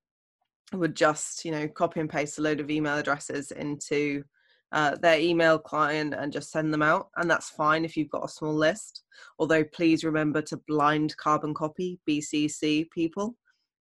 would 0.73 0.95
just 0.95 1.45
you 1.45 1.51
know 1.51 1.69
copy 1.69 2.01
and 2.01 2.11
paste 2.11 2.39
a 2.39 2.43
load 2.43 2.61
of 2.61 2.71
email 2.71 2.97
addresses 2.97 3.51
into 3.51 4.25
uh, 4.73 4.97
their 4.97 5.21
email 5.21 5.59
client 5.59 6.15
and 6.15 6.33
just 6.33 6.51
send 6.51 6.73
them 6.73 6.83
out 6.83 7.09
and 7.17 7.31
that's 7.31 7.51
fine 7.51 7.85
if 7.85 7.97
you've 7.97 8.11
got 8.11 8.25
a 8.25 8.29
small 8.29 8.55
list. 8.55 9.05
Although 9.39 9.65
please 9.65 10.05
remember 10.05 10.43
to 10.43 10.61
blind 10.69 11.17
carbon 11.17 11.55
copy 11.55 12.01
bcc 12.09 12.91
people 12.91 13.37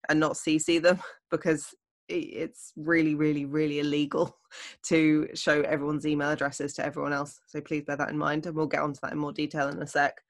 and 0.08 0.20
not 0.20 0.34
cc 0.34 0.82
them 0.82 0.98
because 1.30 1.74
it's 2.08 2.72
really 2.76 3.14
really 3.14 3.44
really 3.44 3.78
illegal 3.78 4.36
to 4.84 5.28
show 5.34 5.62
everyone's 5.62 6.06
email 6.06 6.30
addresses 6.30 6.74
to 6.74 6.84
everyone 6.84 7.12
else. 7.12 7.40
So 7.46 7.60
please 7.60 7.84
bear 7.84 7.96
that 7.96 8.10
in 8.10 8.18
mind, 8.18 8.46
and 8.46 8.54
we'll 8.54 8.66
get 8.66 8.80
onto 8.80 9.00
that 9.02 9.12
in 9.12 9.18
more 9.18 9.32
detail 9.32 9.68
in 9.68 9.80
a 9.82 9.86
sec. 9.86 10.20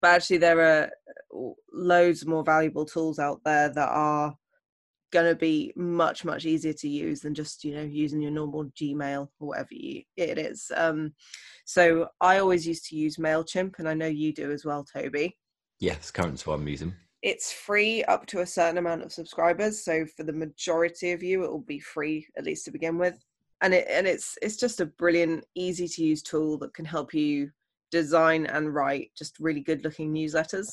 But 0.00 0.12
actually, 0.12 0.38
there 0.38 0.60
are 0.60 0.90
loads 1.72 2.26
more 2.26 2.44
valuable 2.44 2.84
tools 2.84 3.18
out 3.18 3.40
there 3.44 3.68
that 3.70 3.88
are 3.88 4.36
going 5.12 5.26
to 5.26 5.34
be 5.34 5.72
much 5.76 6.24
much 6.24 6.46
easier 6.46 6.72
to 6.72 6.88
use 6.88 7.20
than 7.20 7.34
just 7.34 7.64
you 7.64 7.74
know 7.74 7.82
using 7.82 8.22
your 8.22 8.30
normal 8.30 8.64
Gmail 8.80 9.28
or 9.40 9.48
whatever 9.48 9.68
you, 9.72 10.02
it 10.16 10.38
is. 10.38 10.70
Um, 10.74 11.14
so 11.64 12.08
I 12.20 12.38
always 12.38 12.66
used 12.66 12.86
to 12.86 12.96
use 12.96 13.16
Mailchimp, 13.16 13.78
and 13.78 13.88
I 13.88 13.94
know 13.94 14.06
you 14.06 14.32
do 14.32 14.50
as 14.50 14.64
well, 14.64 14.84
Toby 14.84 15.36
Yes, 15.82 16.12
current 16.12 16.40
what 16.46 16.54
I'm 16.54 16.68
using. 16.68 16.94
It's 17.22 17.52
free 17.52 18.02
up 18.04 18.26
to 18.26 18.40
a 18.40 18.46
certain 18.46 18.78
amount 18.78 19.02
of 19.02 19.12
subscribers 19.12 19.84
so 19.84 20.04
for 20.16 20.24
the 20.24 20.32
majority 20.32 21.12
of 21.12 21.22
you 21.22 21.44
it 21.44 21.50
will 21.50 21.60
be 21.60 21.78
free 21.78 22.26
at 22.36 22.44
least 22.44 22.64
to 22.64 22.70
begin 22.70 22.98
with 22.98 23.18
and 23.62 23.72
it 23.72 23.86
and 23.88 24.06
it's 24.06 24.36
it's 24.42 24.56
just 24.56 24.80
a 24.80 24.86
brilliant 24.86 25.44
easy 25.54 25.88
to 25.88 26.02
use 26.02 26.22
tool 26.22 26.58
that 26.58 26.74
can 26.74 26.84
help 26.84 27.14
you 27.14 27.50
design 27.90 28.46
and 28.46 28.74
write 28.74 29.10
just 29.16 29.38
really 29.38 29.60
good 29.60 29.84
looking 29.84 30.12
newsletters 30.12 30.70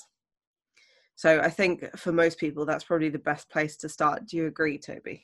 so 1.16 1.40
i 1.42 1.50
think 1.50 1.86
for 1.98 2.12
most 2.12 2.40
people 2.40 2.66
that's 2.66 2.84
probably 2.84 3.10
the 3.10 3.20
best 3.20 3.50
place 3.50 3.78
to 3.78 3.88
start 3.88 4.26
do 4.26 4.38
you 4.38 4.48
agree 4.48 4.78
toby 4.78 5.24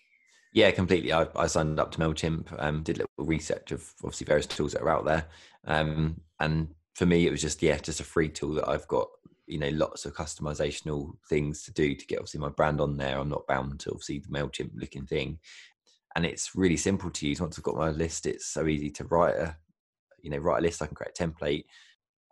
Yeah, 0.54 0.72
completely. 0.72 1.12
I, 1.12 1.28
I 1.36 1.48
signed 1.48 1.82
up 1.82 1.92
to 1.92 2.00
Mailchimp, 2.00 2.48
um, 2.64 2.82
did 2.82 2.98
a 2.98 3.00
little 3.00 3.28
research 3.28 3.74
of 3.74 3.94
obviously 4.04 4.26
various 4.26 4.48
tools 4.48 4.72
that 4.72 4.82
are 4.82 4.90
out 4.90 5.04
there, 5.04 5.26
um, 5.66 6.22
and 6.40 6.70
for 6.94 7.06
me, 7.06 7.28
it 7.28 7.32
was 7.32 7.42
just 7.42 7.62
yeah, 7.62 7.78
just 7.78 8.00
a 8.00 8.06
free 8.06 8.30
tool 8.30 8.54
that 8.54 8.70
I've 8.70 8.88
got. 8.88 9.10
You 9.48 9.60
know, 9.60 9.70
lots 9.70 10.06
of 10.06 10.16
customizational 10.16 11.14
things 11.30 11.64
to 11.64 11.74
do 11.74 11.94
to 11.94 12.06
get 12.08 12.18
obviously 12.18 12.40
my 12.40 12.50
brand 12.50 12.82
on 12.82 12.98
there. 12.98 13.20
I'm 13.20 13.30
not 13.30 13.48
bound 13.48 13.80
to 13.82 13.92
obviously 13.92 14.20
the 14.20 14.30
Mailchimp 14.30 14.72
looking 14.76 15.06
thing, 15.06 15.40
and 16.16 16.26
it's 16.26 16.56
really 16.56 16.78
simple 16.78 17.10
to 17.12 17.28
use. 17.28 17.42
Once 17.42 17.58
I've 17.58 17.64
got 17.64 17.76
my 17.76 17.90
list, 17.90 18.26
it's 18.26 18.48
so 18.48 18.68
easy 18.68 18.90
to 18.92 19.04
write 19.06 19.36
a, 19.36 19.56
you 20.22 20.30
know, 20.30 20.38
write 20.38 20.60
a 20.60 20.62
list. 20.62 20.82
I 20.82 20.88
can 20.88 20.96
create 20.96 21.18
a 21.20 21.24
template, 21.24 21.66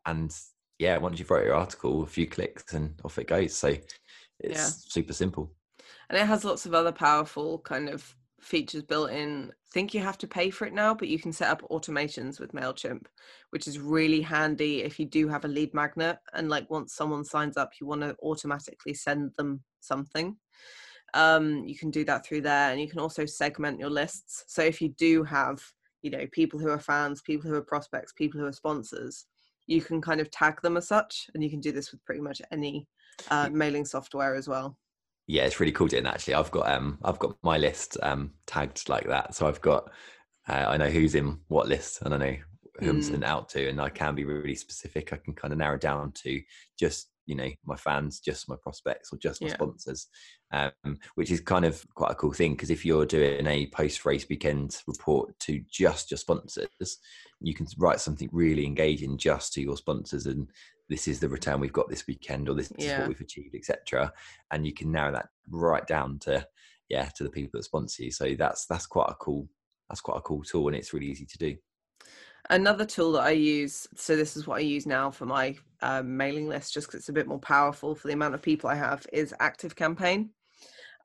and 0.05 0.35
yeah, 0.79 0.97
once 0.97 1.19
you've 1.19 1.29
wrote 1.31 1.45
your 1.45 1.55
article, 1.55 2.03
a 2.03 2.07
few 2.07 2.27
clicks 2.27 2.73
and 2.73 2.99
off 3.05 3.17
it 3.19 3.27
goes. 3.27 3.55
So 3.55 3.69
it's 4.39 4.59
yeah. 4.59 4.65
super 4.65 5.13
simple. 5.13 5.51
And 6.09 6.17
it 6.17 6.25
has 6.25 6.43
lots 6.43 6.65
of 6.65 6.73
other 6.73 6.91
powerful 6.91 7.59
kind 7.59 7.89
of 7.89 8.15
features 8.43 8.83
built 8.83 9.11
in. 9.11 9.51
I 9.51 9.69
think 9.73 9.93
you 9.93 10.01
have 10.01 10.17
to 10.19 10.27
pay 10.27 10.49
for 10.49 10.65
it 10.65 10.73
now, 10.73 10.93
but 10.93 11.07
you 11.07 11.19
can 11.19 11.33
set 11.33 11.49
up 11.49 11.67
automations 11.69 12.39
with 12.39 12.53
MailChimp, 12.53 13.05
which 13.49 13.67
is 13.67 13.79
really 13.79 14.21
handy 14.21 14.83
if 14.83 14.99
you 14.99 15.05
do 15.05 15.27
have 15.27 15.45
a 15.45 15.47
lead 15.47 15.73
magnet 15.73 16.19
and 16.33 16.49
like 16.49 16.69
once 16.69 16.93
someone 16.93 17.25
signs 17.25 17.57
up, 17.57 17.71
you 17.79 17.87
want 17.87 18.01
to 18.01 18.15
automatically 18.21 18.93
send 18.93 19.31
them 19.37 19.63
something. 19.79 20.35
Um, 21.13 21.63
you 21.65 21.77
can 21.77 21.91
do 21.91 22.03
that 22.05 22.25
through 22.25 22.41
there 22.41 22.71
and 22.71 22.81
you 22.81 22.89
can 22.89 22.99
also 22.99 23.25
segment 23.25 23.79
your 23.79 23.89
lists. 23.89 24.45
So 24.47 24.61
if 24.61 24.81
you 24.81 24.89
do 24.89 25.23
have, 25.23 25.63
you 26.01 26.11
know, 26.11 26.25
people 26.31 26.59
who 26.59 26.69
are 26.69 26.79
fans, 26.79 27.21
people 27.21 27.49
who 27.49 27.55
are 27.55 27.61
prospects, 27.61 28.13
people 28.13 28.39
who 28.39 28.47
are 28.47 28.53
sponsors, 28.53 29.25
you 29.67 29.81
can 29.81 30.01
kind 30.01 30.19
of 30.19 30.29
tag 30.31 30.61
them 30.61 30.75
as 30.77 30.87
such. 30.87 31.27
And 31.33 31.43
you 31.43 31.49
can 31.49 31.61
do 31.61 31.71
this 31.71 31.91
with 31.91 32.03
pretty 32.05 32.21
much 32.21 32.41
any 32.51 32.87
uh, 33.29 33.49
mailing 33.51 33.85
software 33.85 34.35
as 34.35 34.47
well 34.47 34.77
yeah, 35.27 35.43
it's 35.43 35.59
really 35.59 35.71
cool 35.71 35.87
doing 35.87 36.03
that. 36.03 36.15
Actually, 36.15 36.35
I've 36.35 36.51
got 36.51 36.69
um, 36.69 36.97
I've 37.03 37.19
got 37.19 37.35
my 37.43 37.57
list 37.57 37.97
um 38.01 38.31
tagged 38.45 38.89
like 38.89 39.07
that, 39.07 39.35
so 39.35 39.47
I've 39.47 39.61
got 39.61 39.91
uh, 40.47 40.65
I 40.67 40.77
know 40.77 40.89
who's 40.89 41.15
in 41.15 41.39
what 41.47 41.67
list, 41.67 42.01
and 42.01 42.13
I 42.13 42.17
know 42.17 42.35
who 42.79 42.89
I'm 42.89 42.99
mm. 42.99 43.03
sending 43.03 43.23
out 43.23 43.49
to, 43.49 43.69
and 43.69 43.79
I 43.79 43.89
can 43.89 44.15
be 44.15 44.25
really 44.25 44.55
specific. 44.55 45.13
I 45.13 45.17
can 45.17 45.33
kind 45.33 45.53
of 45.53 45.59
narrow 45.59 45.77
down 45.77 46.11
to 46.23 46.41
just 46.77 47.09
you 47.25 47.35
know 47.35 47.49
my 47.65 47.75
fans, 47.77 48.19
just 48.19 48.49
my 48.49 48.55
prospects, 48.61 49.13
or 49.13 49.17
just 49.17 49.41
my 49.41 49.47
yeah. 49.47 49.53
sponsors, 49.53 50.07
um, 50.51 50.97
which 51.15 51.31
is 51.31 51.39
kind 51.39 51.63
of 51.63 51.85
quite 51.95 52.11
a 52.11 52.15
cool 52.15 52.33
thing 52.33 52.53
because 52.53 52.69
if 52.69 52.85
you're 52.85 53.05
doing 53.05 53.47
a 53.47 53.67
post 53.67 54.03
race 54.05 54.27
weekend 54.27 54.77
report 54.87 55.37
to 55.39 55.61
just 55.69 56.11
your 56.11 56.17
sponsors, 56.17 56.67
you 57.39 57.53
can 57.53 57.67
write 57.77 58.01
something 58.01 58.29
really 58.31 58.65
engaging 58.65 59.17
just 59.17 59.53
to 59.53 59.61
your 59.61 59.77
sponsors 59.77 60.25
and 60.25 60.47
this 60.89 61.07
is 61.07 61.19
the 61.19 61.29
return 61.29 61.59
we've 61.59 61.73
got 61.73 61.89
this 61.89 62.05
weekend 62.07 62.49
or 62.49 62.55
this 62.55 62.71
yeah. 62.77 62.93
is 62.93 62.99
what 62.99 63.07
we've 63.07 63.21
achieved 63.21 63.55
etc 63.55 64.11
and 64.51 64.65
you 64.65 64.73
can 64.73 64.91
narrow 64.91 65.11
that 65.11 65.29
right 65.49 65.87
down 65.87 66.19
to 66.19 66.45
yeah 66.89 67.09
to 67.15 67.23
the 67.23 67.29
people 67.29 67.51
that 67.53 67.63
sponsor 67.63 68.03
you. 68.03 68.11
So 68.11 68.35
that's 68.37 68.65
that's 68.65 68.85
quite 68.85 69.09
a 69.09 69.15
cool 69.15 69.47
that's 69.89 70.01
quite 70.01 70.17
a 70.17 70.21
cool 70.21 70.43
tool 70.43 70.67
and 70.67 70.75
it's 70.75 70.93
really 70.93 71.07
easy 71.07 71.25
to 71.25 71.37
do. 71.37 71.55
Another 72.49 72.85
tool 72.85 73.13
that 73.13 73.23
i 73.23 73.31
use 73.31 73.87
so 73.95 74.17
this 74.17 74.35
is 74.35 74.45
what 74.45 74.57
i 74.57 74.59
use 74.59 74.85
now 74.85 75.09
for 75.09 75.25
my 75.25 75.55
um, 75.81 76.17
mailing 76.17 76.49
list 76.49 76.73
just 76.73 76.87
because 76.87 76.99
it's 76.99 77.09
a 77.09 77.13
bit 77.13 77.27
more 77.27 77.39
powerful 77.39 77.95
for 77.95 78.09
the 78.09 78.13
amount 78.13 78.33
of 78.33 78.41
people 78.41 78.69
i 78.69 78.75
have 78.75 79.05
is 79.13 79.33
active 79.39 79.75
campaign. 79.75 80.29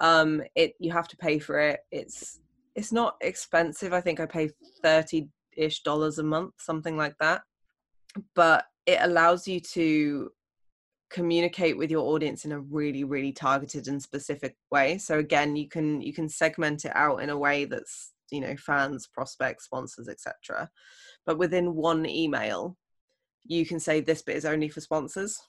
Um 0.01 0.43
it 0.55 0.75
you 0.79 0.93
have 0.93 1.09
to 1.09 1.17
pay 1.17 1.39
for 1.39 1.59
it. 1.59 1.81
It's 1.91 2.41
it's 2.75 2.93
not 2.93 3.17
expensive. 3.21 3.93
I 3.93 4.01
think 4.01 4.21
i 4.21 4.27
pay 4.27 4.51
30 4.83 5.29
ish 5.57 5.83
dollars 5.83 6.19
a 6.19 6.23
month 6.23 6.55
something 6.59 6.97
like 6.97 7.17
that. 7.19 7.43
But 8.35 8.65
it 8.89 8.99
allows 9.03 9.47
you 9.47 9.61
to 9.61 10.31
communicate 11.11 11.77
with 11.77 11.91
your 11.91 12.07
audience 12.07 12.45
in 12.45 12.53
a 12.53 12.61
really 12.61 13.05
really 13.05 13.33
targeted 13.33 13.87
and 13.89 14.03
specific 14.03 14.57
way. 14.71 14.99
So 14.99 15.19
again 15.19 15.57
you 15.57 15.69
can 15.69 16.01
you 16.01 16.13
can 16.13 16.29
segment 16.29 16.85
it 16.87 16.93
out 16.95 17.23
in 17.23 17.31
a 17.31 17.39
way 17.39 17.67
that's 17.67 18.13
you 18.31 18.41
know 18.41 18.57
fans 18.57 19.07
prospects 19.07 19.65
sponsors 19.65 20.07
etc 20.07 20.69
but 21.25 21.39
within 21.39 21.75
one 21.75 22.05
email 22.05 22.77
you 23.47 23.65
can 23.65 23.81
say 23.81 24.01
this 24.01 24.23
bit 24.23 24.37
is 24.37 24.45
only 24.45 24.69
for 24.69 24.81
sponsors. 24.81 25.41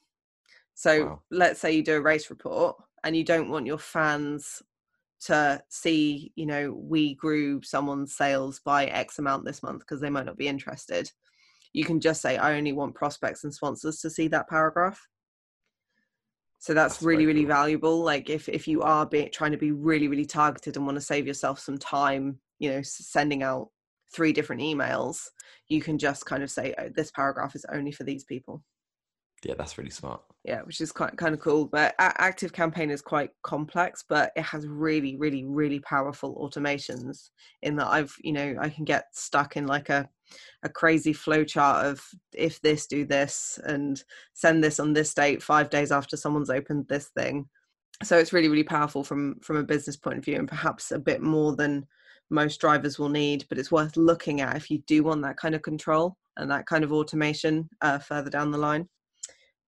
So 0.75 1.05
wow. 1.05 1.21
let's 1.31 1.59
say 1.59 1.73
you 1.73 1.83
do 1.83 1.97
a 1.97 2.01
race 2.01 2.29
report 2.29 2.77
and 3.03 3.15
you 3.15 3.25
don't 3.25 3.49
want 3.49 3.65
your 3.65 3.77
fans 3.77 4.61
to 5.21 5.61
see 5.67 6.31
you 6.35 6.45
know 6.45 6.71
we 6.71 7.15
grew 7.15 7.61
someone's 7.61 8.15
sales 8.15 8.61
by 8.63 8.85
x 8.85 9.19
amount 9.19 9.43
this 9.43 9.61
month 9.61 9.79
because 9.79 9.99
they 9.99 10.09
might 10.09 10.25
not 10.25 10.37
be 10.37 10.47
interested 10.47 11.11
you 11.73 11.83
can 11.83 11.99
just 11.99 12.21
say 12.21 12.37
i 12.37 12.57
only 12.57 12.73
want 12.73 12.95
prospects 12.95 13.43
and 13.43 13.53
sponsors 13.53 13.99
to 13.99 14.09
see 14.09 14.27
that 14.27 14.49
paragraph. 14.49 14.99
So 16.59 16.73
that's, 16.73 16.95
that's 16.95 17.03
really 17.03 17.25
really 17.25 17.41
cool. 17.43 17.55
valuable. 17.55 18.03
Like 18.03 18.29
if 18.29 18.49
if 18.49 18.67
you 18.67 18.81
are 18.81 19.05
be, 19.05 19.29
trying 19.29 19.51
to 19.53 19.57
be 19.57 19.71
really 19.71 20.07
really 20.09 20.25
targeted 20.25 20.75
and 20.75 20.85
want 20.85 20.97
to 20.97 21.01
save 21.01 21.25
yourself 21.25 21.59
some 21.59 21.77
time 21.77 22.39
you 22.59 22.69
know 22.69 22.81
sending 22.83 23.43
out 23.43 23.69
three 24.13 24.33
different 24.33 24.61
emails 24.61 25.27
you 25.69 25.81
can 25.81 25.97
just 25.97 26.25
kind 26.25 26.43
of 26.43 26.51
say 26.51 26.73
oh, 26.77 26.89
this 26.93 27.11
paragraph 27.11 27.55
is 27.55 27.65
only 27.71 27.91
for 27.91 28.03
these 28.03 28.25
people. 28.25 28.61
Yeah 29.45 29.55
that's 29.57 29.77
really 29.77 29.89
smart. 29.89 30.21
Yeah 30.43 30.61
which 30.63 30.81
is 30.81 30.91
quite 30.91 31.15
kind 31.17 31.33
of 31.33 31.39
cool 31.39 31.65
but 31.65 31.95
active 31.97 32.51
campaign 32.51 32.91
is 32.91 33.01
quite 33.01 33.29
complex 33.43 34.03
but 34.09 34.31
it 34.35 34.43
has 34.43 34.67
really 34.67 35.15
really 35.15 35.45
really 35.45 35.79
powerful 35.79 36.35
automations 36.35 37.29
in 37.61 37.75
that 37.77 37.87
i've 37.87 38.13
you 38.21 38.33
know 38.33 38.55
i 38.59 38.69
can 38.69 38.83
get 38.83 39.05
stuck 39.13 39.55
in 39.57 39.65
like 39.67 39.89
a 39.89 40.09
a 40.63 40.69
crazy 40.69 41.13
flow 41.13 41.43
chart 41.43 41.85
of 41.85 42.03
if 42.33 42.61
this 42.61 42.87
do 42.87 43.05
this 43.05 43.59
and 43.63 44.03
send 44.33 44.63
this 44.63 44.79
on 44.79 44.93
this 44.93 45.13
date 45.13 45.41
five 45.41 45.69
days 45.69 45.91
after 45.91 46.17
someone's 46.17 46.49
opened 46.49 46.85
this 46.87 47.09
thing. 47.17 47.47
So 48.03 48.17
it's 48.17 48.33
really 48.33 48.47
really 48.47 48.63
powerful 48.63 49.03
from 49.03 49.39
from 49.41 49.57
a 49.57 49.63
business 49.63 49.97
point 49.97 50.17
of 50.17 50.25
view 50.25 50.35
and 50.37 50.47
perhaps 50.47 50.91
a 50.91 50.99
bit 50.99 51.21
more 51.21 51.55
than 51.55 51.85
most 52.29 52.61
drivers 52.61 52.99
will 52.99 53.09
need 53.09 53.43
but 53.49 53.57
it's 53.57 53.71
worth 53.71 53.97
looking 53.97 54.39
at 54.39 54.55
if 54.55 54.69
you 54.69 54.77
do 54.85 55.03
want 55.03 55.21
that 55.23 55.37
kind 55.37 55.55
of 55.55 55.63
control 55.63 56.15
and 56.37 56.49
that 56.51 56.65
kind 56.67 56.83
of 56.83 56.93
automation 56.93 57.67
uh, 57.81 57.99
further 57.99 58.29
down 58.29 58.51
the 58.51 58.57
line. 58.57 58.87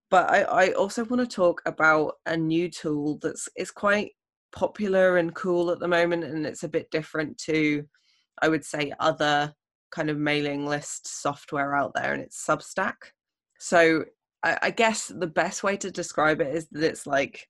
But 0.10 0.30
I, 0.30 0.42
I 0.42 0.72
also 0.72 1.04
want 1.06 1.22
to 1.22 1.36
talk 1.36 1.62
about 1.66 2.16
a 2.26 2.36
new 2.38 2.70
tool 2.70 3.20
that's 3.22 3.48
is 3.58 3.72
quite 3.72 4.12
popular 4.52 5.18
and 5.18 5.34
cool 5.34 5.72
at 5.72 5.80
the 5.80 5.88
moment 5.88 6.24
and 6.24 6.46
it's 6.46 6.64
a 6.64 6.70
bit 6.70 6.90
different 6.92 7.38
to 7.38 7.84
i 8.42 8.50
would 8.50 8.66
say 8.66 8.92
other 9.00 9.54
kind 9.92 10.10
of 10.10 10.18
mailing 10.18 10.66
list 10.66 11.22
software 11.22 11.76
out 11.76 11.94
there 11.94 12.14
and 12.14 12.22
it's 12.22 12.46
substack. 12.46 12.96
So 13.60 14.06
I, 14.44 14.58
I 14.64 14.70
guess 14.72 15.08
the 15.08 15.28
best 15.28 15.64
way 15.64 15.78
to 15.78 15.92
describe 15.92 16.42
it 16.42 16.56
is 16.56 16.68
that 16.72 16.84
it's 16.84 17.06
like 17.06 17.48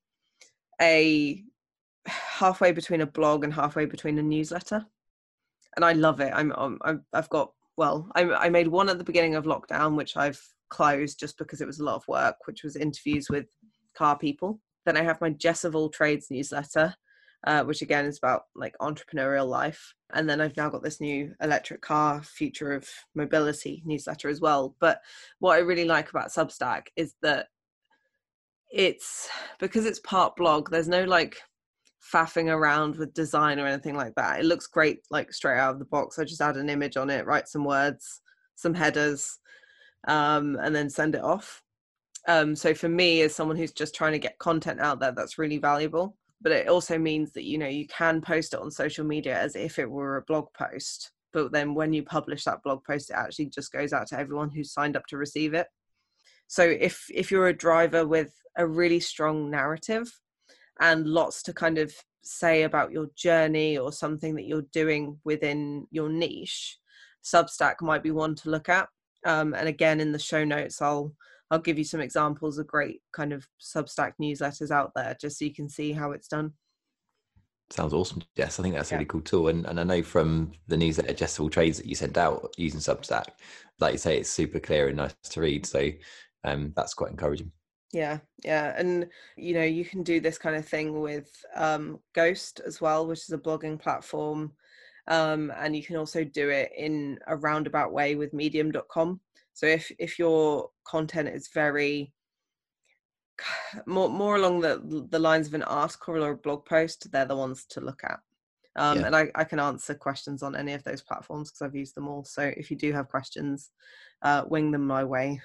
a 0.81 1.43
halfway 2.07 2.71
between 2.71 3.01
a 3.01 3.05
blog 3.05 3.43
and 3.43 3.53
halfway 3.53 3.85
between 3.85 4.17
a 4.17 4.23
newsletter. 4.23 4.85
And 5.75 5.85
i 5.85 5.93
love 5.93 6.19
it. 6.19 6.33
I'm, 6.35 6.51
um, 6.53 6.79
I'm 6.83 7.05
i've 7.13 7.29
got 7.29 7.53
well 7.77 8.09
I, 8.15 8.23
I 8.23 8.49
made 8.49 8.67
one 8.67 8.89
at 8.89 8.97
the 8.97 9.03
beginning 9.05 9.35
of 9.35 9.45
lockdown 9.45 9.95
which 9.95 10.17
i've 10.17 10.41
closed 10.71 11.19
just 11.19 11.37
because 11.37 11.61
it 11.61 11.67
was 11.67 11.79
a 11.79 11.83
lot 11.83 11.95
of 11.95 12.07
work, 12.07 12.37
which 12.45 12.63
was 12.63 12.75
interviews 12.75 13.29
with 13.29 13.45
car 13.95 14.17
people. 14.17 14.59
Then 14.85 14.97
I 14.97 15.03
have 15.03 15.21
my 15.21 15.29
Jess 15.29 15.63
of 15.63 15.75
All 15.75 15.89
Trades 15.89 16.27
newsletter, 16.31 16.95
uh, 17.45 17.63
which 17.63 17.81
again 17.81 18.05
is 18.05 18.17
about 18.17 18.43
like 18.55 18.75
entrepreneurial 18.81 19.47
life. 19.47 19.93
And 20.13 20.29
then 20.29 20.41
I've 20.41 20.57
now 20.57 20.69
got 20.69 20.83
this 20.83 21.01
new 21.01 21.33
electric 21.41 21.81
car 21.81 22.21
future 22.21 22.73
of 22.73 22.87
mobility 23.15 23.81
newsletter 23.85 24.29
as 24.29 24.41
well. 24.41 24.75
But 24.79 25.01
what 25.39 25.55
I 25.55 25.59
really 25.59 25.85
like 25.85 26.09
about 26.09 26.29
Substack 26.29 26.87
is 26.95 27.15
that 27.21 27.47
it's 28.69 29.29
because 29.59 29.85
it's 29.85 29.99
part 29.99 30.35
blog, 30.35 30.69
there's 30.69 30.87
no 30.87 31.03
like 31.03 31.37
faffing 32.13 32.47
around 32.47 32.95
with 32.95 33.13
design 33.13 33.59
or 33.59 33.67
anything 33.67 33.95
like 33.95 34.13
that. 34.15 34.39
It 34.39 34.45
looks 34.45 34.67
great 34.67 34.99
like 35.09 35.33
straight 35.33 35.59
out 35.59 35.73
of 35.73 35.79
the 35.79 35.85
box. 35.85 36.19
I 36.19 36.23
just 36.23 36.41
add 36.41 36.57
an 36.57 36.69
image 36.69 36.97
on 36.97 37.09
it, 37.09 37.25
write 37.25 37.47
some 37.47 37.63
words, 37.63 38.21
some 38.55 38.73
headers, 38.73 39.39
um, 40.07 40.57
and 40.61 40.75
then 40.75 40.89
send 40.89 41.15
it 41.15 41.23
off. 41.23 41.61
Um, 42.27 42.55
so 42.55 42.73
for 42.73 42.89
me, 42.89 43.21
as 43.21 43.35
someone 43.35 43.57
who's 43.57 43.71
just 43.71 43.95
trying 43.95 44.13
to 44.13 44.19
get 44.19 44.37
content 44.39 44.79
out 44.79 44.99
there, 44.99 45.11
that's 45.11 45.37
really 45.37 45.57
valuable. 45.57 46.17
But 46.41 46.51
it 46.51 46.67
also 46.67 46.97
means 46.97 47.31
that 47.33 47.43
you 47.43 47.57
know 47.57 47.67
you 47.67 47.87
can 47.87 48.21
post 48.21 48.53
it 48.53 48.59
on 48.59 48.71
social 48.71 49.05
media 49.05 49.37
as 49.39 49.55
if 49.55 49.79
it 49.79 49.89
were 49.89 50.17
a 50.17 50.23
blog 50.23 50.47
post. 50.53 51.11
But 51.33 51.51
then 51.51 51.73
when 51.75 51.93
you 51.93 52.03
publish 52.03 52.43
that 52.43 52.63
blog 52.63 52.83
post, 52.83 53.09
it 53.09 53.15
actually 53.15 53.47
just 53.47 53.71
goes 53.71 53.93
out 53.93 54.07
to 54.07 54.19
everyone 54.19 54.49
who's 54.49 54.73
signed 54.73 54.97
up 54.97 55.05
to 55.07 55.17
receive 55.17 55.53
it. 55.53 55.67
So 56.47 56.63
if 56.63 57.05
if 57.13 57.31
you're 57.31 57.47
a 57.47 57.57
driver 57.57 58.05
with 58.05 58.33
a 58.57 58.67
really 58.67 58.99
strong 58.99 59.49
narrative 59.49 60.11
and 60.79 61.07
lots 61.07 61.43
to 61.43 61.53
kind 61.53 61.77
of 61.77 61.93
say 62.23 62.63
about 62.63 62.91
your 62.91 63.07
journey 63.15 63.77
or 63.77 63.91
something 63.91 64.35
that 64.35 64.45
you're 64.45 64.65
doing 64.73 65.19
within 65.23 65.87
your 65.91 66.09
niche, 66.09 66.77
Substack 67.23 67.75
might 67.81 68.03
be 68.03 68.11
one 68.11 68.35
to 68.35 68.49
look 68.49 68.67
at 68.67 68.89
um, 69.25 69.53
and 69.53 69.67
again 69.67 69.99
in 69.99 70.11
the 70.11 70.19
show 70.19 70.43
notes 70.43 70.81
i'll 70.81 71.13
i'll 71.51 71.59
give 71.59 71.77
you 71.77 71.83
some 71.83 72.01
examples 72.01 72.57
of 72.57 72.65
great 72.65 73.01
kind 73.13 73.31
of 73.31 73.47
substack 73.61 74.13
newsletters 74.19 74.71
out 74.71 74.91
there 74.95 75.15
just 75.21 75.37
so 75.37 75.45
you 75.45 75.53
can 75.53 75.69
see 75.69 75.91
how 75.91 76.11
it's 76.11 76.27
done. 76.27 76.53
Sounds 77.69 77.93
awesome 77.93 78.21
yes 78.35 78.59
i 78.59 78.63
think 78.63 78.75
that's 78.75 78.91
a 78.91 78.95
really 78.95 79.05
cool 79.05 79.21
tool. 79.21 79.47
And, 79.47 79.65
and 79.65 79.79
i 79.79 79.83
know 79.83 80.01
from 80.01 80.51
the 80.67 80.77
newsletter 80.77 81.27
all 81.39 81.49
trades 81.49 81.77
that 81.77 81.85
you 81.85 81.95
sent 81.95 82.17
out 82.17 82.53
using 82.57 82.79
substack 82.79 83.27
like 83.81 83.93
you 83.93 83.97
say 83.97 84.17
it's 84.17 84.29
super 84.29 84.59
clear 84.59 84.87
and 84.87 84.97
nice 84.97 85.13
to 85.23 85.41
read. 85.41 85.65
So 85.65 85.89
um, 86.43 86.71
that's 86.75 86.93
quite 86.93 87.11
encouraging. 87.11 87.51
Yeah 87.91 88.19
yeah. 88.45 88.73
And 88.77 89.07
you 89.35 89.53
know 89.53 89.63
you 89.63 89.83
can 89.83 90.03
do 90.03 90.21
this 90.21 90.37
kind 90.37 90.55
of 90.55 90.65
thing 90.65 91.01
with 91.01 91.29
um, 91.55 91.99
ghost 92.13 92.61
as 92.65 92.79
well 92.79 93.05
which 93.05 93.19
is 93.19 93.31
a 93.31 93.37
blogging 93.37 93.79
platform. 93.79 94.53
Um, 95.07 95.51
and 95.57 95.75
you 95.75 95.83
can 95.83 95.97
also 95.97 96.23
do 96.23 96.49
it 96.49 96.71
in 96.77 97.19
a 97.27 97.35
roundabout 97.35 97.91
way 97.91 98.15
with 98.15 98.33
medium.com 98.33 99.19
So 99.53 99.65
if 99.65 99.91
if 99.99 100.17
your 100.17 100.69
content 100.85 101.29
is 101.29 101.49
very 101.53 102.13
more 103.85 104.09
more 104.09 104.35
along 104.35 104.61
the 104.61 105.07
the 105.09 105.19
lines 105.19 105.47
of 105.47 105.53
an 105.53 105.63
article 105.63 106.23
or 106.23 106.31
a 106.31 106.37
blog 106.37 106.65
post, 106.65 107.11
they're 107.11 107.25
the 107.25 107.35
ones 107.35 107.65
to 107.69 107.81
look 107.81 108.01
at. 108.03 108.19
Um, 108.77 108.99
yeah. 108.99 109.07
And 109.07 109.15
I, 109.15 109.29
I 109.35 109.43
can 109.43 109.59
answer 109.59 109.93
questions 109.93 110.43
on 110.43 110.55
any 110.55 110.73
of 110.73 110.83
those 110.83 111.01
platforms 111.01 111.49
because 111.49 111.61
I've 111.61 111.75
used 111.75 111.95
them 111.95 112.07
all. 112.07 112.23
So 112.23 112.53
if 112.55 112.71
you 112.71 112.77
do 112.77 112.93
have 112.93 113.09
questions, 113.09 113.69
uh, 114.21 114.43
wing 114.47 114.71
them 114.71 114.87
my 114.87 115.03
way. 115.03 115.41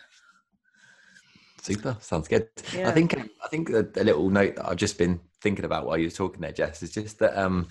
Super, 1.61 1.97
sounds 2.01 2.29
good. 2.29 2.49
Yeah. 2.73 2.89
I 2.89 2.93
think 2.93 3.19
I 3.45 3.49
think 3.49 3.71
a, 3.71 3.85
a, 3.97 4.05
little 4.05 4.31
note 4.31 4.55
that 4.57 4.69
I've 4.69 4.77
just 4.77 4.99
been 4.99 5.19
thinking 5.41 5.65
about 5.65 5.87
while 5.87 5.99
you 5.99 6.07
were 6.07 6.13
talking 6.13 6.41
there, 6.41 6.53
Jess, 6.53 6.83
is 6.85 6.93
just 6.93 7.19
that 7.19 7.37
um, 7.37 7.67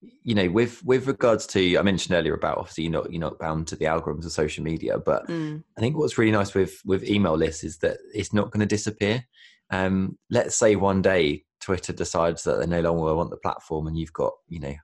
you 0.00 0.34
know, 0.34 0.48
with 0.48 0.84
with 0.84 1.06
regards 1.06 1.46
to 1.48 1.76
I 1.76 1.82
mentioned 1.82 2.16
earlier 2.16 2.34
about 2.34 2.58
obviously 2.58 2.84
you're 2.84 2.92
not 2.92 3.12
you're 3.12 3.20
not 3.20 3.38
bound 3.38 3.66
to 3.68 3.76
the 3.76 3.86
algorithms 3.86 4.24
of 4.24 4.32
social 4.32 4.62
media, 4.62 4.98
but 4.98 5.26
mm. 5.26 5.62
I 5.76 5.80
think 5.80 5.96
what's 5.96 6.18
really 6.18 6.32
nice 6.32 6.54
with 6.54 6.80
with 6.84 7.04
email 7.04 7.36
lists 7.36 7.64
is 7.64 7.78
that 7.78 7.98
it's 8.14 8.32
not 8.32 8.50
going 8.50 8.60
to 8.60 8.66
disappear. 8.66 9.24
Um, 9.70 10.16
let's 10.30 10.56
say 10.56 10.76
one 10.76 11.02
day 11.02 11.44
Twitter 11.60 11.92
decides 11.92 12.44
that 12.44 12.58
they 12.58 12.66
no 12.66 12.80
longer 12.80 13.14
want 13.14 13.30
the 13.30 13.36
platform, 13.38 13.86
and 13.86 13.98
you've 13.98 14.12
got 14.12 14.32
you 14.48 14.60
know 14.60 14.74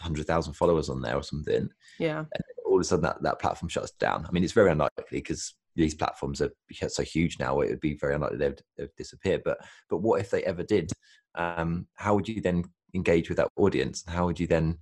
hundred 0.00 0.26
thousand 0.26 0.54
followers 0.54 0.88
on 0.88 1.02
there 1.02 1.16
or 1.16 1.22
something. 1.22 1.68
Yeah. 1.98 2.24
all 2.66 2.76
of 2.76 2.80
a 2.80 2.84
sudden 2.84 3.04
that, 3.04 3.22
that 3.22 3.38
platform 3.38 3.68
shuts 3.68 3.92
down. 3.92 4.26
I 4.26 4.32
mean, 4.32 4.44
it's 4.44 4.52
very 4.52 4.70
unlikely 4.70 5.04
because 5.10 5.54
these 5.74 5.94
platforms 5.94 6.40
are 6.40 6.50
so 6.88 7.02
huge 7.02 7.38
now. 7.38 7.60
It 7.60 7.70
would 7.70 7.80
be 7.80 7.94
very 7.94 8.14
unlikely 8.14 8.38
they'd, 8.38 8.62
they'd 8.76 8.96
disappear. 8.96 9.40
But 9.44 9.58
but 9.88 9.98
what 9.98 10.20
if 10.20 10.30
they 10.30 10.42
ever 10.44 10.62
did? 10.62 10.90
Um, 11.34 11.86
how 11.94 12.14
would 12.14 12.28
you 12.28 12.40
then 12.40 12.64
engage 12.96 13.28
with 13.28 13.38
that 13.38 13.50
audience? 13.56 14.02
How 14.08 14.26
would 14.26 14.40
you 14.40 14.46
then 14.46 14.78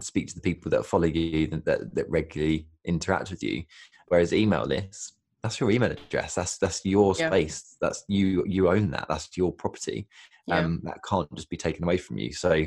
speak 0.00 0.28
to 0.28 0.34
the 0.34 0.40
people 0.40 0.70
that 0.70 0.86
follow 0.86 1.06
you 1.06 1.46
that 1.64 1.94
that 1.94 2.10
regularly 2.10 2.66
interact 2.84 3.30
with 3.30 3.42
you? 3.42 3.62
Whereas 4.08 4.32
email 4.32 4.64
lists, 4.64 5.12
that's 5.42 5.58
your 5.58 5.70
email 5.70 5.90
address. 5.90 6.34
That's 6.34 6.58
that's 6.58 6.84
your 6.84 7.14
space. 7.14 7.76
Yeah. 7.80 7.88
That's 7.88 8.04
you 8.08 8.44
you 8.46 8.68
own 8.68 8.90
that. 8.90 9.06
That's 9.08 9.36
your 9.36 9.52
property. 9.52 10.06
Yeah. 10.46 10.58
Um, 10.58 10.80
that 10.84 10.98
can't 11.08 11.32
just 11.34 11.50
be 11.50 11.56
taken 11.56 11.84
away 11.84 11.96
from 11.96 12.18
you. 12.18 12.32
So 12.32 12.64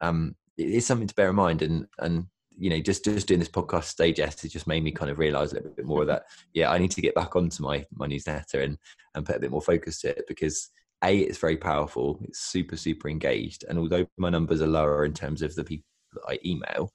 um, 0.00 0.34
it 0.56 0.70
is 0.70 0.86
something 0.86 1.08
to 1.08 1.14
bear 1.14 1.30
in 1.30 1.36
mind. 1.36 1.62
And 1.62 1.86
and 1.98 2.26
you 2.56 2.70
know, 2.70 2.80
just 2.80 3.04
just 3.04 3.28
doing 3.28 3.40
this 3.40 3.48
podcast 3.48 3.84
stage 3.84 4.20
S, 4.20 4.44
it 4.44 4.48
just 4.50 4.66
made 4.66 4.82
me 4.84 4.90
kind 4.90 5.10
of 5.10 5.18
realize 5.18 5.52
a 5.52 5.56
little 5.56 5.70
bit 5.70 5.86
more 5.86 6.04
that 6.04 6.24
yeah, 6.52 6.70
I 6.70 6.78
need 6.78 6.90
to 6.92 7.00
get 7.00 7.14
back 7.14 7.36
onto 7.36 7.62
my 7.62 7.86
my 7.94 8.06
newsletter 8.06 8.60
and 8.60 8.76
and 9.14 9.24
put 9.24 9.36
a 9.36 9.40
bit 9.40 9.50
more 9.50 9.62
focus 9.62 10.00
to 10.02 10.10
it 10.10 10.24
because 10.28 10.68
a 11.04 11.18
it's 11.18 11.38
very 11.38 11.56
powerful. 11.56 12.18
It's 12.22 12.40
super 12.40 12.76
super 12.76 13.08
engaged, 13.08 13.64
and 13.68 13.78
although 13.78 14.06
my 14.16 14.30
numbers 14.30 14.62
are 14.62 14.66
lower 14.66 15.04
in 15.04 15.12
terms 15.12 15.42
of 15.42 15.54
the 15.54 15.64
people 15.64 15.84
that 16.14 16.22
I 16.28 16.38
email, 16.44 16.92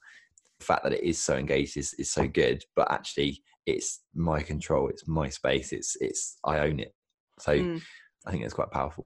the 0.60 0.66
fact 0.66 0.84
that 0.84 0.94
it 0.94 1.04
is 1.04 1.20
so 1.20 1.36
engaged 1.36 1.78
is 1.78 1.94
is 1.96 2.12
so 2.12 2.28
good. 2.28 2.64
But 2.76 2.92
actually, 2.92 3.42
it's 3.66 4.02
my 4.14 4.42
control. 4.42 4.90
It's 4.90 5.08
my 5.08 5.30
space. 5.30 5.72
It's 5.72 5.96
it's 6.02 6.38
I 6.44 6.60
own 6.60 6.80
it. 6.80 6.94
So 7.40 7.58
mm. 7.58 7.82
I 8.26 8.32
think 8.32 8.44
it's 8.44 8.54
quite 8.54 8.72
powerful. 8.72 9.06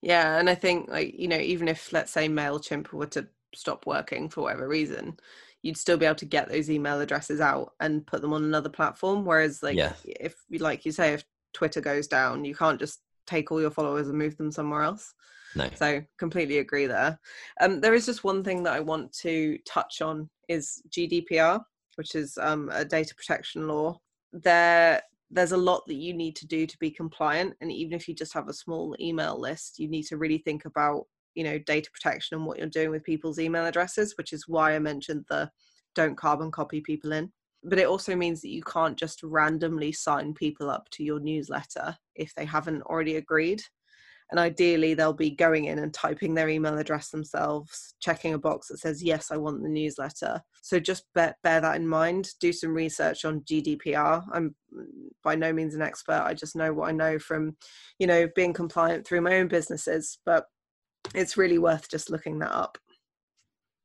Yeah, 0.00 0.38
and 0.38 0.50
I 0.50 0.54
think 0.54 0.88
like 0.88 1.14
you 1.18 1.28
know, 1.28 1.38
even 1.38 1.68
if 1.68 1.92
let's 1.92 2.12
say 2.12 2.28
Mailchimp 2.28 2.92
were 2.92 3.06
to 3.06 3.28
stop 3.54 3.86
working 3.86 4.28
for 4.28 4.42
whatever 4.42 4.66
reason, 4.66 5.16
you'd 5.62 5.76
still 5.76 5.96
be 5.96 6.06
able 6.06 6.16
to 6.16 6.24
get 6.24 6.48
those 6.48 6.70
email 6.70 7.00
addresses 7.00 7.40
out 7.40 7.72
and 7.80 8.06
put 8.06 8.20
them 8.20 8.32
on 8.32 8.44
another 8.44 8.68
platform. 8.68 9.24
Whereas, 9.24 9.62
like, 9.62 9.76
yeah. 9.76 9.92
if 10.04 10.34
like 10.50 10.84
you 10.84 10.92
say, 10.92 11.14
if 11.14 11.24
Twitter 11.54 11.80
goes 11.80 12.08
down, 12.08 12.44
you 12.44 12.54
can't 12.54 12.80
just 12.80 13.00
take 13.26 13.50
all 13.50 13.60
your 13.60 13.70
followers 13.70 14.08
and 14.08 14.18
move 14.18 14.36
them 14.36 14.50
somewhere 14.50 14.82
else. 14.82 15.14
No. 15.54 15.68
So 15.74 16.02
completely 16.18 16.58
agree 16.58 16.86
there. 16.86 17.18
Um, 17.60 17.80
there 17.80 17.94
is 17.94 18.06
just 18.06 18.24
one 18.24 18.42
thing 18.42 18.62
that 18.62 18.72
I 18.72 18.80
want 18.80 19.12
to 19.18 19.58
touch 19.66 20.00
on 20.00 20.28
is 20.48 20.82
GDPR, 20.90 21.62
which 21.96 22.14
is 22.14 22.38
um, 22.38 22.70
a 22.72 22.84
data 22.84 23.14
protection 23.14 23.68
law. 23.68 24.00
There, 24.32 25.00
there's 25.30 25.52
a 25.52 25.56
lot 25.56 25.82
that 25.86 25.94
you 25.94 26.14
need 26.14 26.36
to 26.36 26.46
do 26.46 26.66
to 26.66 26.78
be 26.78 26.90
compliant, 26.90 27.54
and 27.60 27.70
even 27.70 27.94
if 27.94 28.08
you 28.08 28.14
just 28.14 28.32
have 28.34 28.48
a 28.48 28.54
small 28.54 28.96
email 28.98 29.38
list, 29.38 29.78
you 29.78 29.88
need 29.88 30.04
to 30.04 30.16
really 30.16 30.38
think 30.38 30.64
about 30.64 31.06
you 31.34 31.44
know 31.44 31.58
data 31.58 31.90
protection 31.90 32.36
and 32.36 32.46
what 32.46 32.58
you're 32.58 32.66
doing 32.66 32.90
with 32.90 33.02
people's 33.04 33.38
email 33.38 33.64
addresses 33.64 34.14
which 34.18 34.34
is 34.34 34.46
why 34.48 34.74
i 34.74 34.78
mentioned 34.78 35.24
the 35.28 35.50
don't 35.94 36.16
carbon 36.16 36.50
copy 36.50 36.80
people 36.80 37.12
in 37.12 37.32
but 37.64 37.78
it 37.78 37.86
also 37.86 38.16
means 38.16 38.40
that 38.40 38.50
you 38.50 38.62
can't 38.62 38.96
just 38.96 39.22
randomly 39.22 39.92
sign 39.92 40.34
people 40.34 40.70
up 40.70 40.88
to 40.90 41.04
your 41.04 41.20
newsletter 41.20 41.96
if 42.14 42.34
they 42.34 42.44
haven't 42.44 42.82
already 42.82 43.16
agreed. 43.16 43.62
And 44.30 44.40
ideally 44.40 44.94
they'll 44.94 45.12
be 45.12 45.30
going 45.30 45.66
in 45.66 45.78
and 45.78 45.92
typing 45.92 46.34
their 46.34 46.48
email 46.48 46.78
address 46.78 47.10
themselves 47.10 47.94
checking 48.00 48.32
a 48.32 48.38
box 48.38 48.68
that 48.68 48.78
says 48.78 49.02
yes 49.02 49.30
i 49.30 49.36
want 49.36 49.62
the 49.62 49.68
newsletter. 49.68 50.40
So 50.62 50.80
just 50.80 51.04
bear, 51.14 51.36
bear 51.42 51.60
that 51.60 51.76
in 51.76 51.86
mind. 51.86 52.30
Do 52.40 52.50
some 52.50 52.72
research 52.72 53.24
on 53.26 53.42
gdpr 53.42 54.24
i'm 54.32 54.54
by 55.22 55.34
no 55.34 55.52
means 55.52 55.74
an 55.74 55.82
expert. 55.82 56.22
I 56.24 56.32
just 56.32 56.56
know 56.56 56.72
what 56.72 56.88
i 56.88 56.92
know 56.92 57.18
from 57.18 57.56
you 57.98 58.06
know 58.06 58.26
being 58.34 58.54
compliant 58.54 59.06
through 59.06 59.20
my 59.20 59.36
own 59.36 59.48
businesses 59.48 60.18
but 60.24 60.46
it's 61.14 61.36
really 61.36 61.58
worth 61.58 61.88
just 61.88 62.10
looking 62.10 62.38
that 62.38 62.54
up. 62.54 62.78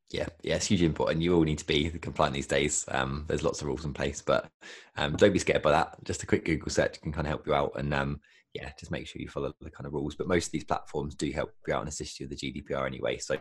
Yeah, 0.09 0.27
yeah, 0.41 0.55
it's 0.55 0.67
hugely 0.67 0.85
important. 0.85 1.21
You 1.21 1.35
all 1.35 1.43
need 1.43 1.57
to 1.57 1.67
be 1.67 1.89
compliant 1.89 2.33
these 2.33 2.47
days. 2.47 2.85
Um, 2.87 3.25
there's 3.27 3.43
lots 3.43 3.61
of 3.61 3.67
rules 3.67 3.83
in 3.83 3.93
place, 3.93 4.21
but 4.21 4.49
um, 4.95 5.17
don't 5.17 5.33
be 5.33 5.39
scared 5.39 5.61
by 5.61 5.71
that. 5.71 5.97
Just 6.05 6.23
a 6.23 6.25
quick 6.25 6.45
Google 6.45 6.69
search 6.69 7.01
can 7.01 7.11
kind 7.11 7.27
of 7.27 7.29
help 7.29 7.45
you 7.45 7.53
out, 7.53 7.73
and 7.75 7.93
um, 7.93 8.21
yeah, 8.53 8.71
just 8.79 8.91
make 8.91 9.05
sure 9.05 9.21
you 9.21 9.27
follow 9.27 9.53
the 9.59 9.69
kind 9.69 9.85
of 9.85 9.91
rules. 9.91 10.15
But 10.15 10.29
most 10.29 10.45
of 10.45 10.51
these 10.53 10.63
platforms 10.63 11.13
do 11.13 11.29
help 11.31 11.51
you 11.67 11.73
out 11.73 11.81
and 11.81 11.89
assist 11.89 12.19
you 12.19 12.27
with 12.27 12.39
the 12.39 12.53
GDPR 12.53 12.87
anyway. 12.87 13.17
So 13.17 13.35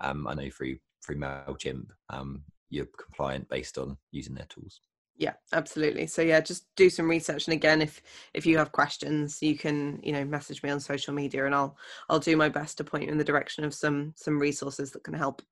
um, 0.00 0.26
I 0.26 0.34
know 0.34 0.50
through 0.50 0.76
through 1.02 1.16
Mailchimp, 1.16 1.86
um, 2.10 2.42
you're 2.68 2.88
compliant 2.98 3.48
based 3.48 3.78
on 3.78 3.96
using 4.10 4.34
their 4.34 4.46
tools 4.50 4.80
yeah 5.16 5.34
absolutely 5.52 6.06
so 6.06 6.22
yeah 6.22 6.40
just 6.40 6.66
do 6.74 6.88
some 6.88 7.08
research 7.08 7.46
and 7.46 7.54
again 7.54 7.82
if 7.82 8.02
if 8.32 8.46
you 8.46 8.56
have 8.56 8.72
questions 8.72 9.42
you 9.42 9.56
can 9.56 10.00
you 10.02 10.10
know 10.10 10.24
message 10.24 10.62
me 10.62 10.70
on 10.70 10.80
social 10.80 11.12
media 11.12 11.44
and 11.44 11.54
i'll 11.54 11.76
i'll 12.08 12.18
do 12.18 12.36
my 12.36 12.48
best 12.48 12.78
to 12.78 12.84
point 12.84 13.04
you 13.04 13.10
in 13.10 13.18
the 13.18 13.24
direction 13.24 13.62
of 13.62 13.74
some 13.74 14.12
some 14.16 14.38
resources 14.38 14.90
that 14.90 15.04
can 15.04 15.14
help 15.14 15.42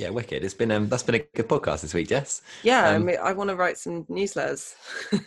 yeah 0.00 0.10
wicked 0.10 0.42
it's 0.42 0.54
been 0.54 0.70
um 0.70 0.88
that's 0.88 1.02
been 1.02 1.14
a 1.16 1.26
good 1.34 1.48
podcast 1.48 1.82
this 1.82 1.94
week 1.94 2.08
jess 2.08 2.42
yeah 2.62 2.88
um, 2.88 2.94
i 2.94 2.98
mean 2.98 3.16
i 3.22 3.32
want 3.32 3.50
to 3.50 3.56
write 3.56 3.76
some 3.76 4.04
newsletters 4.04 4.74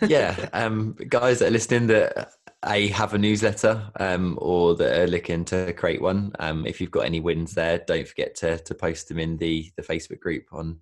yeah 0.09 0.49
um 0.53 0.95
guys 1.09 1.39
that 1.39 1.47
are 1.47 1.51
listening 1.51 1.87
that 1.87 2.31
I 2.65 2.85
have 2.87 3.13
a 3.13 3.17
newsletter 3.17 3.91
um, 3.99 4.39
or 4.41 4.75
that 4.75 4.97
are 4.97 5.07
looking 5.07 5.43
to 5.45 5.73
create 5.73 6.01
one. 6.01 6.31
Um, 6.39 6.65
if 6.65 6.79
you've 6.79 6.91
got 6.91 7.05
any 7.05 7.19
wins 7.19 7.53
there, 7.53 7.79
don't 7.85 8.07
forget 8.07 8.35
to 8.35 8.57
to 8.57 8.73
post 8.73 9.09
them 9.09 9.19
in 9.19 9.35
the 9.35 9.69
the 9.75 9.83
Facebook 9.83 10.21
group 10.21 10.45
on 10.53 10.79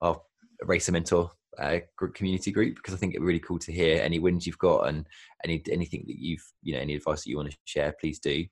our 0.00 0.20
Racing 0.62 0.94
Mentor 0.94 1.30
uh, 1.58 1.78
community 2.14 2.50
group 2.50 2.74
because 2.74 2.92
I 2.92 2.96
think 2.96 3.12
it'd 3.12 3.22
be 3.22 3.26
really 3.26 3.38
cool 3.38 3.60
to 3.60 3.72
hear 3.72 4.02
any 4.02 4.18
wins 4.18 4.46
you've 4.46 4.58
got 4.58 4.88
and 4.88 5.06
any 5.44 5.62
anything 5.70 6.04
that 6.08 6.18
you've 6.18 6.44
you 6.62 6.74
know 6.74 6.80
any 6.80 6.96
advice 6.96 7.22
that 7.22 7.30
you 7.30 7.36
want 7.36 7.52
to 7.52 7.56
share. 7.64 7.94
Please 8.00 8.18
do. 8.18 8.44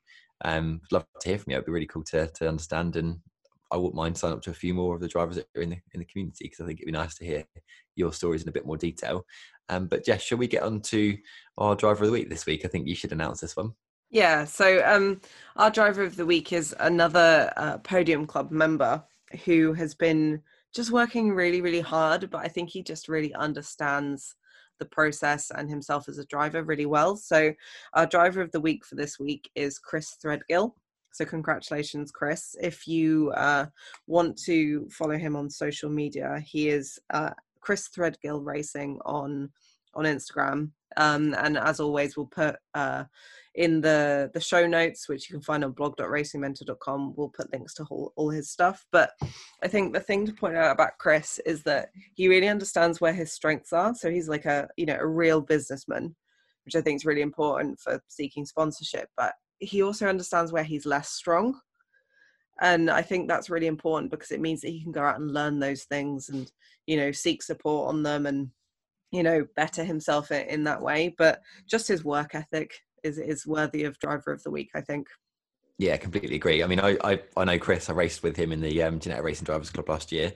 Um, 0.45 0.81
love 0.93 1.05
to 1.20 1.28
hear 1.28 1.39
from 1.39 1.51
you. 1.51 1.57
It'd 1.57 1.66
be 1.66 1.72
really 1.72 1.87
cool 1.87 2.05
to 2.05 2.28
to 2.28 2.49
understand, 2.49 2.95
and 2.95 3.18
I 3.71 3.77
wouldn't 3.77 3.95
mind 3.95 4.16
signing 4.16 4.37
up 4.37 4.43
to 4.43 4.51
a 4.51 4.55
few 4.55 4.75
more 4.75 4.95
of 4.95 5.01
the 5.01 5.09
drivers 5.09 5.37
that 5.37 5.47
are 5.57 5.62
in 5.62 5.71
the 5.71 5.79
in 5.93 6.01
the 6.01 6.07
community 6.07 6.45
because 6.45 6.61
I 6.61 6.66
think 6.66 6.81
it'd 6.81 6.87
be 6.87 6.93
nice 6.93 7.14
to 7.16 7.25
hear 7.25 7.45
your 7.97 8.12
stories 8.12 8.43
in 8.43 8.49
a 8.49 8.53
bit 8.53 8.66
more 8.66 8.77
detail. 8.77 9.25
Um, 9.68 9.87
but 9.87 10.05
Jess, 10.05 10.23
shall 10.23 10.39
we 10.39 10.49
get 10.49 10.62
on 10.62 10.81
to 10.83 11.16
our 11.59 11.77
driver 11.77 12.05
of 12.05 12.09
the 12.09 12.12
week 12.12 12.31
this 12.31 12.47
week? 12.47 12.64
I 12.64 12.68
think 12.68 12.89
you 12.89 12.95
should 12.95 13.12
announce 13.12 13.41
this 13.41 13.57
one. 13.57 13.73
Yeah. 14.11 14.45
So 14.45 14.83
um, 14.85 15.21
our 15.57 15.71
driver 15.71 16.03
of 16.03 16.16
the 16.16 16.27
week 16.27 16.53
is 16.53 16.75
another 16.81 17.53
uh, 17.57 17.79
Podium 17.79 18.27
Club 18.27 18.51
member 18.51 19.05
who 19.45 19.73
has 19.75 19.95
been 19.95 20.43
just 20.75 20.91
working 20.91 21.33
really, 21.33 21.61
really 21.61 21.81
hard. 21.81 22.29
But 22.31 22.45
I 22.45 22.49
think 22.49 22.71
he 22.71 22.83
just 22.83 23.09
really 23.09 23.33
understands 23.35 24.35
the 24.81 24.87
process 24.87 25.53
and 25.55 25.71
himself 25.71 26.09
as 26.09 26.18
a 26.18 26.25
driver 26.27 26.64
really 26.64 26.87
well. 26.87 27.14
So, 27.14 27.53
our 27.93 28.07
driver 28.07 28.41
of 28.41 28.51
the 28.51 28.61
week 28.61 28.85
for 28.85 28.97
this 28.97 29.21
week 29.21 29.49
is 29.55 29.79
Chris 29.79 30.16
Threadgill. 30.25 30.73
So, 31.12 31.24
congratulations, 31.24 32.11
Chris. 32.11 32.56
If 32.61 32.86
you 32.86 33.32
uh, 33.32 33.66
want 34.06 34.38
to 34.44 34.88
follow 34.90 35.16
him 35.16 35.36
on 35.36 35.50
social 35.50 35.90
media, 35.90 36.42
he 36.46 36.68
is 36.68 36.98
uh, 37.12 37.30
Chris 37.61 37.88
Threadgill 37.88 38.44
Racing 38.44 38.98
on 39.04 39.50
on 39.94 40.04
Instagram. 40.04 40.70
Um, 40.96 41.34
and 41.38 41.56
as 41.56 41.80
always, 41.80 42.16
we'll 42.16 42.26
put 42.26 42.56
uh, 42.74 43.04
in 43.54 43.80
the 43.80 44.30
the 44.34 44.40
show 44.40 44.66
notes, 44.66 45.08
which 45.08 45.28
you 45.28 45.34
can 45.34 45.42
find 45.42 45.64
on 45.64 45.72
blog.racingmentor.com. 45.72 47.14
We'll 47.16 47.28
put 47.28 47.52
links 47.52 47.74
to 47.74 47.86
all, 47.90 48.12
all 48.16 48.30
his 48.30 48.50
stuff. 48.50 48.84
But 48.92 49.12
I 49.62 49.68
think 49.68 49.92
the 49.92 50.00
thing 50.00 50.26
to 50.26 50.32
point 50.32 50.56
out 50.56 50.72
about 50.72 50.98
Chris 50.98 51.38
is 51.46 51.62
that 51.64 51.90
he 52.14 52.28
really 52.28 52.48
understands 52.48 53.00
where 53.00 53.12
his 53.12 53.32
strengths 53.32 53.72
are. 53.72 53.94
So 53.94 54.11
he's 54.11 54.28
like 54.28 54.46
a 54.46 54.68
you 54.76 54.86
know 54.86 54.98
a 54.98 55.06
real 55.06 55.40
businessman, 55.40 56.14
which 56.64 56.74
I 56.74 56.80
think 56.80 56.96
is 56.96 57.06
really 57.06 57.22
important 57.22 57.78
for 57.80 58.00
seeking 58.08 58.44
sponsorship. 58.44 59.08
But 59.16 59.34
he 59.61 59.82
also 59.82 60.08
understands 60.08 60.52
where 60.52 60.64
he's 60.64 60.86
less 60.86 61.11
strong. 61.11 61.61
And 62.61 62.90
I 62.90 63.00
think 63.02 63.28
that's 63.28 63.48
really 63.48 63.66
important 63.68 64.11
because 64.11 64.32
it 64.32 64.40
means 64.40 64.61
that 64.61 64.68
he 64.70 64.82
can 64.82 64.92
go 64.92 65.02
out 65.02 65.18
and 65.18 65.32
learn 65.32 65.58
those 65.58 65.84
things 65.84 66.28
and, 66.28 66.50
you 66.86 66.96
know, 66.96 67.12
seek 67.12 67.42
support 67.42 67.88
on 67.88 68.02
them 68.02 68.26
and 68.26 68.50
you 69.12 69.24
know 69.24 69.44
better 69.56 69.82
himself 69.82 70.30
in 70.30 70.62
that 70.62 70.80
way 70.80 71.12
but 71.18 71.40
just 71.68 71.88
his 71.88 72.04
work 72.04 72.32
ethic 72.36 72.70
is 73.02 73.18
is 73.18 73.46
worthy 73.46 73.84
of 73.84 73.98
driver 73.98 74.32
of 74.32 74.42
the 74.42 74.50
week. 74.50 74.70
I 74.74 74.80
think. 74.80 75.08
Yeah, 75.78 75.96
completely 75.96 76.36
agree. 76.36 76.62
I 76.62 76.66
mean, 76.66 76.78
I, 76.78 76.98
I, 77.02 77.20
I 77.38 77.44
know 77.44 77.58
Chris. 77.58 77.88
I 77.88 77.94
raced 77.94 78.22
with 78.22 78.36
him 78.36 78.52
in 78.52 78.61
the 78.61 78.82
um, 78.82 79.00
Ginetta 79.00 79.22
Racing 79.22 79.46
Drivers 79.46 79.70
Club 79.70 79.88
last 79.88 80.12
year, 80.12 80.30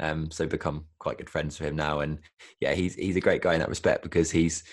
um, 0.00 0.30
so 0.30 0.46
become 0.46 0.86
quite 0.98 1.18
good 1.18 1.28
friends 1.28 1.60
with 1.60 1.68
him 1.68 1.76
now. 1.76 2.00
And 2.00 2.18
yeah, 2.60 2.72
he's 2.72 2.94
he's 2.94 3.16
a 3.16 3.20
great 3.20 3.42
guy 3.42 3.52
in 3.52 3.60
that 3.60 3.68
respect 3.68 4.02
because 4.02 4.30
he's 4.30 4.64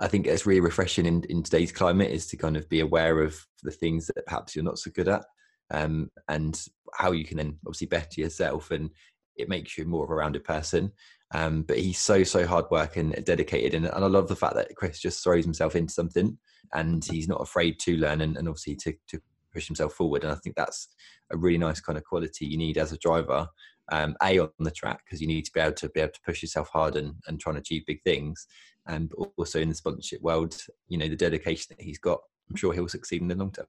I 0.00 0.08
think 0.08 0.26
it's 0.26 0.46
really 0.46 0.60
refreshing 0.60 1.06
in, 1.06 1.22
in 1.24 1.42
today's 1.42 1.72
climate 1.72 2.10
is 2.10 2.26
to 2.28 2.36
kind 2.36 2.56
of 2.56 2.68
be 2.68 2.80
aware 2.80 3.22
of 3.22 3.46
the 3.62 3.70
things 3.70 4.06
that 4.08 4.26
perhaps 4.26 4.54
you're 4.54 4.64
not 4.64 4.78
so 4.78 4.90
good 4.90 5.08
at 5.08 5.24
um, 5.70 6.10
and 6.28 6.60
how 6.94 7.12
you 7.12 7.24
can 7.24 7.36
then 7.36 7.58
obviously 7.66 7.86
better 7.86 8.20
yourself 8.20 8.70
and 8.70 8.90
it 9.36 9.48
makes 9.48 9.76
you 9.76 9.84
more 9.84 10.04
of 10.04 10.10
a 10.10 10.14
rounded 10.14 10.44
person. 10.44 10.92
Um, 11.32 11.62
but 11.62 11.78
he's 11.78 11.98
so, 11.98 12.22
so 12.22 12.46
hard 12.46 12.66
work 12.70 12.96
and 12.96 13.24
dedicated. 13.24 13.74
And, 13.74 13.86
and 13.86 14.04
I 14.04 14.08
love 14.08 14.28
the 14.28 14.36
fact 14.36 14.54
that 14.54 14.74
Chris 14.76 15.00
just 15.00 15.22
throws 15.22 15.44
himself 15.44 15.74
into 15.74 15.92
something 15.92 16.38
and 16.72 17.04
he's 17.04 17.28
not 17.28 17.40
afraid 17.40 17.78
to 17.80 17.96
learn 17.96 18.20
and, 18.20 18.36
and 18.36 18.48
obviously 18.48 18.76
to, 18.76 18.94
to 19.08 19.20
push 19.52 19.66
himself 19.66 19.94
forward. 19.94 20.22
And 20.22 20.32
I 20.32 20.36
think 20.36 20.56
that's 20.56 20.88
a 21.32 21.36
really 21.36 21.58
nice 21.58 21.80
kind 21.80 21.98
of 21.98 22.04
quality 22.04 22.46
you 22.46 22.58
need 22.58 22.78
as 22.78 22.92
a 22.92 22.98
driver. 22.98 23.48
Um, 23.92 24.16
a 24.22 24.38
on 24.38 24.48
the 24.60 24.70
track 24.70 25.00
because 25.04 25.20
you 25.20 25.26
need 25.26 25.44
to 25.44 25.52
be 25.52 25.60
able 25.60 25.74
to 25.74 25.90
be 25.90 26.00
able 26.00 26.12
to 26.12 26.20
push 26.24 26.40
yourself 26.40 26.70
hard 26.72 26.96
and, 26.96 27.16
and 27.26 27.38
try 27.38 27.50
and 27.50 27.58
achieve 27.58 27.82
big 27.86 28.02
things, 28.02 28.46
and 28.86 29.12
also 29.36 29.60
in 29.60 29.68
the 29.68 29.74
sponsorship 29.74 30.20
world, 30.22 30.56
you 30.88 30.98
know 30.98 31.08
the 31.08 31.16
dedication 31.16 31.74
that 31.76 31.84
he's 31.84 31.98
got. 31.98 32.20
I'm 32.50 32.56
sure 32.56 32.72
he'll 32.72 32.88
succeed 32.88 33.22
in 33.22 33.28
the 33.28 33.34
long 33.34 33.52
term. 33.52 33.66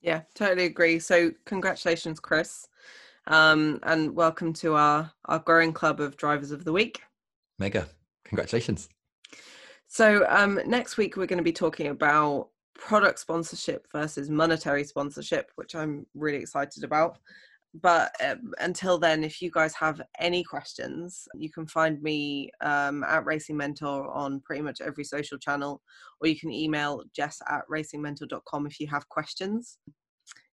Yeah, 0.00 0.22
totally 0.34 0.66
agree. 0.66 0.98
So 1.00 1.32
congratulations, 1.44 2.20
Chris, 2.20 2.68
um, 3.26 3.80
and 3.82 4.14
welcome 4.14 4.52
to 4.54 4.74
our 4.74 5.10
our 5.26 5.40
growing 5.40 5.72
club 5.72 6.00
of 6.00 6.16
drivers 6.16 6.52
of 6.52 6.64
the 6.64 6.72
week. 6.72 7.02
Mega, 7.58 7.88
congratulations. 8.24 8.88
So 9.88 10.26
um, 10.28 10.60
next 10.66 10.96
week 10.96 11.16
we're 11.16 11.26
going 11.26 11.38
to 11.38 11.42
be 11.42 11.52
talking 11.52 11.88
about 11.88 12.50
product 12.78 13.18
sponsorship 13.18 13.86
versus 13.90 14.30
monetary 14.30 14.84
sponsorship, 14.84 15.50
which 15.56 15.74
I'm 15.74 16.06
really 16.14 16.38
excited 16.38 16.84
about. 16.84 17.18
But 17.74 18.12
um, 18.24 18.54
until 18.60 18.98
then, 18.98 19.22
if 19.22 19.42
you 19.42 19.50
guys 19.50 19.74
have 19.74 20.00
any 20.18 20.42
questions, 20.42 21.28
you 21.34 21.50
can 21.50 21.66
find 21.66 22.02
me 22.02 22.50
um, 22.62 23.04
at 23.04 23.26
Racing 23.26 23.56
Mentor 23.56 24.10
on 24.10 24.40
pretty 24.40 24.62
much 24.62 24.80
every 24.80 25.04
social 25.04 25.38
channel, 25.38 25.82
or 26.20 26.28
you 26.28 26.38
can 26.38 26.50
email 26.50 27.02
jess 27.14 27.40
at 27.48 27.62
racingmentor.com 27.70 28.66
if 28.66 28.80
you 28.80 28.86
have 28.86 29.08
questions. 29.10 29.78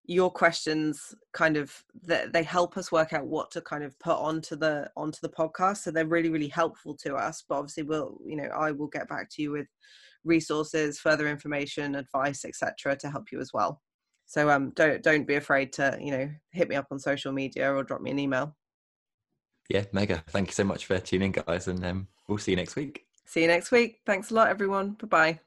Your 0.07 0.30
questions 0.30 1.16
kind 1.34 1.57
of 1.57 1.74
they, 2.03 2.26
they 2.32 2.43
help 2.43 2.78
us 2.78 2.91
work 2.91 3.13
out 3.13 3.26
what 3.26 3.49
to 3.51 3.61
kind 3.61 3.84
of 3.84 3.97
put 3.99 4.18
onto 4.18 4.55
the 4.55 4.89
onto 4.95 5.18
the 5.22 5.30
podcast, 5.30 5.78
so 5.78 5.91
they're 5.91 6.05
really 6.05 6.30
really 6.30 6.49
helpful 6.49 6.95
to 6.97 7.16
us. 7.16 7.43
But 7.47 7.55
obviously, 7.55 7.84
we'll 7.84 8.18
you 8.26 8.36
know 8.36 8.49
I 8.55 8.72
will 8.72 8.88
get 8.88 9.07
back 9.07 9.30
to 9.32 9.41
you 9.41 9.51
with 9.51 9.68
resources, 10.26 10.99
further 10.99 11.28
information, 11.28 11.95
advice, 11.95 12.45
etc., 12.45 12.97
to 12.97 13.09
help 13.09 13.32
you 13.32 13.39
as 13.39 13.51
well. 13.53 13.82
So 14.26 14.49
um, 14.49 14.71
don't 14.76 15.03
don't 15.03 15.28
be 15.28 15.36
afraid 15.36 15.73
to 15.73 15.97
you 16.01 16.11
know 16.11 16.30
hit 16.51 16.67
me 16.69 16.76
up 16.76 16.88
on 16.91 16.99
social 16.99 17.32
media 17.32 17.71
or 17.73 17.84
drop 17.84 18.01
me 18.01 18.11
an 18.11 18.19
email. 18.19 18.55
Yeah, 19.69 19.86
mega. 19.91 20.23
Thank 20.28 20.47
you 20.49 20.53
so 20.53 20.63
much 20.63 20.86
for 20.86 20.99
tuning 20.99 21.34
in, 21.34 21.43
guys, 21.43 21.67
and 21.67 21.84
um, 21.86 22.07
we'll 22.28 22.38
see 22.38 22.51
you 22.51 22.57
next 22.57 22.76
week. 22.76 23.05
See 23.26 23.41
you 23.41 23.47
next 23.47 23.71
week. 23.71 24.01
Thanks 24.05 24.32
a 24.32 24.36
lot, 24.36 24.49
everyone. 24.49 24.91
Bye 24.91 25.07
bye. 25.07 25.39